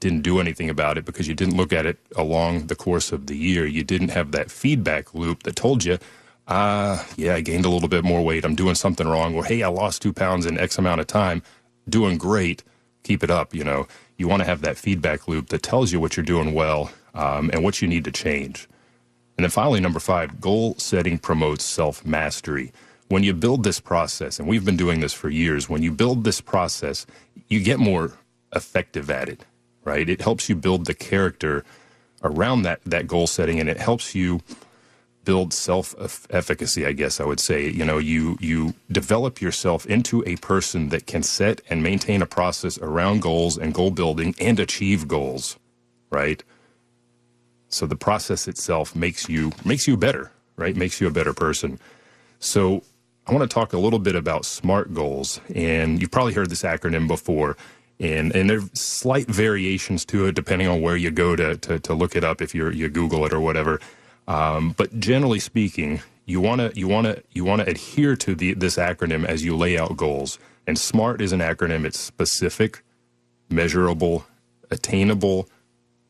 didn't 0.00 0.22
do 0.22 0.40
anything 0.40 0.68
about 0.68 0.98
it 0.98 1.04
because 1.04 1.28
you 1.28 1.34
didn't 1.34 1.56
look 1.56 1.72
at 1.72 1.86
it 1.86 1.98
along 2.16 2.66
the 2.66 2.74
course 2.74 3.12
of 3.12 3.26
the 3.26 3.36
year. 3.36 3.66
You 3.66 3.84
didn't 3.84 4.08
have 4.08 4.32
that 4.32 4.50
feedback 4.50 5.14
loop 5.14 5.44
that 5.44 5.56
told 5.56 5.84
you, 5.84 5.98
uh, 6.48 7.04
yeah, 7.16 7.34
I 7.34 7.40
gained 7.40 7.64
a 7.64 7.70
little 7.70 7.88
bit 7.88 8.04
more 8.04 8.24
weight. 8.24 8.44
I'm 8.44 8.54
doing 8.54 8.74
something 8.74 9.06
wrong. 9.06 9.34
Or, 9.34 9.44
hey, 9.44 9.62
I 9.62 9.68
lost 9.68 10.02
two 10.02 10.12
pounds 10.12 10.46
in 10.46 10.58
X 10.58 10.78
amount 10.78 11.00
of 11.00 11.06
time. 11.06 11.42
Doing 11.88 12.18
great. 12.18 12.62
Keep 13.04 13.24
it 13.24 13.30
up. 13.30 13.54
You 13.54 13.64
know, 13.64 13.88
you 14.16 14.28
want 14.28 14.40
to 14.42 14.46
have 14.46 14.62
that 14.62 14.78
feedback 14.78 15.28
loop 15.28 15.48
that 15.48 15.62
tells 15.62 15.92
you 15.92 16.00
what 16.00 16.16
you're 16.16 16.26
doing 16.26 16.54
well 16.54 16.90
um, 17.14 17.50
and 17.52 17.64
what 17.64 17.82
you 17.82 17.88
need 17.88 18.04
to 18.04 18.12
change. 18.12 18.68
And 19.36 19.44
then 19.44 19.50
finally, 19.50 19.80
number 19.80 20.00
five, 20.00 20.40
goal 20.40 20.74
setting 20.78 21.18
promotes 21.18 21.64
self 21.64 22.04
mastery. 22.06 22.72
When 23.08 23.22
you 23.22 23.34
build 23.34 23.64
this 23.64 23.80
process, 23.80 24.38
and 24.40 24.48
we've 24.48 24.64
been 24.64 24.76
doing 24.76 25.00
this 25.00 25.12
for 25.12 25.28
years, 25.30 25.68
when 25.68 25.82
you 25.82 25.92
build 25.92 26.24
this 26.24 26.40
process, 26.40 27.06
you 27.48 27.62
get 27.62 27.78
more 27.78 28.12
effective 28.54 29.10
at 29.10 29.28
it 29.28 29.44
right? 29.84 30.08
It 30.08 30.20
helps 30.20 30.48
you 30.48 30.56
build 30.56 30.86
the 30.86 30.94
character 30.94 31.64
around 32.22 32.62
that 32.62 32.80
that 32.84 33.06
goal 33.06 33.26
setting, 33.26 33.60
and 33.60 33.68
it 33.70 33.78
helps 33.78 34.14
you 34.14 34.40
build 35.26 35.54
self 35.54 35.94
efficacy. 36.30 36.86
I 36.86 36.92
guess 36.94 37.20
I 37.20 37.26
would 37.26 37.40
say. 37.40 37.70
You 37.70 37.84
know, 37.86 37.98
you 37.98 38.38
you 38.40 38.74
develop 38.92 39.42
yourself 39.42 39.86
into 39.86 40.24
a 40.26 40.36
person 40.38 40.90
that 40.90 41.06
can 41.06 41.24
set 41.24 41.62
and 41.70 41.82
maintain 41.84 42.22
a 42.22 42.26
process 42.26 42.78
around 42.78 43.22
goals 43.22 43.58
and 43.58 43.74
goal 43.74 43.92
building 43.92 44.34
and 44.40 44.60
achieve 44.60 45.08
goals, 45.08 45.58
right? 46.10 46.44
So 47.70 47.86
the 47.86 47.96
process 47.96 48.48
itself 48.48 48.96
makes 48.96 49.28
you 49.28 49.52
makes 49.66 49.88
you 49.88 49.98
better, 49.98 50.32
right? 50.56 50.76
Makes 50.76 51.02
you 51.02 51.08
a 51.08 51.12
better 51.12 51.34
person. 51.34 51.80
So 52.40 52.84
I 53.26 53.34
want 53.34 53.50
to 53.50 53.54
talk 53.54 53.74
a 53.74 53.78
little 53.78 54.00
bit 54.00 54.16
about 54.16 54.46
SMART 54.46 54.94
goals, 54.94 55.40
and 55.54 56.00
you've 56.00 56.12
probably 56.12 56.34
heard 56.34 56.50
this 56.50 56.64
acronym 56.64 57.08
before 57.08 57.58
and 58.00 58.34
and 58.36 58.50
there's 58.50 58.70
slight 58.78 59.28
variations 59.28 60.04
to 60.06 60.26
it 60.26 60.34
depending 60.34 60.68
on 60.68 60.82
where 60.82 60.96
you 60.96 61.10
go 61.10 61.36
to 61.36 61.56
to, 61.58 61.78
to 61.80 61.94
look 61.94 62.16
it 62.16 62.24
up 62.24 62.42
if 62.42 62.54
you 62.54 62.70
you 62.70 62.88
Google 62.88 63.26
it 63.26 63.34
or 63.34 63.40
whatever. 63.40 63.80
Um, 64.28 64.74
but 64.76 64.98
generally 64.98 65.38
speaking, 65.38 66.00
you 66.24 66.40
want 66.40 66.60
to 66.60 66.72
you 66.78 66.88
want 66.88 67.06
to 67.06 67.22
you 67.32 67.44
want 67.44 67.62
to 67.62 67.70
adhere 67.70 68.16
to 68.16 68.34
the 68.34 68.54
this 68.54 68.76
acronym 68.76 69.24
as 69.24 69.44
you 69.44 69.56
lay 69.56 69.78
out 69.78 69.96
goals. 69.96 70.38
And 70.66 70.78
SMART 70.78 71.20
is 71.20 71.32
an 71.32 71.40
acronym. 71.40 71.84
It's 71.84 71.98
specific, 71.98 72.82
measurable, 73.48 74.26
attainable, 74.70 75.48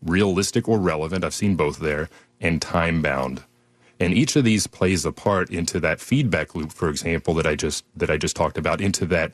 realistic 0.02 0.68
or 0.68 0.78
relevant. 0.78 1.24
I've 1.24 1.34
seen 1.34 1.56
both 1.56 1.78
there, 1.78 2.08
and 2.40 2.62
time 2.62 3.02
bound. 3.02 3.42
And 3.98 4.12
each 4.12 4.36
of 4.36 4.44
these 4.44 4.66
plays 4.66 5.04
a 5.04 5.12
part 5.12 5.50
into 5.50 5.80
that 5.80 6.00
feedback 6.00 6.54
loop, 6.54 6.72
for 6.72 6.88
example, 6.88 7.34
that 7.34 7.46
I 7.46 7.54
just 7.54 7.84
that 7.94 8.10
I 8.10 8.16
just 8.16 8.36
talked 8.36 8.58
about, 8.58 8.80
into 8.80 9.06
that 9.06 9.32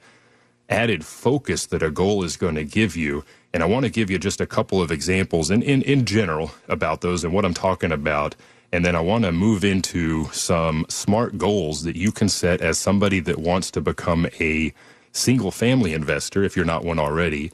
added 0.68 1.04
focus 1.04 1.66
that 1.66 1.82
a 1.82 1.90
goal 1.90 2.24
is 2.24 2.36
going 2.36 2.54
to 2.54 2.64
give 2.64 2.96
you. 2.96 3.24
And 3.52 3.62
I 3.62 3.66
want 3.66 3.84
to 3.84 3.90
give 3.90 4.10
you 4.10 4.18
just 4.18 4.40
a 4.40 4.46
couple 4.46 4.80
of 4.80 4.90
examples 4.90 5.50
in, 5.50 5.62
in, 5.62 5.82
in 5.82 6.06
general 6.06 6.52
about 6.68 7.02
those 7.02 7.24
and 7.24 7.34
what 7.34 7.44
I'm 7.44 7.54
talking 7.54 7.92
about. 7.92 8.34
And 8.72 8.84
then 8.84 8.96
I 8.96 9.00
want 9.00 9.24
to 9.24 9.32
move 9.32 9.64
into 9.64 10.30
some 10.32 10.86
smart 10.88 11.36
goals 11.36 11.82
that 11.82 11.94
you 11.94 12.10
can 12.10 12.28
set 12.28 12.62
as 12.62 12.78
somebody 12.78 13.20
that 13.20 13.38
wants 13.38 13.70
to 13.72 13.82
become 13.82 14.26
a 14.40 14.72
single 15.12 15.50
family 15.50 15.92
investor, 15.92 16.42
if 16.42 16.56
you're 16.56 16.64
not 16.64 16.84
one 16.84 16.98
already, 16.98 17.52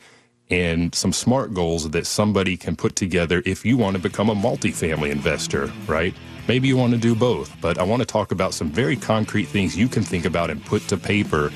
and 0.49 0.95
some 0.95 1.13
smart 1.13 1.53
goals 1.53 1.91
that 1.91 2.07
somebody 2.07 2.57
can 2.57 2.77
put 2.77 2.95
together 2.95 3.43
if 3.45 3.65
you 3.65 3.77
want 3.77 3.97
to 3.97 4.03
become 4.03 4.31
a 4.31 4.35
multifamily 4.35 5.11
investor, 5.11 5.73
right? 5.87 6.15
Maybe 6.47 6.69
you 6.69 6.77
want 6.77 6.93
to 6.93 6.99
do 6.99 7.15
both, 7.15 7.55
but 7.61 7.79
I 7.79 7.83
want 7.83 8.01
to 8.01 8.07
talk 8.07 8.31
about 8.31 8.55
some 8.55 8.71
very 8.71 8.97
concrete 8.97 9.47
things 9.47 9.77
you 9.77 9.89
can 9.89 10.05
think 10.05 10.25
about 10.25 10.51
and 10.51 10.65
put 10.65 10.83
to 10.89 10.97
paper 10.97 11.51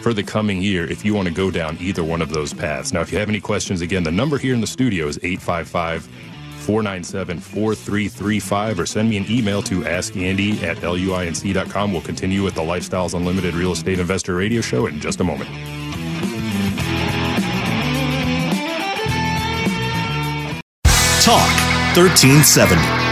for 0.00 0.14
the 0.14 0.22
coming 0.22 0.62
year 0.62 0.90
if 0.90 1.04
you 1.04 1.12
want 1.14 1.28
to 1.28 1.34
go 1.34 1.50
down 1.50 1.76
either 1.80 2.02
one 2.02 2.22
of 2.22 2.30
those 2.30 2.54
paths. 2.54 2.92
Now, 2.92 3.00
if 3.00 3.12
you 3.12 3.18
have 3.18 3.28
any 3.28 3.40
questions, 3.40 3.80
again, 3.80 4.04
the 4.04 4.12
number 4.12 4.38
here 4.38 4.54
in 4.54 4.60
the 4.60 4.66
studio 4.66 5.06
is 5.06 5.18
855 5.22 6.08
497 6.62 7.38
4335 7.38 8.80
or 8.80 8.86
send 8.86 9.10
me 9.10 9.16
an 9.16 9.30
email 9.30 9.62
to 9.62 9.82
askandy 9.82 10.62
at 10.62 10.78
luinc.com. 10.78 11.92
We'll 11.92 12.02
continue 12.02 12.42
with 12.42 12.54
the 12.54 12.62
Lifestyles 12.62 13.14
Unlimited 13.14 13.54
Real 13.54 13.72
Estate 13.72 13.98
Investor 13.98 14.36
Radio 14.36 14.60
Show 14.60 14.86
in 14.86 15.00
just 15.00 15.20
a 15.20 15.24
moment. 15.24 15.50
Talk 21.22 21.48
1370. 21.94 23.11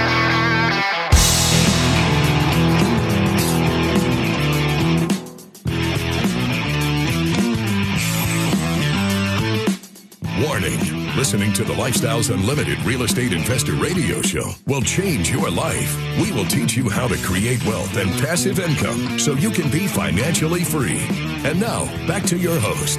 Listening 11.21 11.53
to 11.53 11.65
the 11.65 11.75
Lifestyles 11.75 12.35
Unlimited 12.35 12.83
Real 12.83 13.03
Estate 13.03 13.35
Investor 13.35 13.75
Radio 13.75 14.23
Show 14.23 14.53
will 14.67 14.81
change 14.81 15.31
your 15.31 15.51
life. 15.51 15.95
We 16.19 16.33
will 16.33 16.47
teach 16.47 16.79
you 16.79 16.89
how 16.89 17.09
to 17.09 17.17
create 17.19 17.63
wealth 17.67 17.95
and 17.99 18.11
passive 18.23 18.59
income 18.59 19.19
so 19.19 19.35
you 19.35 19.51
can 19.51 19.71
be 19.71 19.87
financially 19.87 20.65
free. 20.65 21.07
And 21.45 21.61
now, 21.61 21.85
back 22.07 22.25
to 22.25 22.39
your 22.39 22.59
host. 22.59 22.99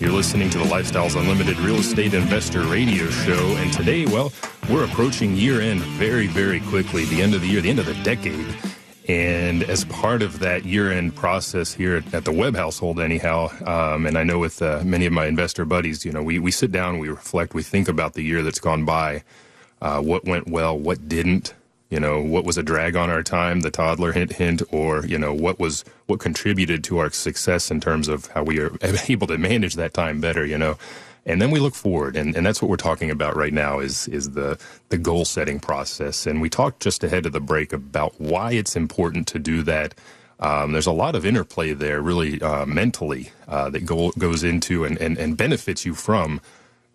You're 0.00 0.10
listening 0.10 0.50
to 0.50 0.58
the 0.58 0.64
Lifestyles 0.64 1.16
Unlimited 1.16 1.56
Real 1.60 1.76
Estate 1.76 2.12
Investor 2.12 2.62
Radio 2.62 3.08
Show. 3.08 3.54
And 3.56 3.72
today, 3.72 4.04
well, 4.04 4.32
we're 4.68 4.84
approaching 4.84 5.36
year 5.36 5.60
end 5.60 5.80
very, 5.80 6.26
very 6.26 6.58
quickly, 6.58 7.04
the 7.04 7.22
end 7.22 7.34
of 7.34 7.42
the 7.42 7.46
year, 7.46 7.60
the 7.60 7.70
end 7.70 7.78
of 7.78 7.86
the 7.86 7.94
decade. 8.02 8.52
And 9.06 9.62
as 9.64 9.84
part 9.84 10.22
of 10.22 10.38
that 10.38 10.64
year 10.64 10.90
end 10.90 11.14
process 11.14 11.74
here 11.74 12.02
at 12.12 12.24
the 12.24 12.32
Webb 12.32 12.56
household, 12.56 12.98
anyhow, 12.98 13.50
um, 13.66 14.06
and 14.06 14.16
I 14.16 14.24
know 14.24 14.38
with 14.38 14.62
uh, 14.62 14.82
many 14.82 15.04
of 15.04 15.12
my 15.12 15.26
investor 15.26 15.66
buddies, 15.66 16.06
you 16.06 16.12
know, 16.12 16.22
we, 16.22 16.38
we 16.38 16.50
sit 16.50 16.72
down, 16.72 16.98
we 16.98 17.10
reflect, 17.10 17.52
we 17.52 17.62
think 17.62 17.86
about 17.88 18.14
the 18.14 18.22
year 18.22 18.42
that's 18.42 18.60
gone 18.60 18.86
by, 18.86 19.22
uh, 19.82 20.00
what 20.00 20.24
went 20.24 20.48
well, 20.48 20.78
what 20.78 21.06
didn't, 21.06 21.52
you 21.90 22.00
know, 22.00 22.22
what 22.22 22.46
was 22.46 22.56
a 22.56 22.62
drag 22.62 22.96
on 22.96 23.10
our 23.10 23.22
time, 23.22 23.60
the 23.60 23.70
toddler 23.70 24.12
hint, 24.12 24.32
hint, 24.32 24.62
or, 24.70 25.04
you 25.04 25.18
know, 25.18 25.34
what 25.34 25.60
was, 25.60 25.84
what 26.06 26.18
contributed 26.18 26.82
to 26.84 26.96
our 26.96 27.10
success 27.10 27.70
in 27.70 27.82
terms 27.82 28.08
of 28.08 28.28
how 28.28 28.42
we 28.42 28.58
are 28.58 28.72
able 29.08 29.26
to 29.26 29.36
manage 29.36 29.74
that 29.74 29.92
time 29.92 30.18
better, 30.22 30.46
you 30.46 30.56
know 30.56 30.78
and 31.26 31.40
then 31.40 31.50
we 31.50 31.60
look 31.60 31.74
forward 31.74 32.16
and, 32.16 32.36
and 32.36 32.44
that's 32.44 32.60
what 32.60 32.68
we're 32.68 32.76
talking 32.76 33.10
about 33.10 33.36
right 33.36 33.52
now 33.52 33.80
is 33.80 34.08
is 34.08 34.30
the 34.30 34.58
the 34.88 34.98
goal 34.98 35.24
setting 35.24 35.60
process. 35.60 36.26
And 36.26 36.40
we 36.40 36.48
talked 36.48 36.80
just 36.80 37.02
ahead 37.04 37.26
of 37.26 37.32
the 37.32 37.40
break 37.40 37.72
about 37.72 38.20
why 38.20 38.52
it's 38.52 38.76
important 38.76 39.26
to 39.28 39.38
do 39.38 39.62
that. 39.62 39.94
Um, 40.40 40.72
there's 40.72 40.86
a 40.86 40.92
lot 40.92 41.14
of 41.14 41.24
interplay 41.24 41.72
there 41.72 42.02
really 42.02 42.42
uh, 42.42 42.66
mentally 42.66 43.30
uh, 43.48 43.70
that 43.70 43.86
go, 43.86 44.10
goes 44.18 44.42
into 44.42 44.84
and, 44.84 44.98
and, 44.98 45.16
and 45.16 45.36
benefits 45.36 45.86
you 45.86 45.94
from 45.94 46.40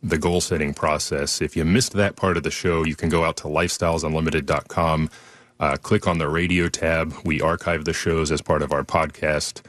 the 0.04 0.18
goal 0.18 0.42
setting 0.42 0.74
process. 0.74 1.42
If 1.42 1.56
you 1.56 1.65
missed 1.65 1.94
that 1.94 2.15
part 2.15 2.38
of 2.38 2.44
the 2.44 2.52
show 2.52 2.84
you 2.84 2.96
can 2.96 3.10
go 3.10 3.24
out 3.24 3.38
to 3.38 3.44
lifestylesunlimited.com 3.46 5.10
uh, 5.60 5.76
click 5.78 6.08
on 6.08 6.20
the 6.20 6.30
radio 6.30 6.70
tab. 6.70 7.13
We 7.26 7.42
archive 7.42 7.86
the 7.86 7.94
shows 7.94 8.32
as 8.32 8.42
part 8.42 8.62
of 8.62 8.72
our 8.72 8.84
podcast 8.84 9.62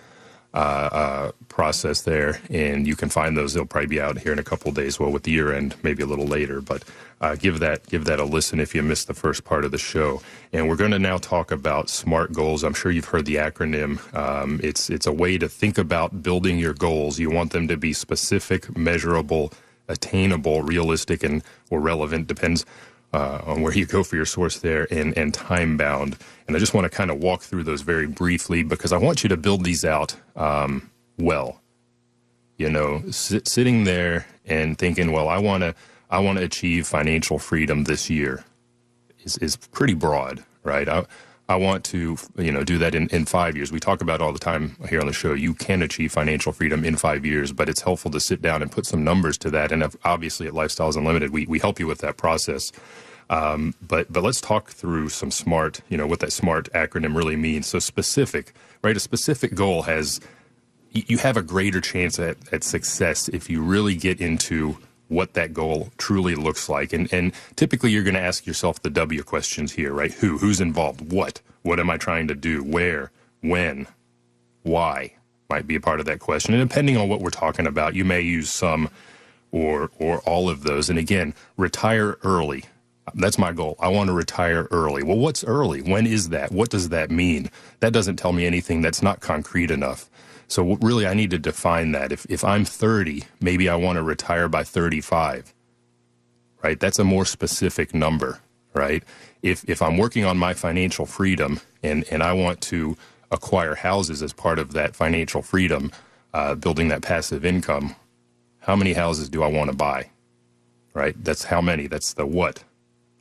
uh, 0.52 0.56
uh, 0.56 1.32
process 1.48 2.02
there, 2.02 2.40
and 2.50 2.86
you 2.86 2.96
can 2.96 3.08
find 3.08 3.36
those. 3.36 3.54
They'll 3.54 3.66
probably 3.66 3.86
be 3.86 4.00
out 4.00 4.18
here 4.18 4.32
in 4.32 4.38
a 4.38 4.44
couple 4.44 4.72
days. 4.72 4.98
Well, 4.98 5.12
with 5.12 5.22
the 5.22 5.30
year 5.30 5.52
end, 5.52 5.76
maybe 5.82 6.02
a 6.02 6.06
little 6.06 6.26
later, 6.26 6.60
but 6.60 6.82
uh, 7.20 7.36
give 7.36 7.60
that 7.60 7.86
give 7.86 8.04
that 8.06 8.18
a 8.18 8.24
listen 8.24 8.60
if 8.60 8.74
you 8.74 8.82
missed 8.82 9.06
the 9.06 9.14
first 9.14 9.44
part 9.44 9.64
of 9.64 9.70
the 9.70 9.78
show. 9.78 10.22
And 10.52 10.68
we're 10.68 10.76
going 10.76 10.90
to 10.90 10.98
now 10.98 11.18
talk 11.18 11.52
about 11.52 11.88
SMART 11.88 12.32
goals. 12.32 12.64
I'm 12.64 12.74
sure 12.74 12.90
you've 12.90 13.04
heard 13.04 13.26
the 13.26 13.36
acronym. 13.36 14.00
Um, 14.14 14.60
it's 14.62 14.90
it's 14.90 15.06
a 15.06 15.12
way 15.12 15.38
to 15.38 15.48
think 15.48 15.78
about 15.78 16.22
building 16.22 16.58
your 16.58 16.74
goals. 16.74 17.18
You 17.18 17.30
want 17.30 17.52
them 17.52 17.68
to 17.68 17.76
be 17.76 17.92
specific, 17.92 18.76
measurable, 18.76 19.52
attainable, 19.88 20.62
realistic, 20.62 21.22
and 21.22 21.44
or 21.70 21.80
relevant. 21.80 22.26
Depends 22.26 22.64
uh, 23.12 23.40
on 23.44 23.62
where 23.62 23.73
you 23.73 23.87
go 23.87 24.03
for 24.03 24.16
your 24.16 24.27
source 24.27 24.59
there 24.59 24.87
and, 24.90 25.16
and 25.16 25.35
time 25.35 25.77
bound. 25.77 26.16
And 26.46 26.57
I 26.57 26.59
just 26.59 26.75
want 26.75 26.85
to 26.85 26.90
kind 26.90 27.11
of 27.11 27.18
walk 27.18 27.42
through 27.42 27.64
those 27.64 27.83
very 27.83 28.07
briefly 28.07 28.62
because 28.62 28.92
I 28.92 28.99
want 28.99 29.23
you 29.23 29.29
to 29.29 29.37
build 29.37 29.64
these 29.64 29.85
out 29.85 30.14
um, 30.37 30.90
well. 31.18 31.61
You 32.57 32.70
know, 32.70 33.03
sit, 33.11 33.49
sitting 33.49 33.85
there 33.85 34.27
and 34.44 34.77
thinking, 34.77 35.12
well, 35.12 35.29
I 35.29 35.38
want 35.38 35.62
to 35.62 35.75
I 36.11 36.18
want 36.18 36.38
to 36.38 36.44
achieve 36.44 36.87
financial 36.87 37.38
freedom 37.38 37.85
this 37.85 38.11
year 38.11 38.44
is, 39.23 39.38
is 39.38 39.57
pretty 39.57 39.94
broad, 39.94 40.42
right? 40.62 40.88
I, 40.88 41.07
I 41.50 41.56
want 41.56 41.84
to, 41.86 42.16
you 42.38 42.52
know, 42.52 42.62
do 42.62 42.78
that 42.78 42.94
in, 42.94 43.08
in 43.08 43.26
five 43.26 43.56
years. 43.56 43.72
We 43.72 43.80
talk 43.80 44.00
about 44.02 44.22
all 44.22 44.32
the 44.32 44.38
time 44.38 44.76
here 44.88 45.00
on 45.00 45.08
the 45.08 45.12
show. 45.12 45.34
You 45.34 45.52
can 45.52 45.82
achieve 45.82 46.12
financial 46.12 46.52
freedom 46.52 46.84
in 46.84 46.94
five 46.94 47.26
years, 47.26 47.50
but 47.50 47.68
it's 47.68 47.80
helpful 47.80 48.08
to 48.12 48.20
sit 48.20 48.40
down 48.40 48.62
and 48.62 48.70
put 48.70 48.86
some 48.86 49.02
numbers 49.02 49.36
to 49.38 49.50
that. 49.50 49.72
And 49.72 49.82
obviously, 50.04 50.46
at 50.46 50.52
Lifestyles 50.52 50.96
Unlimited, 50.96 51.30
we, 51.30 51.46
we 51.46 51.58
help 51.58 51.80
you 51.80 51.88
with 51.88 51.98
that 51.98 52.16
process. 52.16 52.70
Um, 53.30 53.74
but 53.82 54.12
but 54.12 54.22
let's 54.22 54.40
talk 54.40 54.70
through 54.70 55.08
some 55.08 55.32
smart, 55.32 55.80
you 55.88 55.96
know, 55.96 56.06
what 56.06 56.20
that 56.20 56.32
SMART 56.32 56.68
acronym 56.72 57.16
really 57.16 57.36
means. 57.36 57.66
So 57.66 57.80
specific, 57.80 58.52
right? 58.82 58.96
A 58.96 59.00
specific 59.00 59.56
goal 59.56 59.82
has 59.82 60.20
you 60.92 61.18
have 61.18 61.36
a 61.36 61.42
greater 61.42 61.80
chance 61.80 62.18
at, 62.20 62.36
at 62.52 62.62
success 62.62 63.28
if 63.28 63.50
you 63.50 63.60
really 63.60 63.96
get 63.96 64.20
into 64.20 64.78
what 65.11 65.35
that 65.35 65.53
goal 65.53 65.90
truly 65.99 66.35
looks 66.35 66.68
like. 66.68 66.94
And, 66.94 67.12
and 67.12 67.33
typically 67.57 67.90
you're 67.90 68.05
going 68.05 68.14
to 68.14 68.20
ask 68.20 68.46
yourself 68.46 68.83
the 68.83 68.90
W 68.90 69.23
questions 69.23 69.73
here, 69.73 69.92
right? 69.92 70.12
Who, 70.12 70.38
who's 70.38 70.61
involved? 70.61 71.12
What, 71.12 71.42
what 71.62 71.81
am 71.81 71.90
I 71.90 71.99
trying 71.99 72.29
to 72.29 72.35
do? 72.35 72.64
Where, 72.64 73.11
when, 73.42 73.87
why 74.62 75.14
might 75.51 75.66
be 75.66 75.75
a 75.75 75.81
part 75.81 76.01
of 76.01 76.07
that 76.07 76.20
question. 76.20 76.55
And 76.55 76.68
depending 76.68 76.96
on 76.96 77.09
what 77.09 77.20
we're 77.20 77.31
talking 77.31 77.66
about, 77.66 77.94
you 77.94 78.05
may 78.05 78.20
use 78.20 78.51
some 78.51 78.88
or, 79.53 79.90
or 79.99 80.20
all 80.20 80.49
of 80.49 80.62
those. 80.62 80.88
And 80.88 80.99
again, 80.99 81.35
retire 81.57 82.18
early. 82.23 82.64
That's 83.14 83.38
my 83.38 83.53
goal. 83.53 83.77
I 83.81 83.88
want 83.88 84.09
to 84.09 84.14
retire 84.14 84.68
early. 84.70 85.03
Well, 85.03 85.18
what's 85.18 85.42
early? 85.44 85.83
When 85.83 86.07
is 86.07 86.29
that? 86.31 86.53
What 86.53 86.70
does 86.70 86.90
that 86.90 87.11
mean? 87.11 87.51
That 87.81 87.92
doesn't 87.92 88.16
tell 88.16 88.33
me 88.33 88.46
anything 88.46 88.83
that's 88.83 89.03
not 89.03 89.20
concrete 89.20 89.73
enough. 89.73 90.10
So 90.50 90.64
really, 90.82 91.06
I 91.06 91.14
need 91.14 91.30
to 91.30 91.38
define 91.38 91.92
that. 91.92 92.10
If, 92.10 92.26
if 92.28 92.42
I'm 92.42 92.64
30, 92.64 93.22
maybe 93.40 93.68
I 93.68 93.76
want 93.76 93.98
to 93.98 94.02
retire 94.02 94.48
by 94.48 94.64
35, 94.64 95.54
right? 96.64 96.80
That's 96.80 96.98
a 96.98 97.04
more 97.04 97.24
specific 97.24 97.94
number, 97.94 98.40
right? 98.74 99.04
If, 99.42 99.64
if 99.68 99.80
I'm 99.80 99.96
working 99.96 100.24
on 100.24 100.38
my 100.38 100.54
financial 100.54 101.06
freedom 101.06 101.60
and, 101.84 102.04
and 102.10 102.20
I 102.20 102.32
want 102.32 102.60
to 102.62 102.96
acquire 103.30 103.76
houses 103.76 104.24
as 104.24 104.32
part 104.32 104.58
of 104.58 104.72
that 104.72 104.96
financial 104.96 105.40
freedom, 105.40 105.92
uh, 106.34 106.56
building 106.56 106.88
that 106.88 107.02
passive 107.02 107.44
income, 107.44 107.94
how 108.58 108.74
many 108.74 108.94
houses 108.94 109.28
do 109.28 109.44
I 109.44 109.48
want 109.48 109.70
to 109.70 109.76
buy? 109.76 110.10
Right? 110.94 111.14
That's 111.22 111.44
how 111.44 111.60
many. 111.60 111.86
That's 111.86 112.14
the 112.14 112.26
what. 112.26 112.64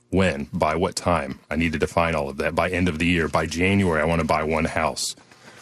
When? 0.10 0.50
By 0.52 0.76
what 0.76 0.96
time? 0.96 1.42
I 1.52 1.58
need 1.58 1.74
to 1.74 1.80
define 1.80 2.16
all 2.16 2.28
of 2.28 2.38
that. 2.38 2.56
By 2.56 2.72
end 2.72 2.90
of 2.90 2.98
the 2.98 3.06
year, 3.06 3.28
by 3.28 3.46
January, 3.46 4.02
I 4.02 4.06
want 4.06 4.22
to 4.22 4.28
buy 4.28 4.42
one 4.42 4.66
house 4.66 5.16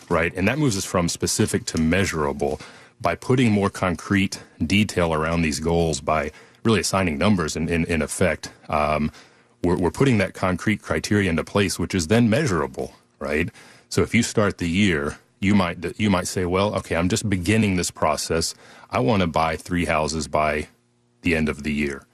right? 0.10 0.34
And 0.36 0.48
that 0.48 0.58
moves 0.58 0.78
us 0.78 0.86
from 0.86 1.10
specific 1.10 1.66
to 1.68 1.80
measurable 1.80 2.60
by 3.00 3.16
putting 3.16 3.52
more 3.52 3.70
concrete 3.70 4.42
detail 4.66 5.14
around 5.14 5.42
these 5.42 5.60
goals 5.60 6.02
by 6.02 6.32
really 6.64 6.80
assigning 6.80 7.18
numbers 7.18 7.56
in, 7.56 7.70
in, 7.70 7.86
in 7.86 8.02
effect. 8.02 8.52
Um, 8.70 9.12
we're, 9.64 9.78
we're 9.78 9.92
putting 9.92 10.18
that 10.20 10.34
concrete 10.34 10.82
criteria 10.82 11.30
into 11.30 11.44
place, 11.44 11.80
which 11.80 11.96
is 11.96 12.08
then 12.08 12.30
measurable, 12.30 12.94
right? 13.20 13.50
So 13.90 14.02
if 14.02 14.14
you 14.14 14.24
start 14.24 14.58
the 14.58 14.70
year, 14.70 15.18
you 15.40 15.54
might 15.54 16.00
you 16.00 16.10
might 16.10 16.28
say, 16.28 16.46
well, 16.46 16.74
okay, 16.76 16.96
I'm 16.96 17.10
just 17.10 17.30
beginning 17.30 17.76
this 17.76 17.92
process. 17.92 18.56
I 18.90 19.00
want 19.00 19.22
to 19.22 19.28
buy 19.28 19.56
three 19.56 19.86
houses 19.86 20.28
by 20.28 20.68
the 21.22 21.36
end 21.36 21.48
of 21.48 21.64
the 21.64 21.74
year. 21.74 22.06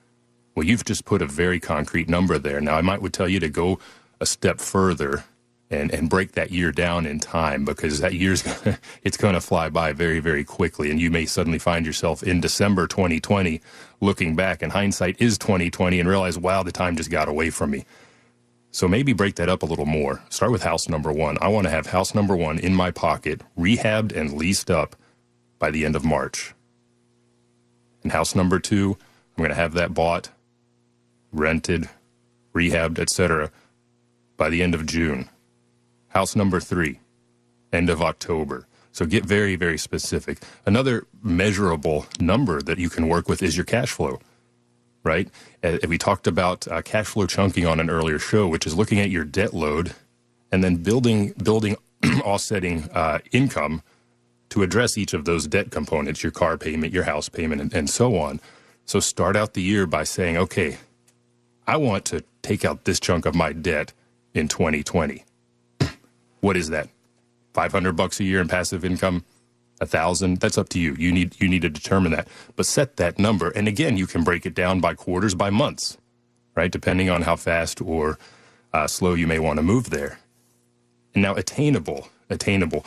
Well, 0.56 0.66
you've 0.66 0.86
just 0.86 1.06
put 1.06 1.22
a 1.22 1.26
very 1.26 1.60
concrete 1.60 2.10
number 2.10 2.38
there. 2.38 2.62
Now, 2.62 2.76
I 2.76 2.82
might 2.82 3.02
would 3.02 3.14
tell 3.14 3.30
you 3.30 3.40
to 3.40 3.50
go 3.50 3.80
a 4.20 4.26
step 4.26 4.60
further 4.60 5.24
and, 5.70 5.92
and 5.92 6.10
break 6.10 6.34
that 6.34 6.52
year 6.52 6.72
down 6.72 7.06
in 7.06 7.20
time 7.20 7.66
because 7.66 8.00
that 8.00 8.14
year's 8.14 8.44
it's 9.04 9.18
going 9.18 9.34
to 9.34 9.42
fly 9.42 9.70
by 9.70 9.94
very 9.94 10.20
very 10.20 10.44
quickly. 10.44 10.92
And 10.92 11.00
you 11.02 11.10
may 11.10 11.26
suddenly 11.26 11.60
find 11.60 11.86
yourself 11.86 12.24
in 12.24 12.42
December 12.42 12.88
2020 12.88 13.62
looking 14.02 14.36
back 14.36 14.62
and 14.62 14.72
hindsight 14.72 15.20
is 15.20 15.38
2020 15.38 16.00
and 16.00 16.10
realize 16.10 16.38
wow 16.38 16.64
the 16.64 16.72
time 16.72 16.96
just 16.96 17.10
got 17.10 17.28
away 17.28 17.50
from 17.50 17.72
me. 17.72 17.86
So 18.72 18.88
maybe 18.88 19.14
break 19.14 19.36
that 19.36 19.50
up 19.50 19.62
a 19.62 19.68
little 19.68 19.86
more. 19.86 20.24
Start 20.30 20.52
with 20.52 20.64
house 20.64 20.88
number 20.88 21.12
1 21.12 21.38
I 21.42 21.48
want 21.48 21.66
to 21.66 21.72
have 21.72 21.88
house 21.88 22.14
number 22.14 22.36
1 22.36 22.60
in 22.60 22.74
my 22.74 22.92
pocket 22.92 23.42
rehabbed 23.58 24.16
and 24.16 24.34
leased 24.34 24.70
up 24.70 24.96
by 25.60 25.72
the 25.72 25.86
end 25.86 25.96
of 25.96 26.06
March. 26.06 26.54
And 28.04 28.12
house 28.12 28.36
number 28.36 28.60
2 28.60 28.98
I'm 29.38 29.42
going 29.42 29.50
to 29.50 29.56
have 29.56 29.74
that 29.74 29.94
bought 29.94 30.30
rented 31.32 31.90
rehabbed 32.54 33.00
etc 33.00 33.52
by 34.38 34.50
the 34.50 34.62
end 34.62 34.76
of 34.76 34.86
June 34.86 35.30
House 36.14 36.36
number 36.36 36.60
three, 36.60 37.00
end 37.72 37.90
of 37.90 38.02
October. 38.02 38.68
So 38.92 39.08
get 39.08 39.26
very, 39.26 39.56
very 39.56 39.80
specific. 39.80 40.38
Another 40.64 41.08
measurable 41.24 42.06
number 42.20 42.62
that 42.62 42.78
you 42.78 42.88
can 42.88 43.08
work 43.08 43.28
with 43.28 43.42
is 43.42 43.58
your 43.58 43.66
cash 43.66 43.90
flow, 43.90 44.20
right? 45.04 45.28
Uh, 45.64 45.80
we 45.88 45.98
talked 45.98 46.28
about 46.28 46.68
uh, 46.68 46.84
cash 46.84 47.08
flow 47.08 47.26
chunking 47.26 47.66
on 47.66 47.80
an 47.80 47.90
earlier 47.90 48.20
show, 48.20 48.48
which 48.48 48.68
is 48.68 48.76
looking 48.76 49.00
at 49.00 49.10
your 49.10 49.26
debt 49.26 49.56
load 49.56 49.96
and 50.52 50.64
then 50.64 50.76
building, 50.76 51.34
building 51.44 51.78
offsetting 52.24 52.92
uh, 52.92 53.18
income 53.32 53.82
to 54.50 54.62
address 54.62 55.00
each 55.00 55.16
of 55.16 55.26
those 55.26 55.48
debt 55.48 55.72
components, 55.72 56.22
your 56.22 56.32
car 56.32 56.60
payment, 56.60 56.94
your 56.94 57.06
house 57.06 57.28
payment, 57.28 57.60
and, 57.60 57.74
and 57.74 57.90
so 57.90 58.16
on. 58.18 58.40
So 58.86 59.00
start 59.00 59.36
out 59.36 59.56
the 59.56 59.64
year 59.64 59.88
by 59.88 60.04
saying, 60.04 60.38
okay, 60.38 60.78
I 61.66 61.78
want 61.78 62.06
to 62.06 62.24
take 62.44 62.64
out 62.64 62.86
this 62.86 63.00
chunk 63.00 63.26
of 63.26 63.34
my 63.34 63.52
debt 63.52 63.94
in 64.36 64.48
2020 64.48 65.24
what 66.44 66.58
is 66.58 66.70
that? 66.72 66.90
500 67.54 67.94
bucks 67.94 68.20
a 68.20 68.26
year 68.26 68.42
in 68.42 68.50
passive 68.50 68.84
income? 68.84 69.24
A 69.80 69.86
thousand? 69.86 70.42
That's 70.42 70.58
up 70.58 70.68
to 70.70 70.80
you. 70.80 70.94
You 70.96 71.10
need, 71.10 71.40
you 71.40 71.48
need 71.48 71.62
to 71.62 71.70
determine 71.70 72.12
that. 72.12 72.28
But 72.58 72.66
set 72.66 72.98
that 72.98 73.18
number. 73.18 73.50
And 73.52 73.66
again, 73.66 73.96
you 73.96 74.08
can 74.08 74.26
break 74.26 74.46
it 74.46 74.54
down 74.54 74.82
by 74.82 74.94
quarters, 74.94 75.36
by 75.36 75.50
months, 75.50 75.98
right? 76.54 76.70
Depending 76.70 77.10
on 77.10 77.22
how 77.22 77.38
fast 77.38 77.82
or 77.82 78.20
uh, 78.74 78.88
slow 78.88 79.14
you 79.14 79.26
may 79.26 79.40
want 79.40 79.56
to 79.56 79.64
move 79.64 79.90
there. 79.90 80.20
And 81.14 81.24
now 81.24 81.34
attainable, 81.34 82.10
attainable. 82.30 82.86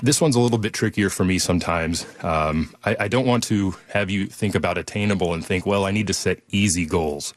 This 0.00 0.20
one's 0.20 0.36
a 0.36 0.40
little 0.40 0.58
bit 0.58 0.72
trickier 0.72 1.10
for 1.10 1.24
me 1.24 1.40
sometimes. 1.40 2.06
Um, 2.22 2.72
I, 2.84 2.96
I 3.00 3.08
don't 3.08 3.26
want 3.26 3.42
to 3.44 3.74
have 3.88 4.08
you 4.08 4.26
think 4.26 4.54
about 4.54 4.78
attainable 4.78 5.34
and 5.34 5.44
think, 5.44 5.66
well, 5.66 5.84
I 5.84 5.90
need 5.90 6.06
to 6.06 6.14
set 6.14 6.42
easy 6.50 6.86
goals. 6.86 7.34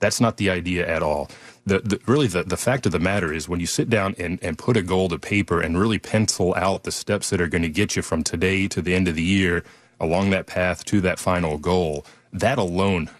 That's 0.00 0.20
not 0.20 0.36
the 0.38 0.50
idea 0.50 0.86
at 0.88 1.02
all 1.02 1.30
the, 1.66 1.80
the 1.80 2.00
really 2.06 2.26
the, 2.26 2.42
the 2.44 2.56
fact 2.56 2.86
of 2.86 2.92
the 2.92 2.98
matter 2.98 3.32
is 3.32 3.48
when 3.48 3.60
you 3.60 3.66
sit 3.66 3.88
down 3.90 4.14
and, 4.18 4.38
and 4.42 4.58
put 4.58 4.76
a 4.76 4.82
goal 4.82 5.08
to 5.08 5.18
paper 5.18 5.60
and 5.60 5.78
really 5.78 5.98
pencil 5.98 6.54
out 6.56 6.84
the 6.84 6.92
steps 6.92 7.30
that 7.30 7.40
are 7.40 7.48
going 7.48 7.62
to 7.62 7.68
get 7.68 7.96
you 7.96 8.02
from 8.02 8.22
today 8.22 8.68
to 8.68 8.82
the 8.82 8.94
end 8.94 9.08
of 9.08 9.14
the 9.14 9.22
year 9.22 9.64
along 10.00 10.30
that 10.30 10.46
path 10.46 10.84
to 10.84 11.00
that 11.00 11.18
final 11.18 11.58
goal, 11.58 12.04
that 12.32 12.58
alone 12.58 13.10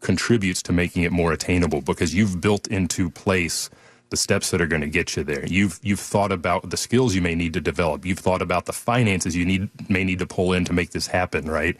contributes 0.00 0.62
to 0.62 0.72
making 0.72 1.02
it 1.02 1.12
more 1.12 1.32
attainable 1.32 1.80
because 1.80 2.14
you've 2.14 2.40
built 2.40 2.66
into 2.68 3.10
place 3.10 3.70
the 4.10 4.16
steps 4.16 4.50
that 4.50 4.60
are 4.60 4.66
going 4.66 4.82
to 4.82 4.88
get 4.88 5.16
you 5.16 5.24
there. 5.24 5.46
You've 5.46 5.78
you've 5.82 6.00
thought 6.00 6.32
about 6.32 6.70
the 6.70 6.76
skills 6.76 7.14
you 7.14 7.22
may 7.22 7.34
need 7.34 7.54
to 7.54 7.60
develop. 7.60 8.04
You've 8.04 8.18
thought 8.18 8.42
about 8.42 8.66
the 8.66 8.72
finances 8.72 9.36
you 9.36 9.44
need 9.46 9.70
may 9.90 10.04
need 10.04 10.18
to 10.20 10.26
pull 10.26 10.52
in 10.52 10.64
to 10.66 10.72
make 10.72 10.90
this 10.90 11.08
happen. 11.08 11.46
Right, 11.50 11.76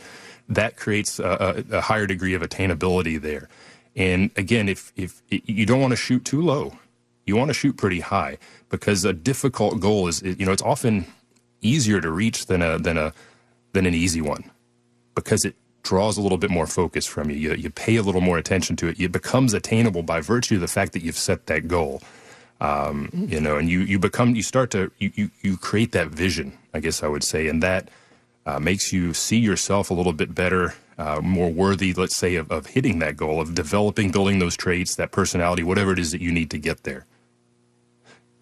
that 0.48 0.76
creates 0.76 1.18
a, 1.18 1.64
a, 1.72 1.78
a 1.78 1.80
higher 1.82 2.06
degree 2.06 2.34
of 2.34 2.42
attainability 2.42 3.20
there. 3.20 3.48
And 3.96 4.30
again, 4.36 4.68
if, 4.68 4.92
if 4.96 5.22
you 5.30 5.66
don't 5.66 5.80
want 5.80 5.92
to 5.92 5.96
shoot 5.96 6.24
too 6.24 6.42
low, 6.42 6.78
you 7.26 7.36
want 7.36 7.48
to 7.48 7.54
shoot 7.54 7.76
pretty 7.76 8.00
high 8.00 8.38
because 8.68 9.04
a 9.04 9.12
difficult 9.12 9.80
goal 9.80 10.08
is, 10.08 10.22
you 10.22 10.46
know, 10.46 10.52
it's 10.52 10.62
often 10.62 11.06
easier 11.60 12.00
to 12.00 12.10
reach 12.10 12.46
than 12.46 12.62
a, 12.62 12.78
than 12.78 12.96
a, 12.96 13.12
than 13.72 13.86
an 13.86 13.94
easy 13.94 14.20
one 14.20 14.50
because 15.14 15.44
it 15.44 15.54
draws 15.82 16.16
a 16.16 16.22
little 16.22 16.38
bit 16.38 16.50
more 16.50 16.66
focus 16.66 17.06
from 17.06 17.30
you. 17.30 17.36
You, 17.36 17.54
you 17.54 17.70
pay 17.70 17.96
a 17.96 18.02
little 18.02 18.20
more 18.20 18.38
attention 18.38 18.76
to 18.76 18.88
it. 18.88 19.00
It 19.00 19.12
becomes 19.12 19.54
attainable 19.54 20.02
by 20.02 20.20
virtue 20.20 20.56
of 20.56 20.60
the 20.60 20.68
fact 20.68 20.92
that 20.92 21.02
you've 21.02 21.16
set 21.16 21.46
that 21.46 21.68
goal. 21.68 22.02
Um, 22.60 23.08
you 23.14 23.40
know, 23.40 23.56
and 23.56 23.70
you, 23.70 23.80
you 23.80 23.98
become, 23.98 24.34
you 24.34 24.42
start 24.42 24.70
to, 24.72 24.90
you, 24.98 25.10
you, 25.14 25.30
you 25.40 25.56
create 25.56 25.92
that 25.92 26.08
vision, 26.08 26.58
I 26.74 26.80
guess 26.80 27.02
I 27.02 27.08
would 27.08 27.24
say, 27.24 27.48
and 27.48 27.62
that 27.62 27.88
uh, 28.44 28.58
makes 28.58 28.92
you 28.92 29.14
see 29.14 29.38
yourself 29.38 29.90
a 29.90 29.94
little 29.94 30.12
bit 30.12 30.34
better 30.34 30.74
uh, 31.00 31.20
more 31.22 31.48
worthy, 31.48 31.94
let's 31.94 32.16
say, 32.16 32.36
of, 32.36 32.50
of 32.52 32.66
hitting 32.66 32.98
that 32.98 33.16
goal, 33.16 33.40
of 33.40 33.54
developing, 33.54 34.10
building 34.10 34.38
those 34.38 34.54
traits, 34.54 34.96
that 34.96 35.10
personality, 35.10 35.62
whatever 35.62 35.92
it 35.92 35.98
is 35.98 36.10
that 36.10 36.20
you 36.20 36.30
need 36.30 36.50
to 36.50 36.58
get 36.58 36.82
there. 36.82 37.06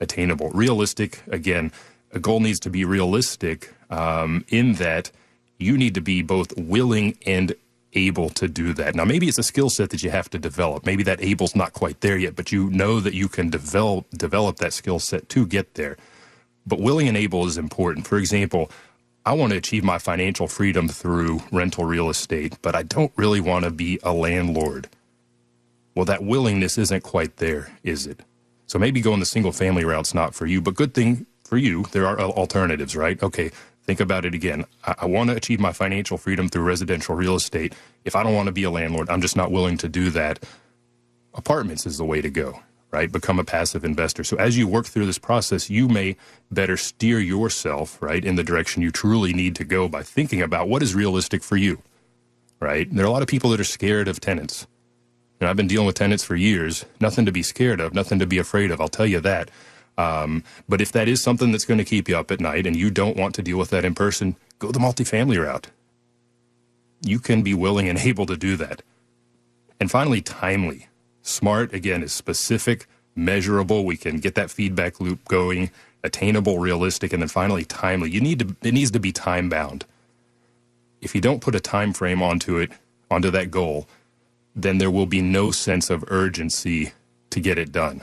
Attainable. 0.00 0.50
Realistic, 0.50 1.22
again, 1.28 1.70
a 2.12 2.18
goal 2.18 2.40
needs 2.40 2.58
to 2.60 2.70
be 2.70 2.84
realistic 2.84 3.72
um, 3.90 4.44
in 4.48 4.74
that 4.74 5.12
you 5.58 5.78
need 5.78 5.94
to 5.94 6.00
be 6.00 6.20
both 6.20 6.56
willing 6.58 7.16
and 7.24 7.54
able 7.92 8.28
to 8.30 8.48
do 8.48 8.72
that. 8.74 8.96
Now, 8.96 9.04
maybe 9.04 9.28
it's 9.28 9.38
a 9.38 9.44
skill 9.44 9.70
set 9.70 9.90
that 9.90 10.02
you 10.02 10.10
have 10.10 10.28
to 10.30 10.38
develop. 10.38 10.84
Maybe 10.84 11.04
that 11.04 11.20
able's 11.22 11.54
not 11.54 11.74
quite 11.74 12.00
there 12.00 12.18
yet, 12.18 12.34
but 12.34 12.50
you 12.50 12.70
know 12.70 12.98
that 12.98 13.14
you 13.14 13.28
can 13.28 13.50
develop 13.50 14.10
develop 14.10 14.56
that 14.56 14.72
skill 14.72 14.98
set 14.98 15.28
to 15.30 15.46
get 15.46 15.74
there. 15.74 15.96
But 16.66 16.80
willing 16.80 17.08
and 17.08 17.16
able 17.16 17.46
is 17.46 17.56
important. 17.56 18.06
For 18.06 18.18
example, 18.18 18.70
I 19.28 19.32
want 19.32 19.52
to 19.52 19.58
achieve 19.58 19.84
my 19.84 19.98
financial 19.98 20.48
freedom 20.48 20.88
through 20.88 21.42
rental 21.52 21.84
real 21.84 22.08
estate, 22.08 22.56
but 22.62 22.74
I 22.74 22.82
don't 22.82 23.12
really 23.14 23.42
want 23.42 23.66
to 23.66 23.70
be 23.70 24.00
a 24.02 24.10
landlord. 24.10 24.88
Well, 25.94 26.06
that 26.06 26.24
willingness 26.24 26.78
isn't 26.78 27.02
quite 27.02 27.36
there, 27.36 27.70
is 27.82 28.06
it? 28.06 28.20
So 28.68 28.78
maybe 28.78 29.02
going 29.02 29.20
the 29.20 29.26
single 29.26 29.52
family 29.52 29.84
route's 29.84 30.14
not 30.14 30.34
for 30.34 30.46
you, 30.46 30.62
but 30.62 30.76
good 30.76 30.94
thing 30.94 31.26
for 31.44 31.58
you, 31.58 31.84
there 31.92 32.06
are 32.06 32.18
alternatives, 32.18 32.96
right? 32.96 33.22
Okay, 33.22 33.50
think 33.84 34.00
about 34.00 34.24
it 34.24 34.34
again. 34.34 34.64
I, 34.84 34.94
I 35.00 35.04
want 35.04 35.28
to 35.28 35.36
achieve 35.36 35.60
my 35.60 35.74
financial 35.74 36.16
freedom 36.16 36.48
through 36.48 36.62
residential 36.62 37.14
real 37.14 37.34
estate. 37.34 37.74
If 38.06 38.16
I 38.16 38.22
don't 38.22 38.34
want 38.34 38.46
to 38.46 38.52
be 38.52 38.62
a 38.62 38.70
landlord, 38.70 39.10
I'm 39.10 39.20
just 39.20 39.36
not 39.36 39.52
willing 39.52 39.76
to 39.78 39.90
do 39.90 40.08
that. 40.08 40.42
Apartments 41.34 41.84
is 41.84 41.98
the 41.98 42.06
way 42.06 42.22
to 42.22 42.30
go, 42.30 42.62
right? 42.90 43.12
Become 43.12 43.38
a 43.38 43.44
passive 43.44 43.84
investor. 43.84 44.24
So 44.24 44.36
as 44.36 44.56
you 44.56 44.66
work 44.66 44.86
through 44.86 45.06
this 45.06 45.18
process, 45.18 45.68
you 45.70 45.88
may 45.88 46.16
better 46.50 46.76
steer 46.76 47.20
yourself, 47.20 48.00
right, 48.00 48.24
in 48.24 48.36
the 48.36 48.44
direction 48.44 48.82
you 48.82 48.90
truly 48.90 49.32
need 49.32 49.54
to 49.56 49.64
go 49.64 49.88
by 49.88 50.02
thinking 50.02 50.42
about 50.42 50.68
what 50.68 50.82
is 50.82 50.94
realistic 50.94 51.42
for 51.42 51.56
you, 51.56 51.82
right? 52.60 52.92
There 52.92 53.04
are 53.04 53.08
a 53.08 53.12
lot 53.12 53.22
of 53.22 53.28
people 53.28 53.50
that 53.50 53.60
are 53.60 53.64
scared 53.64 54.08
of 54.08 54.20
tenants. 54.20 54.66
Know, 55.40 55.48
I've 55.48 55.56
been 55.56 55.68
dealing 55.68 55.86
with 55.86 55.94
tenants 55.94 56.24
for 56.24 56.34
years. 56.34 56.84
Nothing 57.00 57.24
to 57.26 57.32
be 57.32 57.42
scared 57.42 57.80
of, 57.80 57.94
nothing 57.94 58.18
to 58.18 58.26
be 58.26 58.38
afraid 58.38 58.70
of. 58.70 58.80
I'll 58.80 58.88
tell 58.88 59.06
you 59.06 59.20
that. 59.20 59.50
Um, 59.96 60.44
but 60.68 60.80
if 60.80 60.92
that 60.92 61.08
is 61.08 61.22
something 61.22 61.52
that's 61.52 61.64
going 61.64 61.78
to 61.78 61.84
keep 61.84 62.08
you 62.08 62.16
up 62.16 62.30
at 62.30 62.40
night 62.40 62.66
and 62.66 62.76
you 62.76 62.90
don't 62.90 63.16
want 63.16 63.34
to 63.36 63.42
deal 63.42 63.58
with 63.58 63.70
that 63.70 63.84
in 63.84 63.94
person, 63.94 64.36
go 64.58 64.72
the 64.72 64.78
multifamily 64.78 65.42
route. 65.42 65.68
You 67.02 67.18
can 67.20 67.42
be 67.42 67.54
willing 67.54 67.88
and 67.88 67.98
able 67.98 68.26
to 68.26 68.36
do 68.36 68.56
that. 68.56 68.82
And 69.80 69.90
finally, 69.90 70.20
timely. 70.20 70.88
Smart, 71.28 71.74
again, 71.74 72.02
is 72.02 72.12
specific, 72.12 72.86
measurable. 73.14 73.84
We 73.84 73.98
can 73.98 74.18
get 74.18 74.34
that 74.36 74.50
feedback 74.50 74.98
loop 74.98 75.22
going, 75.28 75.70
attainable, 76.02 76.58
realistic, 76.58 77.12
and 77.12 77.22
then 77.22 77.28
finally, 77.28 77.66
timely. 77.66 78.10
You 78.10 78.22
need 78.22 78.38
to, 78.38 78.56
it 78.66 78.72
needs 78.72 78.90
to 78.92 78.98
be 78.98 79.12
time 79.12 79.50
bound. 79.50 79.84
If 81.02 81.14
you 81.14 81.20
don't 81.20 81.42
put 81.42 81.54
a 81.54 81.60
time 81.60 81.92
frame 81.92 82.22
onto 82.22 82.56
it, 82.56 82.72
onto 83.10 83.30
that 83.30 83.50
goal, 83.50 83.86
then 84.56 84.78
there 84.78 84.90
will 84.90 85.04
be 85.04 85.20
no 85.20 85.50
sense 85.50 85.90
of 85.90 86.02
urgency 86.08 86.92
to 87.28 87.40
get 87.40 87.58
it 87.58 87.72
done. 87.72 88.02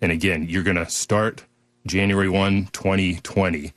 And 0.00 0.10
again, 0.10 0.46
you're 0.48 0.62
going 0.62 0.78
to 0.78 0.88
start 0.88 1.44
January 1.86 2.30
1, 2.30 2.68
2020 2.72 3.74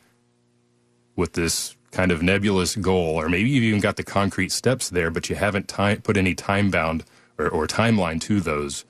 with 1.17 1.34
this 1.34 1.76
kind 1.91 2.13
of 2.13 2.24
nebulous 2.24 2.78
goal, 2.78 3.19
or 3.19 3.28
maybe 3.28 3.50
you've 3.50 3.65
even 3.65 3.82
got 3.82 3.98
the 3.98 4.04
concrete 4.06 4.54
steps 4.54 4.89
there, 4.89 5.12
but 5.12 5.30
you 5.30 5.36
haven't 5.36 5.67
time, 5.67 6.02
put 6.02 6.15
any 6.15 6.34
time 6.34 6.72
bound 6.72 7.04
or, 7.43 7.49
or 7.49 7.67
timeline 7.67 8.19
to 8.21 8.39
those. 8.39 8.86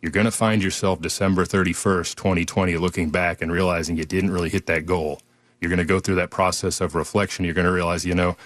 You're 0.00 0.12
going 0.12 0.26
to 0.26 0.30
find 0.30 0.62
yourself 0.62 1.00
December 1.00 1.44
31st, 1.44 2.14
2020, 2.14 2.76
looking 2.76 3.10
back 3.10 3.42
and 3.42 3.50
realizing 3.50 3.96
you 3.96 4.04
didn't 4.04 4.30
really 4.30 4.50
hit 4.50 4.66
that 4.66 4.86
goal. 4.86 5.20
You're 5.60 5.70
going 5.70 5.78
to 5.78 5.84
go 5.84 6.00
through 6.00 6.16
that 6.16 6.30
process 6.30 6.80
of 6.80 6.94
reflection. 6.94 7.44
You're 7.44 7.54
going 7.54 7.66
to 7.66 7.72
realize, 7.72 8.04
you 8.04 8.14
know, 8.14 8.36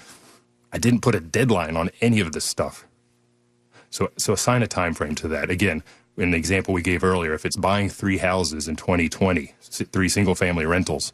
I 0.73 0.79
didn't 0.79 1.01
put 1.01 1.15
a 1.15 1.21
deadline 1.21 1.77
on 1.77 1.91
any 2.01 2.21
of 2.21 2.33
this 2.33 2.45
stuff. 2.45 2.87
So, 3.91 4.11
so 4.17 4.33
assign 4.33 4.63
a 4.63 4.69
time 4.69 4.95
frame 4.95 5.17
to 5.17 5.29
that. 5.29 5.51
Again, 5.51 5.83
in 6.17 6.31
the 6.31 6.39
example 6.39 6.73
we 6.73 6.83
gave 6.83 7.03
earlier, 7.03 7.35
if 7.35 7.45
it's 7.45 7.57
buying 7.57 7.89
three 7.89 8.19
houses 8.19 8.69
in 8.69 8.77
2020, 8.77 9.55
three 9.61 10.09
single 10.09 10.37
family 10.37 10.65
rentals, 10.65 11.13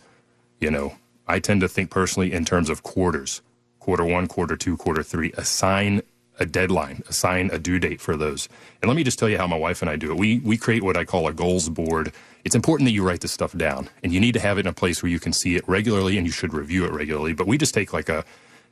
you 0.60 0.70
know, 0.70 0.96
I 1.26 1.38
tend 1.40 1.62
to 1.62 1.68
think 1.68 1.90
personally 1.90 2.32
in 2.32 2.44
terms 2.44 2.68
of 2.68 2.82
quarters 2.82 3.40
quarter 3.86 4.04
one, 4.04 4.26
quarter 4.26 4.56
two, 4.56 4.76
quarter 4.76 5.04
three. 5.04 5.32
Assign 5.36 6.02
a 6.38 6.46
deadline, 6.46 7.02
assign 7.08 7.50
a 7.52 7.58
due 7.58 7.78
date 7.78 8.00
for 8.00 8.16
those. 8.16 8.48
And 8.82 8.88
let 8.88 8.96
me 8.96 9.04
just 9.04 9.18
tell 9.18 9.28
you 9.28 9.38
how 9.38 9.46
my 9.46 9.56
wife 9.56 9.82
and 9.82 9.90
I 9.90 9.96
do 9.96 10.10
it. 10.10 10.18
We, 10.18 10.40
we 10.40 10.56
create 10.56 10.82
what 10.82 10.96
I 10.96 11.04
call 11.04 11.26
a 11.26 11.32
goals 11.32 11.68
board. 11.68 12.12
It's 12.44 12.54
important 12.54 12.86
that 12.86 12.92
you 12.92 13.02
write 13.02 13.20
this 13.20 13.32
stuff 13.32 13.56
down 13.56 13.88
and 14.02 14.12
you 14.12 14.20
need 14.20 14.32
to 14.32 14.40
have 14.40 14.58
it 14.58 14.60
in 14.60 14.66
a 14.66 14.72
place 14.72 15.02
where 15.02 15.10
you 15.10 15.18
can 15.18 15.32
see 15.32 15.56
it 15.56 15.66
regularly 15.68 16.16
and 16.16 16.26
you 16.26 16.32
should 16.32 16.52
review 16.52 16.84
it 16.84 16.92
regularly. 16.92 17.32
But 17.32 17.46
we 17.46 17.58
just 17.58 17.74
take 17.74 17.92
like 17.92 18.08
a, 18.08 18.24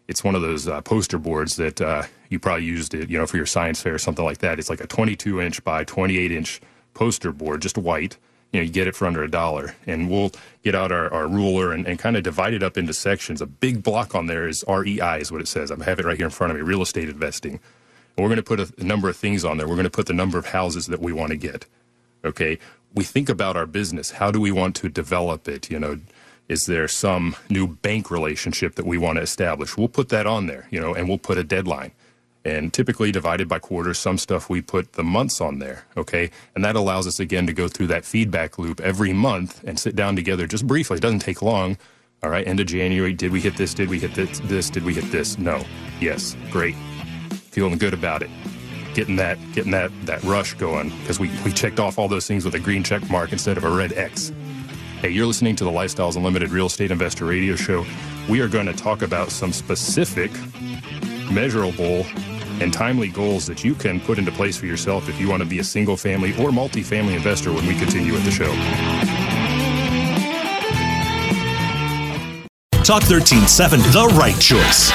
it's 0.07 0.23
one 0.23 0.35
of 0.35 0.43
those 0.43 0.69
uh, 0.69 0.81
poster 0.83 1.19
boards 1.19 1.57
that 1.57 1.81
uh, 1.81 2.05
you 2.29 2.39
probably 2.39 2.67
used 2.67 2.95
it, 2.95 3.09
you 3.09 3.19
know, 3.19 3.27
for 3.27 3.37
your 3.37 3.47
science 3.47 3.81
fair 3.81 3.95
or 3.95 3.99
something 3.99 4.25
like 4.25 4.39
that. 4.39 4.59
It's 4.59 4.69
like 4.69 4.81
a 4.81 4.87
22 4.87 5.41
inch 5.41 5.65
by 5.65 5.85
28 5.85 6.31
inch 6.31 6.61
poster 6.93 7.33
board, 7.33 7.63
just 7.63 7.79
white. 7.79 8.19
You 8.55 8.61
know, 8.61 8.67
you 8.67 8.71
get 8.71 8.87
it 8.87 8.95
for 8.95 9.09
under 9.09 9.25
a 9.25 9.29
dollar, 9.29 9.75
and 9.85 10.09
we'll 10.09 10.31
get 10.63 10.77
out 10.77 10.93
our, 10.93 11.13
our 11.13 11.27
ruler 11.27 11.73
and, 11.73 11.89
and 11.89 11.99
kind 11.99 12.17
of 12.17 12.23
divide 12.23 12.55
it 12.55 12.63
up 12.63 12.79
into 12.79 12.95
sections. 12.95 13.43
A 13.43 13.47
big 13.47 13.83
block 13.83 14.15
on 14.15 14.29
there 14.29 14.47
is 14.47 14.65
REI, 14.69 15.19
is 15.19 15.33
what 15.33 15.41
it 15.41 15.49
says. 15.49 15.73
I 15.73 15.83
have 15.83 15.99
it 15.99 16.05
right 16.05 16.17
here 16.17 16.27
in 16.27 16.31
front 16.31 16.53
of 16.53 16.57
me, 16.57 16.63
real 16.63 16.81
estate 16.81 17.09
investing. 17.09 17.55
And 18.17 18.23
we're 18.23 18.29
going 18.29 18.37
to 18.37 18.45
put 18.45 18.61
a, 18.61 18.73
a 18.79 18.85
number 18.85 19.09
of 19.09 19.17
things 19.17 19.45
on 19.45 19.57
there. 19.57 19.67
We're 19.67 19.75
going 19.75 19.85
to 19.85 19.91
put 19.91 20.07
the 20.07 20.13
number 20.13 20.39
of 20.39 20.47
houses 20.47 20.87
that 20.87 21.01
we 21.01 21.13
want 21.13 21.31
to 21.31 21.37
get. 21.37 21.67
Okay. 22.25 22.61
We 22.95 23.03
think 23.03 23.29
about 23.29 23.57
our 23.57 23.67
business. 23.67 24.13
How 24.13 24.31
do 24.31 24.41
we 24.41 24.53
want 24.53 24.77
to 24.77 24.89
develop 24.89 25.49
it? 25.49 25.69
You 25.69 25.81
know, 25.81 25.99
is 26.49 26.67
there 26.67 26.87
some 26.87 27.35
new 27.51 27.67
bank 27.67 28.09
relationship 28.09 28.77
that 28.77 28.87
we 28.87 28.99
want 28.99 29.17
to 29.17 29.23
establish? 29.23 29.77
We'll 29.77 29.89
put 29.89 30.11
that 30.11 30.29
on 30.29 30.47
there, 30.47 30.69
you 30.71 30.79
know, 30.79 30.95
and 30.95 31.09
we'll 31.09 31.19
put 31.19 31.39
a 31.39 31.45
deadline. 31.45 31.91
And 32.45 32.73
typically 32.73 33.11
divided 33.11 33.49
by 33.49 33.59
quarters, 33.59 33.99
some 33.99 34.19
stuff 34.19 34.51
we 34.51 34.61
put 34.61 34.93
the 34.93 35.03
months 35.03 35.41
on 35.41 35.61
there, 35.61 35.87
okay? 35.97 36.31
And 36.55 36.63
that 36.65 36.77
allows 36.77 37.07
us 37.07 37.19
again 37.19 37.47
to 37.47 37.55
go 37.55 37.69
through 37.69 37.87
that 37.87 38.05
feedback 38.05 38.59
loop 38.59 38.81
every 38.81 39.15
month 39.15 39.65
and 39.65 39.79
sit 39.79 39.97
down 39.97 40.15
together 40.15 40.47
just 40.47 40.67
briefly. 40.67 40.99
It 40.99 41.01
doesn't 41.01 41.21
take 41.21 41.41
long. 41.41 41.79
All 42.23 42.31
right, 42.31 42.47
end 42.47 42.61
of 42.61 42.67
January, 42.67 43.13
did 43.13 43.33
we 43.33 43.41
hit 43.41 43.57
this? 43.57 43.75
Did 43.75 43.89
we 43.89 43.99
hit 43.99 44.15
this? 44.15 44.41
this? 44.41 44.71
Did 44.71 44.85
we 44.85 44.95
hit 44.95 45.11
this? 45.11 45.39
No. 45.39 45.63
Yes. 46.01 46.37
Great. 46.51 46.75
Feeling 47.51 47.79
good 47.79 47.95
about 47.95 48.23
it. 48.23 48.31
Getting 48.95 49.17
that 49.17 49.39
getting 49.53 49.73
that 49.73 49.91
that 50.07 50.23
rush 50.23 50.55
going 50.55 50.91
because 51.01 51.19
we, 51.19 51.31
we 51.45 51.53
checked 51.53 51.81
off 51.81 51.99
all 51.99 52.09
those 52.09 52.27
things 52.27 52.45
with 52.45 52.55
a 52.55 52.61
green 52.61 52.83
check 52.83 53.09
mark 53.11 53.33
instead 53.33 53.57
of 53.57 53.65
a 53.65 53.71
red 53.71 53.93
X. 53.93 54.33
Hey, 55.01 55.11
you're 55.11 55.27
listening 55.27 55.55
to 55.57 55.65
the 55.65 55.71
Lifestyles 55.71 56.17
Unlimited 56.17 56.51
Real 56.51 56.67
Estate 56.67 56.91
Investor 56.91 57.27
Radio 57.27 57.57
Show. 57.57 57.85
We 58.27 58.41
are 58.41 58.49
going 58.49 58.65
to 58.65 58.73
talk 58.73 59.03
about 59.03 59.31
some 59.31 59.53
specific, 59.53 60.31
measurable, 61.31 62.07
and 62.61 62.73
timely 62.73 63.09
goals 63.09 63.47
that 63.47 63.65
you 63.65 63.75
can 63.75 64.01
put 64.01 64.19
into 64.19 64.33
place 64.33 64.57
for 64.57 64.67
yourself 64.67 65.09
if 65.09 65.21
you 65.21 65.29
want 65.29 65.43
to 65.43 65.49
be 65.49 65.59
a 65.59 65.65
single 65.65 65.97
family 65.97 66.35
or 66.39 66.53
multi-family 66.53 67.15
investor 67.15 67.53
when 67.53 67.67
we 67.67 67.75
continue 67.75 68.13
with 68.13 68.25
the 68.25 68.31
show. 68.31 68.53
Talk 72.85 73.03
1370, 73.09 73.83
the 73.91 74.07
right 74.19 74.39
choice. 74.39 74.93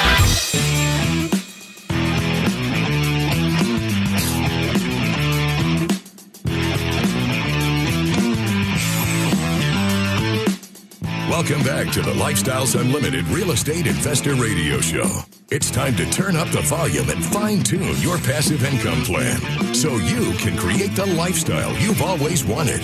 Welcome 11.28 11.62
back 11.64 11.90
to 11.94 12.02
the 12.02 12.12
Lifestyles 12.12 12.78
Unlimited 12.78 13.26
Real 13.28 13.50
Estate 13.50 13.86
Investor 13.86 14.34
Radio 14.34 14.80
Show. 14.80 15.24
It's 15.52 15.68
time 15.68 15.96
to 15.96 16.08
turn 16.12 16.36
up 16.36 16.48
the 16.50 16.60
volume 16.60 17.10
and 17.10 17.24
fine 17.24 17.64
tune 17.64 17.96
your 17.96 18.18
passive 18.18 18.62
income 18.62 19.02
plan 19.02 19.74
so 19.74 19.96
you 19.96 20.32
can 20.34 20.56
create 20.56 20.94
the 20.94 21.06
lifestyle 21.06 21.74
you've 21.78 22.00
always 22.02 22.44
wanted. 22.44 22.80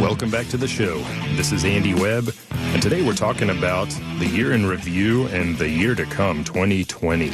Welcome 0.00 0.30
back 0.30 0.48
to 0.48 0.56
the 0.56 0.66
show. 0.66 1.00
This 1.36 1.52
is 1.52 1.66
Andy 1.66 1.92
Webb, 1.92 2.34
and 2.50 2.80
today 2.80 3.02
we're 3.02 3.12
talking 3.12 3.50
about 3.50 3.90
the 4.18 4.26
year 4.26 4.52
in 4.52 4.64
review 4.64 5.26
and 5.26 5.58
the 5.58 5.68
year 5.68 5.94
to 5.94 6.06
come, 6.06 6.42
2020. 6.42 7.30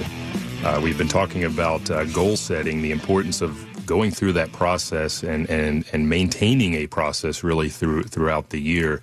Uh, 0.64 0.80
we've 0.80 0.98
been 0.98 1.06
talking 1.06 1.44
about 1.44 1.88
uh, 1.88 2.02
goal 2.06 2.36
setting, 2.36 2.82
the 2.82 2.90
importance 2.90 3.42
of 3.42 3.64
going 3.86 4.10
through 4.10 4.32
that 4.32 4.50
process 4.50 5.22
and, 5.22 5.48
and, 5.48 5.84
and 5.92 6.08
maintaining 6.08 6.74
a 6.74 6.88
process 6.88 7.44
really 7.44 7.68
through 7.68 8.02
throughout 8.02 8.50
the 8.50 8.60
year. 8.60 9.00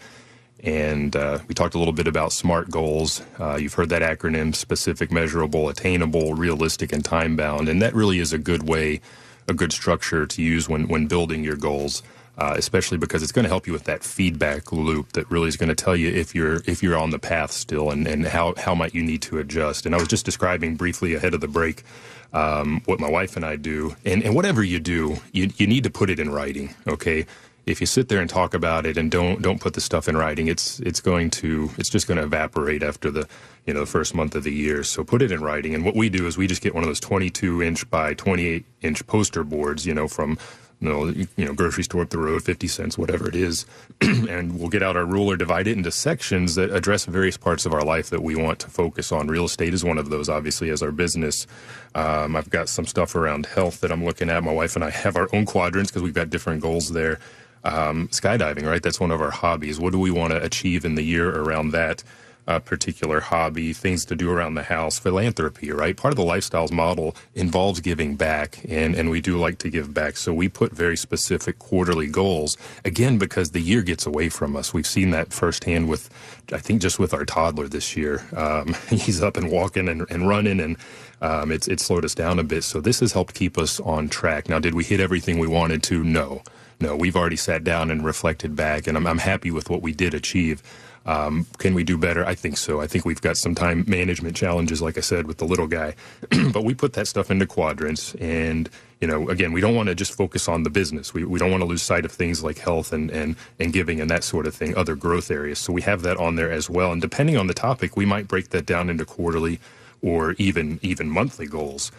And 0.65 1.15
uh, 1.15 1.39
we 1.47 1.53
talked 1.53 1.75
a 1.75 1.77
little 1.77 1.93
bit 1.93 2.07
about 2.07 2.33
SMART 2.33 2.71
goals. 2.71 3.21
Uh, 3.39 3.55
you've 3.55 3.75
heard 3.75 3.89
that 3.89 4.01
acronym 4.01 4.53
specific, 4.55 5.11
measurable, 5.11 5.69
attainable, 5.69 6.33
realistic, 6.33 6.91
and 6.91 7.05
time 7.05 7.35
bound. 7.35 7.69
And 7.69 7.81
that 7.83 7.93
really 7.93 8.17
is 8.17 8.33
a 8.33 8.39
good 8.39 8.67
way, 8.67 8.99
a 9.47 9.53
good 9.53 9.71
structure 9.71 10.25
to 10.25 10.41
use 10.41 10.67
when, 10.67 10.87
when 10.87 11.05
building 11.05 11.43
your 11.43 11.55
goals. 11.55 12.01
Uh, 12.37 12.53
especially 12.57 12.97
because 12.97 13.23
it's 13.23 13.31
going 13.31 13.43
to 13.43 13.49
help 13.49 13.65
you 13.65 13.71
with 13.71 13.85
that 13.85 14.03
feedback 14.03 14.73
loop 14.73 15.13
that 15.13 15.31
really 15.31 15.47
is 15.47 15.55
going 15.55 15.69
to 15.69 15.75
tell 15.75 15.95
you 15.95 16.09
if 16.09 16.35
you're 16.35 16.61
if 16.65 16.83
you're 16.83 16.97
on 16.97 17.11
the 17.11 17.17
path 17.17 17.49
still 17.49 17.91
and, 17.91 18.05
and 18.05 18.27
how, 18.27 18.53
how 18.57 18.75
might 18.75 18.93
you 18.93 19.01
need 19.01 19.21
to 19.21 19.37
adjust. 19.37 19.85
And 19.85 19.95
I 19.95 19.97
was 19.97 20.09
just 20.09 20.25
describing 20.25 20.75
briefly 20.75 21.13
ahead 21.13 21.33
of 21.33 21.39
the 21.39 21.47
break 21.47 21.85
um, 22.35 22.81
what 22.85 22.99
my 22.99 23.09
wife 23.09 23.37
and 23.37 23.45
I 23.45 23.55
do, 23.55 23.95
and, 24.03 24.21
and 24.21 24.35
whatever 24.35 24.61
you 24.61 24.79
do, 24.79 25.17
you, 25.31 25.49
you 25.55 25.65
need 25.65 25.85
to 25.85 25.89
put 25.89 26.09
it 26.09 26.19
in 26.19 26.29
writing. 26.29 26.75
Okay, 26.85 27.25
if 27.65 27.81
you 27.81 27.87
sit 27.87 28.09
there 28.09 28.21
and 28.21 28.29
talk 28.29 28.53
about 28.53 28.85
it 28.85 28.97
and 28.97 29.09
don't 29.09 29.41
don't 29.41 29.59
put 29.59 29.73
the 29.73 29.81
stuff 29.81 30.07
in 30.07 30.15
writing, 30.15 30.47
it's 30.47 30.79
it's 30.81 31.01
going 31.01 31.29
to 31.31 31.71
it's 31.77 31.89
just 31.89 32.07
going 32.07 32.17
to 32.17 32.23
evaporate 32.23 32.83
after 32.83 33.09
the 33.09 33.27
you 33.65 33.73
know 33.73 33.81
the 33.81 33.85
first 33.85 34.13
month 34.13 34.35
of 34.35 34.43
the 34.43 34.53
year. 34.53 34.83
So 34.83 35.03
put 35.03 35.21
it 35.21 35.31
in 35.31 35.41
writing. 35.41 35.73
And 35.73 35.83
what 35.83 35.95
we 35.95 36.09
do 36.09 36.27
is 36.27 36.37
we 36.37 36.47
just 36.47 36.61
get 36.61 36.75
one 36.75 36.83
of 36.83 36.89
those 36.89 36.99
22 36.99 37.63
inch 37.63 37.89
by 37.89 38.13
28 38.13 38.65
inch 38.81 39.07
poster 39.07 39.43
boards, 39.43 39.85
you 39.85 39.93
know, 39.93 40.07
from 40.07 40.37
you 40.81 40.89
know, 40.89 41.05
you 41.07 41.45
know, 41.45 41.53
grocery 41.53 41.83
store 41.83 42.01
up 42.01 42.09
the 42.09 42.17
road, 42.17 42.43
50 42.43 42.67
cents, 42.67 42.97
whatever 42.97 43.27
it 43.29 43.35
is. 43.35 43.65
and 44.01 44.59
we'll 44.59 44.69
get 44.69 44.83
out 44.83 44.97
our 44.97 45.05
ruler, 45.05 45.37
divide 45.37 45.67
it 45.67 45.77
into 45.77 45.89
sections 45.89 46.55
that 46.55 46.69
address 46.71 47.05
various 47.05 47.37
parts 47.37 47.65
of 47.65 47.73
our 47.73 47.83
life 47.83 48.09
that 48.09 48.21
we 48.21 48.35
want 48.35 48.59
to 48.59 48.69
focus 48.69 49.11
on. 49.11 49.27
Real 49.27 49.45
estate 49.45 49.73
is 49.73 49.83
one 49.83 49.97
of 49.97 50.09
those, 50.09 50.27
obviously, 50.27 50.69
as 50.69 50.83
our 50.83 50.91
business. 50.91 51.47
Um, 51.95 52.35
I've 52.35 52.49
got 52.49 52.67
some 52.67 52.85
stuff 52.85 53.15
around 53.15 53.45
health 53.45 53.79
that 53.81 53.91
I'm 53.91 54.03
looking 54.03 54.29
at. 54.29 54.43
My 54.43 54.51
wife 54.51 54.75
and 54.75 54.83
I 54.83 54.89
have 54.89 55.15
our 55.15 55.29
own 55.33 55.45
quadrants 55.45 55.91
because 55.91 56.03
we've 56.03 56.13
got 56.13 56.29
different 56.29 56.61
goals 56.61 56.91
there. 56.91 57.19
Um, 57.65 58.07
skydiving, 58.09 58.65
right? 58.65 58.81
That's 58.81 58.99
one 58.99 59.11
of 59.11 59.21
our 59.21 59.31
hobbies. 59.31 59.79
What 59.79 59.91
do 59.91 59.99
we 59.99 60.11
want 60.11 60.31
to 60.31 60.43
achieve 60.43 60.85
in 60.85 60.95
the 60.95 61.03
year 61.03 61.29
around 61.29 61.71
that? 61.71 62.03
a 62.47 62.59
particular 62.59 63.19
hobby, 63.19 63.73
things 63.73 64.05
to 64.05 64.15
do 64.15 64.31
around 64.31 64.53
the 64.53 64.63
house, 64.63 64.99
philanthropy, 64.99 65.71
right? 65.71 65.97
Part 65.97 66.11
of 66.11 66.17
the 66.17 66.23
lifestyles 66.23 66.71
model 66.71 67.15
involves 67.33 67.79
giving 67.79 68.15
back, 68.15 68.59
and, 68.67 68.95
and 68.95 69.09
we 69.09 69.19
do 69.19 69.37
like 69.37 69.57
to 69.59 69.69
give 69.69 69.93
back. 69.93 70.17
So 70.17 70.33
we 70.33 70.47
put 70.47 70.71
very 70.71 70.95
specific 70.95 71.57
quarterly 71.57 72.07
goals, 72.07 72.57
again, 72.83 73.17
because 73.17 73.51
the 73.51 73.61
year 73.61 73.81
gets 73.81 74.05
away 74.05 74.29
from 74.29 74.55
us. 74.55 74.73
We've 74.73 74.85
seen 74.85 75.09
that 75.11 75.33
firsthand 75.33 75.89
with, 75.89 76.09
I 76.53 76.59
think, 76.59 76.81
just 76.81 76.99
with 76.99 77.13
our 77.13 77.25
toddler 77.25 77.67
this 77.67 77.97
year. 77.97 78.23
Um, 78.35 78.75
he's 78.89 79.23
up 79.23 79.37
and 79.37 79.51
walking 79.51 79.89
and, 79.89 80.05
and 80.11 80.27
running, 80.27 80.59
and 80.59 80.77
um, 81.21 81.51
it's, 81.51 81.67
it's 81.67 81.83
slowed 81.85 82.05
us 82.05 82.13
down 82.13 82.37
a 82.37 82.43
bit. 82.43 82.63
So 82.63 82.79
this 82.79 82.99
has 82.99 83.13
helped 83.13 83.33
keep 83.33 83.57
us 83.57 83.79
on 83.79 84.07
track. 84.07 84.49
Now, 84.49 84.59
did 84.59 84.75
we 84.75 84.83
hit 84.83 84.99
everything 84.99 85.39
we 85.39 85.47
wanted 85.47 85.81
to? 85.83 86.03
No. 86.03 86.43
No, 86.79 86.95
we've 86.95 87.15
already 87.15 87.35
sat 87.37 87.63
down 87.63 87.89
and 87.89 88.03
reflected 88.03 88.55
back, 88.55 88.87
and 88.87 88.97
I'm, 88.97 89.07
I'm 89.07 89.19
happy 89.19 89.51
with 89.51 89.69
what 89.69 89.81
we 89.81 89.93
did 89.93 90.13
achieve. 90.13 90.61
Um, 91.05 91.45
can 91.59 91.75
we 91.75 91.83
do 91.83 91.97
better? 91.97 92.25
I 92.25 92.33
think 92.33 92.57
so. 92.57 92.81
I 92.81 92.87
think 92.87 93.05
we've 93.05 93.21
got 93.21 93.37
some 93.37 93.53
time 93.53 93.85
management 93.87 94.35
challenges, 94.35 94.81
like 94.81 94.97
I 94.97 95.01
said, 95.01 95.27
with 95.27 95.37
the 95.37 95.45
little 95.45 95.67
guy. 95.67 95.95
but 96.51 96.63
we 96.63 96.73
put 96.73 96.93
that 96.93 97.07
stuff 97.07 97.29
into 97.29 97.45
quadrants. 97.45 98.15
And, 98.15 98.69
you 98.99 99.07
know, 99.07 99.29
again, 99.29 99.51
we 99.51 99.61
don't 99.61 99.75
want 99.75 99.87
to 99.89 99.95
just 99.95 100.15
focus 100.17 100.47
on 100.47 100.63
the 100.63 100.71
business. 100.71 101.13
We, 101.13 101.23
we 101.23 101.37
don't 101.37 101.51
want 101.51 101.61
to 101.61 101.67
lose 101.67 101.83
sight 101.83 102.05
of 102.05 102.11
things 102.11 102.43
like 102.43 102.57
health 102.57 102.91
and, 102.91 103.11
and, 103.11 103.35
and 103.59 103.71
giving 103.71 104.01
and 104.01 104.09
that 104.09 104.23
sort 104.23 104.47
of 104.47 104.55
thing, 104.55 104.75
other 104.75 104.95
growth 104.95 105.29
areas. 105.29 105.59
So 105.59 105.71
we 105.71 105.83
have 105.83 106.01
that 106.01 106.17
on 106.17 106.35
there 106.35 106.51
as 106.51 106.71
well. 106.71 106.91
And 106.91 107.01
depending 107.01 107.37
on 107.37 107.45
the 107.45 107.53
topic, 107.53 107.95
we 107.95 108.05
might 108.05 108.27
break 108.27 108.49
that 108.49 108.65
down 108.65 108.89
into 108.89 109.05
quarterly 109.05 109.59
or 110.01 110.33
even 110.33 110.79
even 110.81 111.09
monthly 111.09 111.47
goals. 111.47 111.91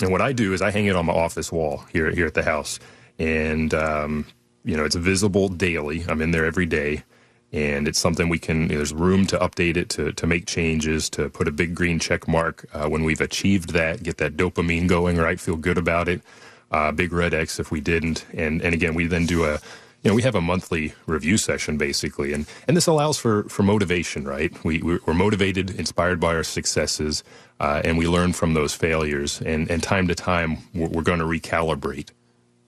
And 0.00 0.10
what 0.10 0.22
I 0.22 0.32
do 0.32 0.54
is 0.54 0.62
I 0.62 0.70
hang 0.70 0.86
it 0.86 0.96
on 0.96 1.06
my 1.06 1.12
office 1.12 1.52
wall 1.52 1.84
here 1.92 2.10
here 2.10 2.26
at 2.26 2.34
the 2.34 2.42
house, 2.42 2.80
and 3.18 3.74
um, 3.74 4.26
you 4.64 4.76
know 4.76 4.84
it's 4.84 4.96
visible 4.96 5.48
daily. 5.48 6.04
I'm 6.08 6.22
in 6.22 6.30
there 6.30 6.44
every 6.44 6.66
day 6.66 7.04
and 7.52 7.86
it's 7.86 7.98
something 7.98 8.28
we 8.28 8.38
can. 8.38 8.62
You 8.62 8.68
know, 8.68 8.76
there's 8.76 8.94
room 8.94 9.26
to 9.26 9.38
update 9.38 9.76
it, 9.76 9.88
to 9.90 10.12
to 10.12 10.26
make 10.26 10.46
changes, 10.46 11.10
to 11.10 11.28
put 11.28 11.48
a 11.48 11.52
big 11.52 11.74
green 11.74 11.98
check 11.98 12.26
mark 12.26 12.66
uh, 12.72 12.88
when 12.88 13.04
we've 13.04 13.20
achieved 13.20 13.70
that, 13.70 14.02
get 14.02 14.16
that 14.18 14.36
dopamine 14.36 14.88
going, 14.88 15.18
right? 15.18 15.38
Feel 15.38 15.56
good 15.56 15.78
about 15.78 16.08
it. 16.08 16.22
Uh, 16.70 16.90
big 16.90 17.12
red 17.12 17.34
X 17.34 17.60
if 17.60 17.70
we 17.70 17.80
didn't, 17.80 18.24
and 18.32 18.62
and 18.62 18.74
again 18.74 18.94
we 18.94 19.06
then 19.06 19.26
do 19.26 19.44
a. 19.44 19.58
You 20.04 20.10
know, 20.10 20.16
we 20.16 20.22
have 20.22 20.34
a 20.34 20.40
monthly 20.40 20.94
review 21.06 21.36
session 21.38 21.78
basically, 21.78 22.32
and, 22.32 22.44
and 22.66 22.76
this 22.76 22.88
allows 22.88 23.18
for, 23.18 23.44
for 23.44 23.62
motivation, 23.62 24.26
right? 24.26 24.52
We, 24.64 24.82
we're 24.82 25.14
motivated, 25.14 25.78
inspired 25.78 26.18
by 26.18 26.34
our 26.34 26.42
successes, 26.42 27.22
uh, 27.60 27.82
and 27.84 27.96
we 27.96 28.08
learn 28.08 28.32
from 28.32 28.54
those 28.54 28.74
failures. 28.74 29.40
And, 29.40 29.70
and 29.70 29.80
time 29.80 30.08
to 30.08 30.16
time, 30.16 30.58
we're, 30.74 30.88
we're 30.88 31.02
going 31.02 31.20
to 31.20 31.24
recalibrate 31.24 32.10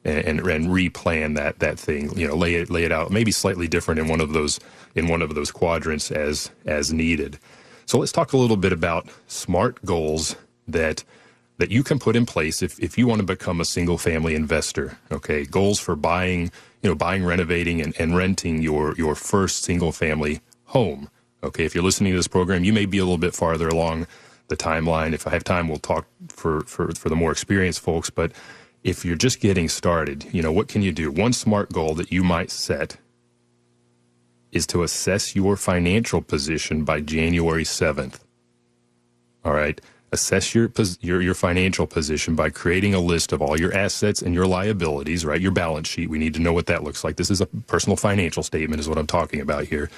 and, 0.05 0.41
and 0.41 0.41
replan 0.41 1.37
that 1.37 1.59
that 1.61 1.79
thing. 1.79 2.17
You 2.19 2.29
know, 2.29 2.37
lay 2.37 2.55
it 2.55 2.71
lay 2.71 2.85
it 2.85 2.93
out 2.93 3.11
maybe 3.11 3.33
slightly 3.33 3.69
different 3.69 4.01
in 4.01 4.09
one 4.09 4.21
of 4.21 4.33
those 4.33 4.61
in 4.95 5.09
one 5.09 5.23
of 5.23 5.35
those 5.35 5.51
quadrants 5.51 6.11
as 6.11 6.51
as 6.67 6.93
needed. 6.93 7.39
So 7.87 7.99
let's 7.99 8.13
talk 8.13 8.33
a 8.33 8.37
little 8.37 8.57
bit 8.57 8.73
about 8.73 9.09
smart 9.27 9.85
goals 9.85 10.37
that 10.67 11.05
that 11.59 11.71
you 11.71 11.83
can 11.83 11.99
put 11.99 12.17
in 12.17 12.27
place 12.27 12.63
if, 12.63 12.79
if 12.81 12.99
you 12.99 13.07
want 13.07 13.21
to 13.21 13.27
become 13.27 13.61
a 13.61 13.65
single 13.65 13.99
family 13.99 14.35
investor. 14.35 14.99
Okay, 15.13 15.45
goals 15.45 15.79
for 15.79 15.95
buying, 15.95 16.51
you 16.83 16.91
know, 16.91 16.95
buying, 16.95 17.25
renovating, 17.25 17.81
and, 17.81 17.95
and 17.99 18.17
renting 18.17 18.63
your 18.63 18.95
your 18.97 19.15
first 19.15 19.63
single 19.63 19.93
family 19.93 20.41
home. 20.67 21.09
Okay, 21.43 21.65
if 21.65 21.75
you're 21.75 21.85
listening 21.85 22.13
to 22.13 22.19
this 22.19 22.29
program, 22.29 22.65
you 22.65 22.73
may 22.73 22.87
be 22.87 22.99
a 22.99 23.05
little 23.05 23.19
bit 23.19 23.35
farther 23.35 23.69
along 23.69 24.07
the 24.49 24.57
timeline. 24.57 25.13
If 25.13 25.27
I 25.27 25.31
have 25.31 25.45
time, 25.45 25.69
we'll 25.69 25.79
talk 25.79 26.07
for 26.29 26.63
for, 26.63 26.93
for 26.93 27.09
the 27.09 27.17
more 27.17 27.31
experienced 27.31 27.81
folks, 27.81 28.11
but 28.11 28.33
if 28.85 29.05
you're 29.05 29.17
just 29.17 29.41
getting 29.41 29.69
started, 29.69 30.27
you 30.33 30.43
know, 30.43 30.53
what 30.53 30.69
can 30.69 30.83
you 30.83 30.93
do? 30.93 31.11
One 31.11 31.33
smart 31.33 31.73
goal 31.73 31.95
that 31.95 32.13
you 32.13 32.23
might 32.23 32.51
set 32.51 32.99
is 34.53 34.67
to 34.69 34.83
assess 34.83 35.35
your 35.35 35.57
financial 35.57 36.21
position 36.21 36.85
by 36.85 37.01
January 37.01 37.65
7th. 37.65 38.21
All 39.45 39.55
right. 39.55 39.81
Assess 40.13 40.55
your, 40.55 40.71
your, 41.01 41.21
your 41.23 41.35
financial 41.35 41.89
position 41.89 42.37
by 42.37 42.51
creating 42.51 42.95
a 42.95 43.01
list 43.01 43.33
of 43.33 43.43
all 43.43 43.59
your 43.59 43.75
assets 43.75 44.23
and 44.23 44.33
your 44.33 44.47
liabilities, 44.47 45.25
right? 45.25 45.41
Your 45.41 45.51
balance 45.51 45.89
sheet. 45.89 46.09
We 46.09 46.19
need 46.19 46.35
to 46.35 46.41
know 46.41 46.53
what 46.53 46.67
that 46.67 46.85
looks 46.85 47.03
like. 47.03 47.17
This 47.17 47.31
is 47.31 47.41
a 47.41 47.47
personal 47.47 47.97
financial 47.97 48.45
statement 48.45 48.79
is 48.81 48.89
what 48.89 48.99
I'm 48.99 49.09
talking 49.09 49.41
about 49.41 49.65
here 49.65 49.91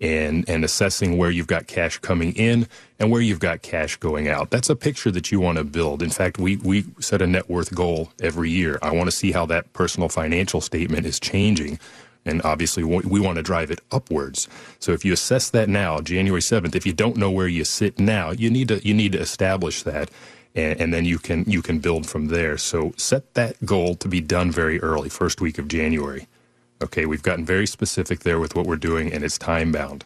and 0.00 0.48
and 0.48 0.64
assessing 0.64 1.16
where 1.16 1.30
you've 1.30 1.46
got 1.46 1.66
cash 1.66 1.98
coming 1.98 2.32
in 2.34 2.66
and 2.98 3.10
where 3.10 3.20
you've 3.20 3.40
got 3.40 3.62
cash 3.62 3.96
going 3.96 4.28
out. 4.28 4.50
That's 4.50 4.70
a 4.70 4.76
picture 4.76 5.10
that 5.10 5.30
you 5.32 5.40
want 5.40 5.58
to 5.58 5.64
build. 5.64 6.02
In 6.02 6.10
fact, 6.10 6.38
we 6.38 6.56
we 6.56 6.84
set 7.00 7.22
a 7.22 7.26
net 7.26 7.48
worth 7.48 7.74
goal 7.74 8.10
every 8.20 8.50
year. 8.50 8.78
I 8.82 8.92
want 8.92 9.06
to 9.08 9.16
see 9.16 9.32
how 9.32 9.46
that 9.46 9.72
personal 9.72 10.08
financial 10.08 10.60
statement 10.60 11.06
is 11.06 11.18
changing. 11.18 11.78
And 12.24 12.42
obviously, 12.42 12.82
we 12.82 13.20
want 13.20 13.36
to 13.36 13.42
drive 13.42 13.70
it 13.70 13.80
upwards. 13.92 14.48
So, 14.80 14.90
if 14.90 15.04
you 15.04 15.12
assess 15.12 15.48
that 15.50 15.68
now, 15.68 16.00
January 16.00 16.42
seventh, 16.42 16.74
if 16.74 16.84
you 16.84 16.92
don't 16.92 17.16
know 17.16 17.30
where 17.30 17.46
you 17.46 17.64
sit 17.64 18.00
now, 18.00 18.32
you 18.32 18.50
need 18.50 18.66
to 18.68 18.84
you 18.84 18.94
need 18.94 19.12
to 19.12 19.20
establish 19.20 19.84
that, 19.84 20.10
and, 20.56 20.80
and 20.80 20.92
then 20.92 21.04
you 21.04 21.20
can 21.20 21.44
you 21.46 21.62
can 21.62 21.78
build 21.78 22.04
from 22.04 22.26
there. 22.26 22.58
So, 22.58 22.92
set 22.96 23.34
that 23.34 23.64
goal 23.64 23.94
to 23.94 24.08
be 24.08 24.20
done 24.20 24.50
very 24.50 24.80
early, 24.80 25.08
first 25.08 25.40
week 25.40 25.56
of 25.56 25.68
January. 25.68 26.26
Okay, 26.82 27.06
we've 27.06 27.22
gotten 27.22 27.44
very 27.44 27.66
specific 27.66 28.20
there 28.20 28.38
with 28.38 28.54
what 28.54 28.66
we're 28.66 28.76
doing, 28.76 29.12
and 29.12 29.24
it's 29.24 29.38
time 29.38 29.72
bound. 29.72 30.04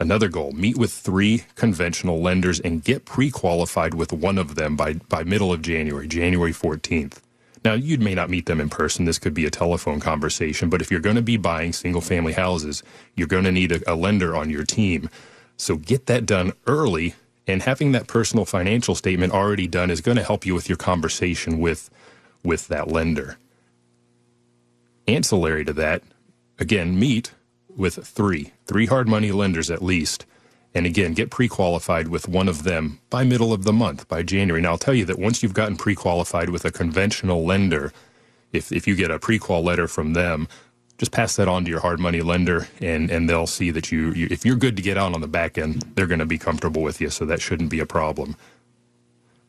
Another 0.00 0.28
goal 0.28 0.52
meet 0.52 0.76
with 0.76 0.92
three 0.92 1.44
conventional 1.54 2.20
lenders 2.20 2.60
and 2.60 2.84
get 2.84 3.04
pre 3.04 3.30
qualified 3.30 3.94
with 3.94 4.12
one 4.12 4.38
of 4.38 4.54
them 4.54 4.76
by, 4.76 4.94
by 4.94 5.22
middle 5.22 5.52
of 5.52 5.62
January, 5.62 6.06
January 6.06 6.52
14th. 6.52 7.18
Now, 7.64 7.72
you 7.74 7.98
may 7.98 8.14
not 8.14 8.30
meet 8.30 8.46
them 8.46 8.60
in 8.60 8.68
person. 8.68 9.06
This 9.06 9.18
could 9.18 9.34
be 9.34 9.46
a 9.46 9.50
telephone 9.50 9.98
conversation, 10.00 10.70
but 10.70 10.80
if 10.80 10.90
you're 10.90 11.00
going 11.00 11.16
to 11.16 11.22
be 11.22 11.36
buying 11.36 11.72
single 11.72 12.02
family 12.02 12.34
houses, 12.34 12.82
you're 13.16 13.26
going 13.26 13.44
to 13.44 13.52
need 13.52 13.72
a, 13.72 13.92
a 13.92 13.94
lender 13.94 14.36
on 14.36 14.50
your 14.50 14.64
team. 14.64 15.10
So 15.56 15.76
get 15.76 16.06
that 16.06 16.26
done 16.26 16.52
early, 16.66 17.14
and 17.46 17.62
having 17.62 17.92
that 17.92 18.06
personal 18.06 18.44
financial 18.44 18.94
statement 18.94 19.32
already 19.32 19.66
done 19.66 19.90
is 19.90 20.00
going 20.00 20.16
to 20.16 20.22
help 20.22 20.46
you 20.46 20.54
with 20.54 20.68
your 20.68 20.78
conversation 20.78 21.58
with, 21.58 21.90
with 22.44 22.68
that 22.68 22.88
lender. 22.88 23.38
Ancillary 25.08 25.64
to 25.64 25.72
that, 25.74 26.02
again, 26.58 26.98
meet 26.98 27.32
with 27.76 28.04
three, 28.06 28.52
three 28.66 28.86
hard 28.86 29.08
money 29.08 29.32
lenders 29.32 29.70
at 29.70 29.82
least. 29.82 30.26
And 30.74 30.86
again, 30.86 31.14
get 31.14 31.30
pre 31.30 31.48
qualified 31.48 32.08
with 32.08 32.28
one 32.28 32.48
of 32.48 32.64
them 32.64 33.00
by 33.10 33.24
middle 33.24 33.52
of 33.52 33.64
the 33.64 33.72
month, 33.72 34.08
by 34.08 34.22
January. 34.22 34.60
Now, 34.60 34.72
I'll 34.72 34.78
tell 34.78 34.94
you 34.94 35.06
that 35.06 35.18
once 35.18 35.42
you've 35.42 35.54
gotten 35.54 35.76
pre 35.76 35.94
qualified 35.94 36.50
with 36.50 36.64
a 36.64 36.72
conventional 36.72 37.44
lender, 37.44 37.92
if, 38.52 38.72
if 38.72 38.86
you 38.86 38.94
get 38.94 39.10
a 39.10 39.18
pre 39.18 39.38
qual 39.38 39.62
letter 39.62 39.88
from 39.88 40.12
them, 40.12 40.48
just 40.98 41.12
pass 41.12 41.36
that 41.36 41.48
on 41.48 41.64
to 41.64 41.70
your 41.70 41.80
hard 41.80 42.00
money 42.00 42.22
lender 42.22 42.68
and, 42.80 43.10
and 43.10 43.28
they'll 43.28 43.46
see 43.46 43.70
that 43.70 43.92
you, 43.92 44.12
you, 44.12 44.28
if 44.30 44.44
you're 44.46 44.56
good 44.56 44.76
to 44.76 44.82
get 44.82 44.96
out 44.96 45.14
on 45.14 45.20
the 45.20 45.28
back 45.28 45.58
end, 45.58 45.82
they're 45.94 46.06
going 46.06 46.20
to 46.20 46.26
be 46.26 46.38
comfortable 46.38 46.82
with 46.82 47.00
you. 47.00 47.10
So 47.10 47.24
that 47.26 47.40
shouldn't 47.40 47.70
be 47.70 47.80
a 47.80 47.86
problem. 47.86 48.36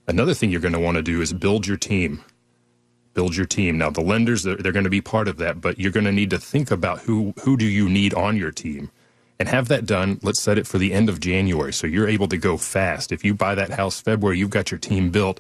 Another 0.08 0.34
thing 0.34 0.52
you're 0.52 0.62
going 0.62 0.74
to 0.74 0.80
want 0.80 0.98
to 0.98 1.04
do 1.04 1.22
is 1.22 1.34
build 1.34 1.68
your 1.68 1.78
team 1.78 2.24
build 3.18 3.36
your 3.36 3.48
team. 3.48 3.80
Now, 3.80 3.90
the 3.90 4.00
lenders, 4.00 4.44
they're, 4.44 4.58
they're 4.58 4.72
going 4.72 4.84
to 4.84 4.92
be 4.92 5.02
part 5.02 5.28
of 5.28 5.38
that, 5.38 5.60
but 5.60 5.80
you're 5.80 5.92
going 5.92 6.06
to 6.06 6.12
need 6.12 6.30
to 6.30 6.38
think 6.38 6.70
about 6.70 7.00
who, 7.00 7.34
who 7.42 7.58
do 7.58 7.66
you 7.66 7.90
need 7.90 8.14
on 8.14 8.38
your 8.38 8.52
team 8.52 8.92
and 9.40 9.50
have 9.50 9.70
that 9.70 9.88
done. 9.88 10.20
Let's 10.22 10.40
set 10.40 10.60
it 10.60 10.68
for 10.68 10.78
the 10.78 10.94
end 10.94 11.10
of 11.10 11.20
January. 11.20 11.74
So 11.74 11.88
you're 11.88 12.08
able 12.08 12.28
to 12.28 12.38
go 12.38 12.58
fast. 12.58 13.12
If 13.12 13.26
you 13.26 13.34
buy 13.34 13.56
that 13.56 13.72
house 13.72 14.00
February, 14.00 14.38
you've 14.38 14.52
got 14.52 14.70
your 14.70 14.78
team 14.78 15.10
built. 15.10 15.40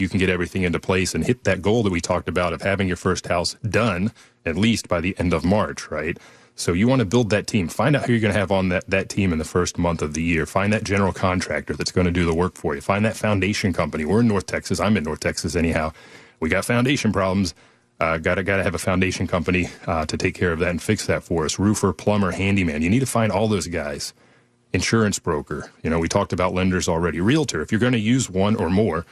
You 0.00 0.08
can 0.08 0.18
get 0.18 0.30
everything 0.30 0.64
into 0.64 0.80
place 0.80 1.14
and 1.14 1.24
hit 1.24 1.44
that 1.44 1.62
goal 1.62 1.84
that 1.84 1.92
we 1.92 2.00
talked 2.00 2.28
about 2.28 2.52
of 2.52 2.62
having 2.62 2.88
your 2.88 2.96
first 2.96 3.28
house 3.28 3.54
done 3.68 4.10
at 4.44 4.56
least 4.56 4.88
by 4.88 5.00
the 5.00 5.14
end 5.16 5.32
of 5.32 5.44
March, 5.44 5.92
right? 5.92 6.18
So 6.56 6.72
you 6.72 6.88
want 6.88 6.98
to 6.98 7.06
build 7.06 7.30
that 7.30 7.46
team. 7.46 7.68
Find 7.68 7.94
out 7.94 8.06
who 8.06 8.14
you're 8.14 8.20
going 8.20 8.34
to 8.34 8.40
have 8.40 8.50
on 8.50 8.68
that, 8.70 8.90
that 8.90 9.08
team 9.08 9.32
in 9.32 9.38
the 9.38 9.44
first 9.44 9.78
month 9.78 10.02
of 10.02 10.14
the 10.14 10.24
year. 10.24 10.44
Find 10.44 10.72
that 10.72 10.82
general 10.82 11.12
contractor 11.12 11.74
that's 11.74 11.92
going 11.92 12.06
to 12.06 12.10
do 12.10 12.26
the 12.26 12.34
work 12.34 12.56
for 12.56 12.74
you. 12.74 12.80
Find 12.80 13.04
that 13.04 13.16
foundation 13.16 13.72
company. 13.72 14.04
We're 14.04 14.20
in 14.20 14.28
North 14.28 14.46
Texas. 14.46 14.80
I'm 14.80 14.96
in 14.96 15.04
North 15.04 15.20
Texas 15.20 15.54
anyhow 15.54 15.92
we 16.42 16.48
got 16.48 16.64
foundation 16.64 17.12
problems. 17.12 17.54
Uh, 18.00 18.18
gotta 18.18 18.42
gotta 18.42 18.64
have 18.64 18.74
a 18.74 18.78
foundation 18.78 19.28
company 19.28 19.68
uh, 19.86 20.04
to 20.04 20.16
take 20.16 20.34
care 20.34 20.52
of 20.52 20.58
that 20.58 20.70
and 20.70 20.82
fix 20.82 21.06
that 21.06 21.22
for 21.22 21.44
us. 21.44 21.56
Roofer, 21.56 21.92
plumber, 21.92 22.32
handyman. 22.32 22.82
You 22.82 22.90
need 22.90 22.98
to 22.98 23.06
find 23.06 23.30
all 23.30 23.46
those 23.46 23.68
guys. 23.68 24.12
Insurance 24.72 25.20
broker. 25.20 25.70
You 25.84 25.90
know, 25.90 26.00
we 26.00 26.08
talked 26.08 26.32
about 26.32 26.52
lenders 26.52 26.88
already. 26.88 27.20
Realtor. 27.20 27.62
If 27.62 27.70
you're 27.70 27.78
going 27.80 27.92
to 27.92 27.98
use 28.00 28.28
one 28.28 28.56
or 28.56 28.70
more, 28.70 29.06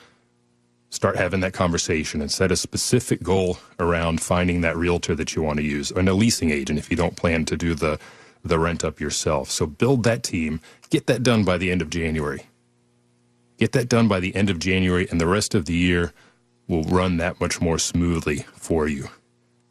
start 0.88 1.14
having 1.16 1.38
that 1.40 1.52
conversation 1.52 2.20
and 2.20 2.32
set 2.32 2.50
a 2.50 2.56
specific 2.56 3.22
goal 3.22 3.58
around 3.78 4.20
finding 4.20 4.62
that 4.62 4.76
realtor 4.76 5.14
that 5.14 5.36
you 5.36 5.42
want 5.42 5.58
to 5.58 5.64
use, 5.64 5.92
and 5.92 6.08
a 6.08 6.14
leasing 6.14 6.50
agent 6.50 6.80
if 6.80 6.90
you 6.90 6.96
don't 6.96 7.16
plan 7.16 7.44
to 7.44 7.56
do 7.56 7.74
the 7.74 8.00
the 8.44 8.58
rent 8.58 8.82
up 8.82 8.98
yourself. 8.98 9.52
So 9.52 9.66
build 9.66 10.02
that 10.02 10.24
team. 10.24 10.60
Get 10.88 11.06
that 11.06 11.22
done 11.22 11.44
by 11.44 11.58
the 11.58 11.70
end 11.70 11.80
of 11.80 11.90
January. 11.90 12.46
Get 13.56 13.70
that 13.72 13.88
done 13.88 14.08
by 14.08 14.18
the 14.18 14.34
end 14.34 14.50
of 14.50 14.58
January, 14.58 15.06
and 15.08 15.20
the 15.20 15.28
rest 15.28 15.54
of 15.54 15.66
the 15.66 15.74
year 15.74 16.12
will 16.70 16.84
run 16.84 17.16
that 17.16 17.40
much 17.40 17.60
more 17.60 17.78
smoothly 17.78 18.46
for 18.54 18.86
you. 18.86 19.08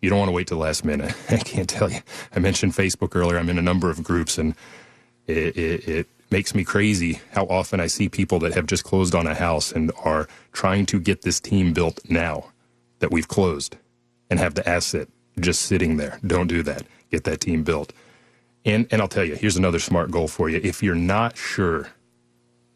You 0.02 0.10
don't 0.10 0.20
want 0.20 0.30
to 0.30 0.34
wait 0.34 0.48
till 0.48 0.58
the 0.58 0.64
last 0.64 0.84
minute. 0.84 1.16
I 1.30 1.38
can't 1.38 1.70
tell 1.70 1.90
you. 1.90 2.02
I 2.36 2.40
mentioned 2.40 2.74
Facebook 2.74 3.16
earlier. 3.16 3.40
I'm 3.40 3.50
in 3.50 3.58
a 3.58 3.64
number 3.64 3.90
of 3.90 4.04
groups, 4.04 4.38
and 4.38 4.54
it, 5.26 5.58
it, 5.58 5.88
it 5.88 6.08
makes 6.30 6.54
me 6.54 6.64
crazy 6.66 7.22
how 7.32 7.46
often 7.46 7.80
I 7.80 7.88
see 7.88 8.10
people 8.10 8.38
that 8.40 8.54
have 8.54 8.66
just 8.66 8.84
closed 8.84 9.16
on 9.16 9.26
a 9.28 9.34
house 9.34 9.72
and 9.72 9.92
are 10.04 10.28
trying 10.52 10.86
to 10.88 11.00
get 11.00 11.22
this 11.22 11.40
team 11.40 11.74
built 11.74 12.00
now 12.10 12.52
that 13.00 13.12
we've 13.12 13.28
closed 13.28 13.78
and 14.30 14.40
have 14.40 14.56
the 14.56 14.68
asset 14.68 15.08
just 15.40 15.64
sitting 15.64 15.98
there. 15.98 16.20
Don't 16.28 16.48
do 16.48 16.64
that. 16.64 16.84
Get 17.12 17.24
that 17.24 17.40
team 17.40 17.64
built. 17.64 17.94
And, 18.66 18.88
and 18.92 19.02
I'll 19.02 19.08
tell 19.08 19.24
you, 19.24 19.36
here's 19.36 19.56
another 19.56 19.80
smart 19.80 20.12
goal 20.12 20.28
for 20.28 20.50
you. 20.50 20.60
If 20.62 20.84
you're 20.84 20.96
not 20.96 21.38
sure 21.38 21.90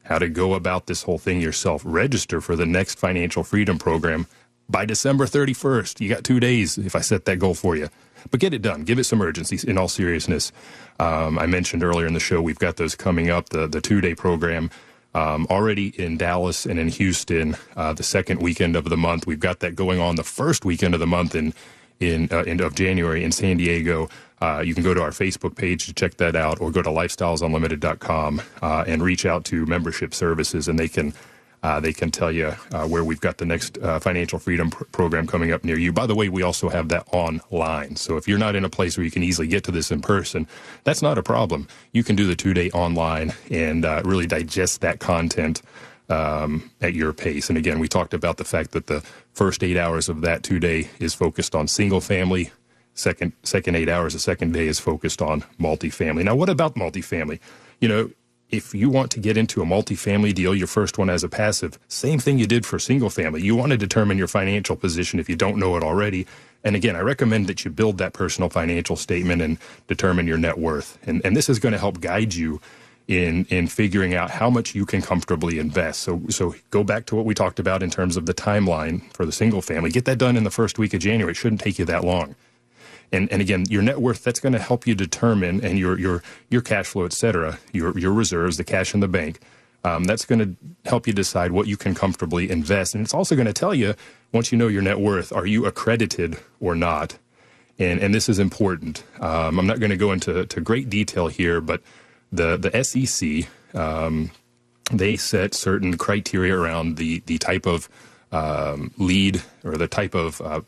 how 0.04 0.20
to 0.20 0.30
go 0.30 0.54
about 0.54 0.88
this 0.88 1.04
whole 1.04 1.18
thing 1.18 1.42
yourself, 1.42 1.82
register 1.86 2.42
for 2.42 2.56
the 2.56 2.66
next 2.66 3.00
financial 3.00 3.44
freedom 3.44 3.78
program 3.78 4.28
by 4.70 4.86
December 4.86 5.26
31st. 5.26 6.00
You 6.00 6.10
got 6.10 6.24
two 6.24 6.40
days 6.40 6.78
if 6.78 6.96
I 6.96 7.02
set 7.02 7.26
that 7.26 7.38
goal 7.38 7.54
for 7.54 7.76
you. 7.76 7.90
But 8.32 8.40
get 8.40 8.54
it 8.54 8.62
done. 8.62 8.84
Give 8.84 9.00
it 9.00 9.04
some 9.04 9.22
urgency 9.22 9.60
in 9.70 9.78
all 9.78 9.88
seriousness. 9.90 10.52
Um, 11.00 11.38
I 11.38 11.46
mentioned 11.46 11.84
earlier 11.84 12.08
in 12.08 12.14
the 12.14 12.20
show, 12.20 12.42
we've 12.42 12.60
got 12.60 12.78
those 12.78 12.96
coming 12.96 13.30
up, 13.30 13.50
the, 13.50 13.68
the 13.68 13.82
two 13.82 14.02
day 14.02 14.16
program. 14.16 14.70
Um, 15.16 15.46
already 15.52 15.90
in 16.02 16.18
Dallas 16.18 16.66
and 16.66 16.80
in 16.80 16.88
Houston, 16.88 17.56
uh, 17.76 17.94
the 17.94 18.02
second 18.02 18.42
weekend 18.42 18.76
of 18.76 18.86
the 18.86 18.98
month. 18.98 19.28
We've 19.28 19.40
got 19.40 19.60
that 19.60 19.76
going 19.76 20.00
on 20.00 20.16
the 20.16 20.24
first 20.24 20.66
weekend 20.66 20.96
of 20.96 21.00
the 21.00 21.06
month 21.06 21.36
in 21.36 21.54
in 22.00 22.28
uh, 22.32 22.40
end 22.40 22.62
of 22.62 22.76
January 22.76 23.24
in 23.24 23.32
San 23.32 23.58
Diego. 23.58 24.10
Uh, 24.42 24.60
you 24.60 24.74
can 24.74 24.84
go 24.84 24.94
to 24.94 25.02
our 25.02 25.12
Facebook 25.12 25.56
page 25.56 25.86
to 25.86 25.94
check 25.94 26.16
that 26.18 26.36
out, 26.36 26.60
or 26.60 26.70
go 26.70 26.82
to 26.82 26.90
lifestylesunlimited.com 26.90 28.42
uh, 28.62 28.84
and 28.86 29.02
reach 29.02 29.26
out 29.26 29.46
to 29.46 29.66
membership 29.66 30.14
services, 30.14 30.68
and 30.68 30.78
they 30.78 30.90
can 30.90 31.14
uh, 31.64 31.80
they 31.80 31.94
can 31.94 32.12
tell 32.12 32.32
you 32.32 32.54
uh, 32.74 32.86
where 32.86 33.06
we've 33.06 33.22
got 33.22 33.38
the 33.38 33.46
next 33.46 33.78
uh, 33.78 33.98
financial 33.98 34.38
freedom 34.38 34.70
pr- 34.70 34.84
program 34.86 35.26
coming 35.26 35.54
up 35.54 35.64
near 35.64 35.80
you. 35.80 35.94
By 35.94 36.06
the 36.06 36.14
way, 36.14 36.28
we 36.28 36.44
also 36.44 36.68
have 36.68 36.90
that 36.90 37.08
online. 37.14 37.96
So 37.96 38.18
if 38.18 38.28
you're 38.28 38.38
not 38.38 38.56
in 38.56 38.66
a 38.66 38.70
place 38.70 38.98
where 38.98 39.06
you 39.06 39.12
can 39.12 39.24
easily 39.24 39.48
get 39.48 39.64
to 39.64 39.72
this 39.72 39.90
in 39.90 40.02
person, 40.02 40.46
that's 40.84 41.02
not 41.02 41.18
a 41.18 41.24
problem. 41.24 41.70
You 41.94 42.04
can 42.04 42.18
do 42.18 42.28
the 42.28 42.36
two 42.36 42.54
day 42.54 42.70
online 42.72 43.34
and 43.50 43.86
uh, 43.86 44.02
really 44.04 44.28
digest 44.28 44.82
that 44.82 45.00
content 45.00 45.62
um, 46.10 46.72
at 46.82 46.94
your 46.94 47.14
pace. 47.14 47.50
And 47.50 47.58
again, 47.58 47.80
we 47.80 47.88
talked 47.88 48.14
about 48.14 48.38
the 48.38 48.44
fact 48.44 48.72
that 48.72 48.88
the 48.88 49.02
first 49.34 49.64
eight 49.64 49.78
hours 49.78 50.10
of 50.10 50.22
that 50.22 50.44
two 50.44 50.60
day 50.60 50.90
is 51.00 51.14
focused 51.14 51.56
on 51.56 51.68
single 51.68 52.02
family. 52.02 52.52
Second, 52.96 53.34
second 53.44 53.76
eight 53.76 53.90
hours, 53.90 54.14
the 54.14 54.20
second 54.20 54.54
day 54.54 54.68
is 54.68 54.80
focused 54.80 55.22
on 55.22 55.42
multifamily. 55.60 56.24
Now, 56.24 56.36
what 56.36 56.50
about 56.50 56.76
multifamily? 56.76 57.40
You 57.80 57.88
know, 57.88 58.12
if 58.54 58.76
you 58.76 58.88
want 58.88 59.10
to 59.12 59.20
get 59.20 59.36
into 59.36 59.64
a 59.64 59.66
multifamily 59.66 60.32
deal, 60.36 60.54
your 60.54 60.68
first 60.68 61.00
one 61.00 61.10
as 61.10 61.24
a 61.24 61.30
passive, 61.30 61.80
same 61.88 62.20
thing 62.20 62.38
you 62.38 62.46
did 62.46 62.68
for 62.68 62.78
single 62.78 63.10
family. 63.10 63.42
You 63.42 63.56
want 63.56 63.72
to 63.72 63.78
determine 63.78 64.20
your 64.20 64.28
financial 64.28 64.76
position 64.76 65.20
if 65.20 65.28
you 65.28 65.36
don't 65.36 65.58
know 65.58 65.76
it 65.76 65.82
already. 65.82 66.28
And 66.64 66.76
again, 66.76 66.96
I 66.96 67.00
recommend 67.00 67.48
that 67.48 67.66
you 67.66 67.72
build 67.72 67.98
that 67.98 68.14
personal 68.14 68.52
financial 68.52 68.96
statement 68.96 69.42
and 69.42 69.58
determine 69.88 70.28
your 70.28 70.38
net 70.38 70.60
worth. 70.60 71.00
And, 71.08 71.20
and 71.26 71.36
this 71.36 71.50
is 71.50 71.58
going 71.58 71.74
to 71.74 71.80
help 71.80 72.00
guide 72.00 72.36
you 72.36 72.62
in 73.08 73.46
in 73.50 73.68
figuring 73.68 74.16
out 74.16 74.32
how 74.32 74.50
much 74.50 74.74
you 74.76 74.86
can 74.86 75.02
comfortably 75.02 75.60
invest. 75.60 76.02
So 76.02 76.22
so 76.30 76.56
go 76.70 76.84
back 76.84 77.06
to 77.08 77.16
what 77.16 77.26
we 77.26 77.34
talked 77.34 77.60
about 77.60 77.84
in 77.84 77.90
terms 77.90 78.18
of 78.18 78.26
the 78.26 78.34
timeline 78.34 79.02
for 79.14 79.26
the 79.26 79.32
single 79.32 79.62
family. 79.62 79.90
Get 79.92 80.06
that 80.06 80.18
done 80.18 80.38
in 80.38 80.44
the 80.44 80.52
first 80.52 80.80
week 80.80 80.94
of 80.94 81.02
January. 81.02 81.32
It 81.32 81.36
shouldn't 81.36 81.62
take 81.62 81.80
you 81.80 81.86
that 81.86 82.04
long. 82.04 82.36
And, 83.12 83.32
and 83.32 83.44
again, 83.44 83.66
your 83.70 83.84
net 83.84 84.02
worth, 84.02 84.24
that's 84.24 84.40
going 84.40 84.54
to 84.54 84.60
help 84.60 84.88
you 84.88 84.96
determine, 84.96 85.64
and 85.64 85.78
your, 85.78 86.00
your, 86.00 86.24
your 86.50 86.62
cash 86.62 86.88
flow, 86.88 87.06
et 87.06 87.14
cetera, 87.14 87.60
your, 87.72 87.96
your 87.96 88.12
reserves, 88.12 88.58
the 88.58 88.64
cash 88.64 88.96
in 88.96 89.02
the 89.02 89.08
bank, 89.08 89.40
um, 89.84 90.06
that's 90.06 90.26
going 90.26 90.40
to 90.40 90.56
help 90.90 91.06
you 91.06 91.14
decide 91.14 91.52
what 91.52 91.68
you 91.68 91.78
can 91.78 91.94
comfortably 91.94 92.50
invest. 92.50 92.96
And 92.96 93.04
it's 93.04 93.14
also 93.14 93.36
going 93.36 93.46
to 93.46 93.54
tell 93.54 93.76
you, 93.76 93.94
once 94.32 94.52
you 94.52 94.58
know 94.58 94.68
your 94.68 94.82
net 94.82 95.00
worth, 95.00 95.32
are 95.32 95.46
you 95.46 95.68
accredited 95.68 96.40
or 96.60 96.74
not? 96.74 97.20
And, 97.78 98.00
and 98.00 98.16
this 98.16 98.30
is 98.30 98.40
important. 98.40 99.04
Um, 99.20 99.60
I'm 99.60 99.68
not 99.68 99.80
going 99.80 99.92
to 99.92 99.98
go 99.98 100.12
into 100.12 100.48
to 100.48 100.62
great 100.62 100.90
detail 100.90 101.28
here, 101.28 101.62
but 101.62 101.84
the, 102.34 102.58
the 102.58 102.84
SEC, 102.84 103.48
um, 103.80 104.32
they 104.92 105.16
set 105.16 105.54
certain 105.54 105.98
criteria 105.98 106.58
around 106.58 106.98
the, 106.98 107.22
the 107.26 107.38
type 107.38 107.66
of 107.66 107.90
um, 108.32 108.92
lead 108.98 109.42
or 109.64 109.78
the 109.78 109.88
type 109.88 110.16
of 110.16 110.42
uh, 110.42 110.62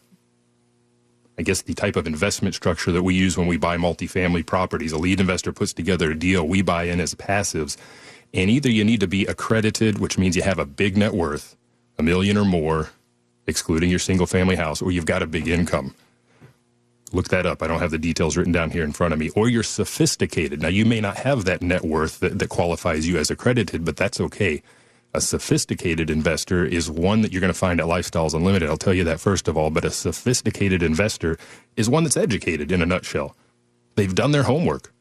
I 1.38 1.41
guess, 1.41 1.61
the 1.61 1.74
type 1.74 1.95
of 1.95 2.07
investment 2.07 2.55
structure 2.55 2.91
that 2.91 3.03
we 3.03 3.13
use 3.13 3.38
when 3.38 3.47
we 3.47 3.57
buy 3.57 3.78
multifamily 3.78 4.45
properties. 4.45 4.93
A 4.93 4.97
lead 4.97 5.20
investor 5.20 5.51
puts 5.51 5.74
together 5.74 6.11
a 6.11 6.16
deal, 6.16 6.47
we 6.47 6.61
buy 6.61 6.84
in 6.84 7.01
as 7.01 7.13
passives. 7.13 7.76
And 8.34 8.49
either 8.49 8.70
you 8.70 8.84
need 8.84 9.01
to 9.01 9.07
be 9.07 9.26
accredited, 9.26 9.99
which 9.99 10.18
means 10.18 10.36
you 10.36 10.43
have 10.43 10.59
a 10.59 10.66
big 10.66 10.97
net 10.97 11.13
worth, 11.13 11.55
a 11.97 12.03
million 12.03 12.38
or 12.38 12.45
more, 12.45 12.89
excluding 13.47 13.89
your 13.89 13.99
single 13.99 14.26
family 14.26 14.55
house, 14.55 14.82
or 14.82 14.91
you've 14.91 15.05
got 15.05 15.22
a 15.22 15.28
big 15.28 15.47
income. 15.47 15.93
Look 17.12 17.30
that 17.30 17.45
up. 17.45 17.62
I 17.62 17.68
don't 17.68 17.80
have 17.80 17.91
the 17.91 17.97
details 17.97 18.36
written 18.36 18.51
down 18.51 18.72
here 18.72 18.84
in 18.84 18.91
front 18.91 19.14
of 19.14 19.20
me. 19.20 19.30
Or 19.30 19.47
you're 19.47 19.64
sophisticated. 19.64 20.62
Now, 20.62 20.70
you 20.70 20.86
may 20.86 20.99
not 20.99 21.18
have 21.18 21.45
that 21.45 21.62
net 21.62 21.84
worth 21.84 22.20
that, 22.20 22.39
that 22.39 22.49
qualifies 22.49 23.08
you 23.08 23.18
as 23.18 23.30
accredited, 23.32 23.86
but 23.86 23.95
that's 23.95 24.20
okay 24.20 24.62
a 25.16 25.22
sophisticated 25.22 26.10
investor 26.10 26.66
is 26.66 26.91
one 26.91 27.22
that 27.22 27.32
you're 27.32 27.41
going 27.41 27.53
to 27.53 27.58
find 27.58 27.80
at 27.80 27.86
Lifestyles 27.86 28.34
Unlimited. 28.34 28.70
I'll 28.70 28.78
tell 28.78 28.93
you 28.93 29.06
that 29.06 29.20
first 29.20 29.47
of 29.47 29.58
all. 29.58 29.70
But 29.70 29.86
a 29.86 29.89
sophisticated 29.89 30.84
investor 30.84 31.38
is 31.78 31.89
one 31.89 32.03
that's 32.03 32.18
educated 32.18 32.72
in 32.72 32.82
a 32.82 32.86
nutshell. 32.86 33.36
They've 33.95 34.14
done 34.14 34.32
their 34.32 34.43
homework. 34.43 34.93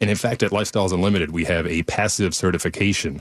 And 0.00 0.08
in 0.08 0.16
fact, 0.16 0.42
at 0.42 0.52
Lifestyles 0.52 0.92
Unlimited, 0.92 1.30
we 1.30 1.44
have 1.44 1.66
a 1.66 1.82
passive 1.84 2.34
certification. 2.34 3.20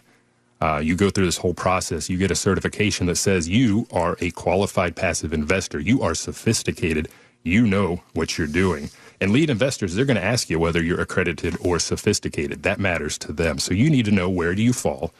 Uh, 0.62 0.80
you 0.84 0.96
go 0.96 1.10
through 1.10 1.26
this 1.26 1.38
whole 1.38 1.56
process, 1.56 2.08
you 2.08 2.18
get 2.18 2.30
a 2.30 2.36
certification 2.36 3.08
that 3.08 3.16
says 3.16 3.50
you 3.50 3.88
are 3.92 4.16
a 4.20 4.30
qualified 4.32 4.96
passive 4.96 5.34
investor. 5.34 5.80
You 5.80 6.04
are 6.04 6.14
sophisticated. 6.14 7.10
You 7.44 7.66
know 7.68 8.02
what 8.14 8.38
you're 8.38 8.48
doing. 8.48 8.90
And 9.20 9.32
lead 9.32 9.50
investors, 9.50 9.96
they're 9.96 10.06
going 10.06 10.18
to 10.18 10.24
ask 10.24 10.50
you 10.50 10.60
whether 10.60 10.82
you're 10.82 11.02
accredited 11.02 11.56
or 11.62 11.80
sophisticated. 11.80 12.64
That 12.64 12.80
matters 12.80 13.18
to 13.20 13.34
them. 13.34 13.60
So 13.60 13.74
you 13.74 13.90
need 13.90 14.06
to 14.06 14.12
know 14.12 14.30
where 14.30 14.56
do 14.56 14.64
you 14.64 14.74
fall 14.74 15.14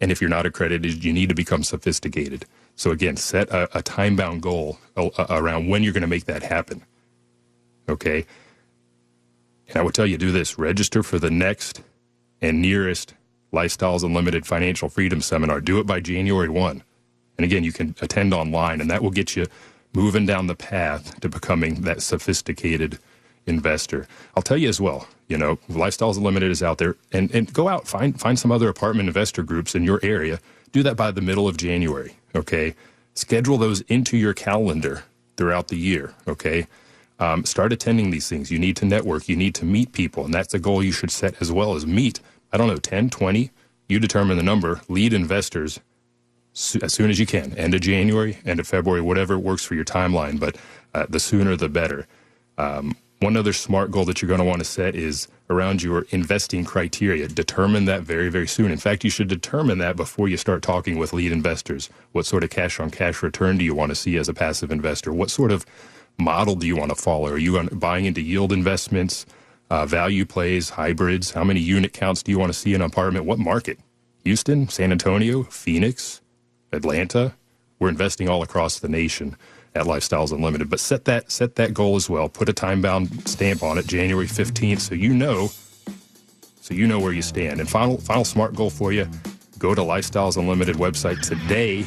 and 0.00 0.10
if 0.10 0.20
you're 0.20 0.30
not 0.30 0.46
accredited, 0.46 1.04
you 1.04 1.12
need 1.12 1.28
to 1.28 1.34
become 1.34 1.62
sophisticated. 1.62 2.46
So 2.74 2.90
again, 2.90 3.16
set 3.16 3.50
a, 3.50 3.68
a 3.76 3.82
time 3.82 4.16
bound 4.16 4.42
goal 4.42 4.78
uh, 4.96 5.08
uh, 5.18 5.26
around 5.28 5.68
when 5.68 5.82
you're 5.82 5.92
going 5.92 6.00
to 6.02 6.06
make 6.06 6.24
that 6.24 6.42
happen. 6.42 6.84
Okay. 7.88 8.24
And 9.68 9.76
I 9.76 9.82
would 9.82 9.94
tell 9.94 10.06
you 10.06 10.16
do 10.16 10.32
this 10.32 10.58
register 10.58 11.02
for 11.02 11.18
the 11.18 11.30
next 11.30 11.82
and 12.40 12.62
nearest 12.62 13.14
Lifestyles 13.52 14.02
Unlimited 14.02 14.46
Financial 14.46 14.88
Freedom 14.88 15.20
Seminar. 15.20 15.60
Do 15.60 15.78
it 15.80 15.86
by 15.86 16.00
January 16.00 16.48
1. 16.48 16.82
And 17.36 17.44
again, 17.44 17.64
you 17.64 17.72
can 17.72 17.94
attend 18.00 18.32
online, 18.32 18.80
and 18.80 18.90
that 18.90 19.02
will 19.02 19.10
get 19.10 19.36
you 19.36 19.46
moving 19.92 20.26
down 20.26 20.46
the 20.46 20.54
path 20.54 21.20
to 21.20 21.28
becoming 21.28 21.82
that 21.82 22.02
sophisticated 22.02 22.98
investor. 23.46 24.06
I'll 24.36 24.42
tell 24.42 24.56
you 24.56 24.68
as 24.68 24.80
well, 24.80 25.08
you 25.28 25.36
know, 25.36 25.56
Lifestyles 25.68 26.16
Unlimited 26.16 26.50
is 26.50 26.62
out 26.62 26.78
there 26.78 26.96
and, 27.12 27.30
and 27.34 27.52
go 27.52 27.68
out, 27.68 27.88
find, 27.88 28.18
find 28.18 28.38
some 28.38 28.52
other 28.52 28.68
apartment 28.68 29.08
investor 29.08 29.42
groups 29.42 29.74
in 29.74 29.84
your 29.84 30.00
area. 30.02 30.40
Do 30.72 30.82
that 30.84 30.96
by 30.96 31.10
the 31.10 31.20
middle 31.20 31.48
of 31.48 31.56
January. 31.56 32.16
Okay. 32.34 32.74
Schedule 33.14 33.58
those 33.58 33.80
into 33.82 34.16
your 34.16 34.34
calendar 34.34 35.04
throughout 35.36 35.68
the 35.68 35.76
year. 35.76 36.14
Okay. 36.28 36.66
Um, 37.18 37.44
start 37.44 37.72
attending 37.72 38.10
these 38.10 38.28
things. 38.28 38.50
You 38.50 38.58
need 38.58 38.76
to 38.76 38.84
network. 38.84 39.28
You 39.28 39.36
need 39.36 39.54
to 39.56 39.64
meet 39.64 39.92
people. 39.92 40.24
And 40.24 40.32
that's 40.32 40.54
a 40.54 40.58
goal 40.58 40.82
you 40.82 40.92
should 40.92 41.10
set 41.10 41.40
as 41.40 41.50
well 41.52 41.74
as 41.74 41.86
meet, 41.86 42.20
I 42.52 42.56
don't 42.56 42.68
know, 42.68 42.76
10, 42.76 43.10
20. 43.10 43.50
You 43.88 43.98
determine 43.98 44.36
the 44.36 44.42
number, 44.42 44.80
lead 44.88 45.12
investors 45.12 45.80
as 46.82 46.92
soon 46.92 47.10
as 47.10 47.18
you 47.18 47.26
can, 47.26 47.56
end 47.56 47.74
of 47.74 47.80
January, 47.80 48.38
end 48.44 48.60
of 48.60 48.66
February, 48.66 49.00
whatever 49.00 49.38
works 49.38 49.64
for 49.64 49.74
your 49.74 49.84
timeline. 49.84 50.38
But 50.38 50.56
uh, 50.94 51.06
the 51.08 51.20
sooner 51.20 51.56
the 51.56 51.68
better. 51.68 52.06
Um, 52.58 52.96
one 53.20 53.36
other 53.36 53.52
smart 53.52 53.90
goal 53.90 54.06
that 54.06 54.22
you're 54.22 54.28
going 54.28 54.40
to 54.40 54.46
want 54.46 54.60
to 54.60 54.64
set 54.64 54.94
is 54.94 55.28
around 55.50 55.82
your 55.82 56.06
investing 56.10 56.64
criteria. 56.64 57.28
Determine 57.28 57.84
that 57.84 58.02
very, 58.02 58.30
very 58.30 58.48
soon. 58.48 58.70
In 58.70 58.78
fact, 58.78 59.04
you 59.04 59.10
should 59.10 59.28
determine 59.28 59.76
that 59.78 59.94
before 59.94 60.26
you 60.26 60.38
start 60.38 60.62
talking 60.62 60.96
with 60.96 61.12
lead 61.12 61.30
investors. 61.30 61.90
What 62.12 62.24
sort 62.24 62.44
of 62.44 62.50
cash 62.50 62.80
on 62.80 62.90
cash 62.90 63.22
return 63.22 63.58
do 63.58 63.64
you 63.64 63.74
want 63.74 63.90
to 63.90 63.94
see 63.94 64.16
as 64.16 64.28
a 64.28 64.34
passive 64.34 64.72
investor? 64.72 65.12
What 65.12 65.30
sort 65.30 65.52
of 65.52 65.66
model 66.18 66.54
do 66.54 66.66
you 66.66 66.76
want 66.76 66.90
to 66.90 66.96
follow? 66.96 67.28
Are 67.28 67.38
you 67.38 67.62
buying 67.72 68.06
into 68.06 68.22
yield 68.22 68.52
investments, 68.52 69.26
uh, 69.68 69.84
value 69.84 70.24
plays, 70.24 70.70
hybrids? 70.70 71.32
How 71.32 71.44
many 71.44 71.60
unit 71.60 71.92
counts 71.92 72.22
do 72.22 72.32
you 72.32 72.38
want 72.38 72.52
to 72.52 72.58
see 72.58 72.72
in 72.72 72.80
an 72.80 72.86
apartment? 72.86 73.26
What 73.26 73.38
market? 73.38 73.78
Houston, 74.24 74.68
San 74.68 74.92
Antonio, 74.92 75.42
Phoenix, 75.44 76.19
Atlanta? 76.72 77.34
We're 77.78 77.88
investing 77.88 78.28
all 78.28 78.42
across 78.42 78.78
the 78.78 78.88
nation 78.88 79.36
at 79.74 79.84
Lifestyles 79.86 80.32
Unlimited. 80.32 80.68
But 80.68 80.80
set 80.80 81.04
that 81.06 81.30
set 81.30 81.56
that 81.56 81.74
goal 81.74 81.96
as 81.96 82.10
well. 82.10 82.28
Put 82.28 82.48
a 82.48 82.52
time 82.52 82.82
bound 82.82 83.28
stamp 83.28 83.62
on 83.62 83.78
it, 83.78 83.86
January 83.86 84.26
fifteenth, 84.26 84.82
so 84.82 84.94
you 84.94 85.14
know 85.14 85.50
so 86.60 86.74
you 86.74 86.86
know 86.86 87.00
where 87.00 87.12
you 87.12 87.22
stand. 87.22 87.60
And 87.60 87.68
final 87.68 87.98
final 87.98 88.24
smart 88.24 88.54
goal 88.54 88.70
for 88.70 88.92
you: 88.92 89.08
go 89.58 89.74
to 89.74 89.80
Lifestyles 89.80 90.36
Unlimited 90.36 90.76
website 90.76 91.20
today. 91.20 91.84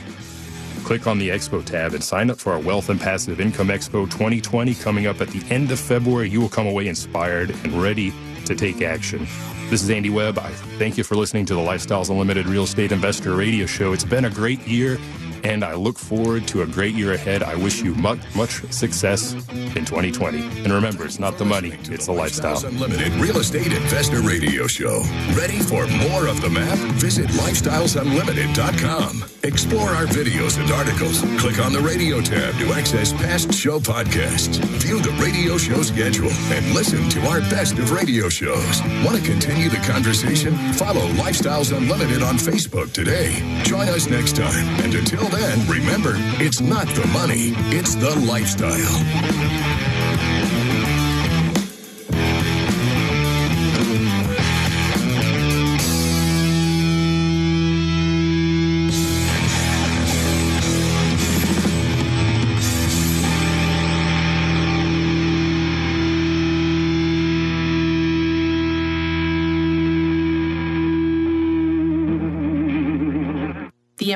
Click 0.84 1.08
on 1.08 1.18
the 1.18 1.30
Expo 1.30 1.64
tab 1.64 1.94
and 1.94 2.04
sign 2.04 2.30
up 2.30 2.38
for 2.38 2.52
our 2.52 2.60
Wealth 2.60 2.90
and 2.90 3.00
Passive 3.00 3.40
Income 3.40 3.70
Expo 3.70 4.04
2020 4.12 4.74
coming 4.76 5.08
up 5.08 5.22
at 5.22 5.30
the 5.30 5.42
end 5.50 5.72
of 5.72 5.80
February. 5.80 6.30
You 6.30 6.42
will 6.42 6.50
come 6.50 6.68
away 6.68 6.90
inspired 6.90 7.52
and 7.52 7.82
ready 7.82 8.12
to 8.46 8.54
take 8.54 8.82
action. 8.82 9.26
This 9.74 9.82
is 9.82 9.90
Andy 9.90 10.12
Webb. 10.12 10.38
I 10.38 10.52
thank 10.78 11.00
you 11.00 11.04
for 11.04 11.16
listening 11.16 11.46
to 11.46 11.56
the 11.56 11.60
Lifestyles 11.60 12.12
Unlimited 12.12 12.46
Real 12.46 12.62
Estate 12.62 12.92
Investor 12.92 13.36
Radio 13.36 13.66
Show. 13.66 13.92
It's 13.92 14.04
been 14.04 14.26
a 14.26 14.30
great 14.30 14.60
year 14.68 15.00
and 15.44 15.64
I 15.64 15.74
look 15.76 15.98
forward 15.98 16.48
to 16.50 16.62
a 16.62 16.66
great 16.66 16.96
year 16.96 17.14
ahead. 17.14 17.44
I 17.44 17.56
wish 17.56 17.82
you 17.82 17.94
much, 17.96 18.20
much 18.36 18.64
success 18.72 19.34
in 19.34 19.86
2020. 19.86 20.40
And 20.64 20.72
remember, 20.72 21.06
it's 21.06 21.20
not 21.20 21.38
the 21.38 21.46
money, 21.46 21.78
it's 21.84 22.06
the 22.06 22.14
lifestyle. 22.14 22.66
Unlimited 22.66 23.12
Real 23.14 23.38
Estate 23.38 23.74
Investor 23.74 24.22
Radio 24.22 24.68
Show. 24.68 25.04
Ready 25.36 25.60
for 25.60 25.86
more 26.10 26.28
of 26.28 26.42
the 26.42 26.50
map? 26.50 26.78
Visit 27.00 27.28
lifestylesunlimited.com. 27.30 29.24
Explore 29.44 29.90
our 29.90 30.06
videos 30.06 30.58
and 30.58 30.72
articles. 30.72 31.22
Click 31.40 31.60
on 31.60 31.74
the 31.74 31.80
radio 31.82 32.22
tab 32.22 32.56
to 32.56 32.72
access 32.74 33.12
past 33.12 33.54
show 33.54 33.80
podcasts. 33.80 34.64
View 34.82 35.02
the 35.02 35.12
radio 35.22 35.58
show 35.58 35.82
schedule 35.82 36.32
and 36.52 36.74
listen 36.74 37.10
to 37.10 37.20
our 37.28 37.42
best 37.42 37.78
of 37.78 37.92
radio 37.92 38.30
shows. 38.30 38.82
Want 39.04 39.18
to 39.18 39.24
continue 39.24 39.70
the 39.70 39.84
conversation? 39.86 40.56
Follow 40.74 41.06
Lifestyles 41.20 41.76
Unlimited 41.76 42.24
on 42.24 42.36
Facebook 42.36 42.94
today. 42.94 43.34
Join 43.64 43.90
us 43.90 44.08
next 44.08 44.38
time. 44.38 44.66
And 44.82 44.96
until 44.96 45.28
then, 45.36 45.68
remember, 45.68 46.14
it's 46.40 46.62
not 46.62 46.88
the 46.88 47.06
money, 47.08 47.54
it's 47.76 47.96
the 47.96 48.16
lifestyle. 48.28 50.63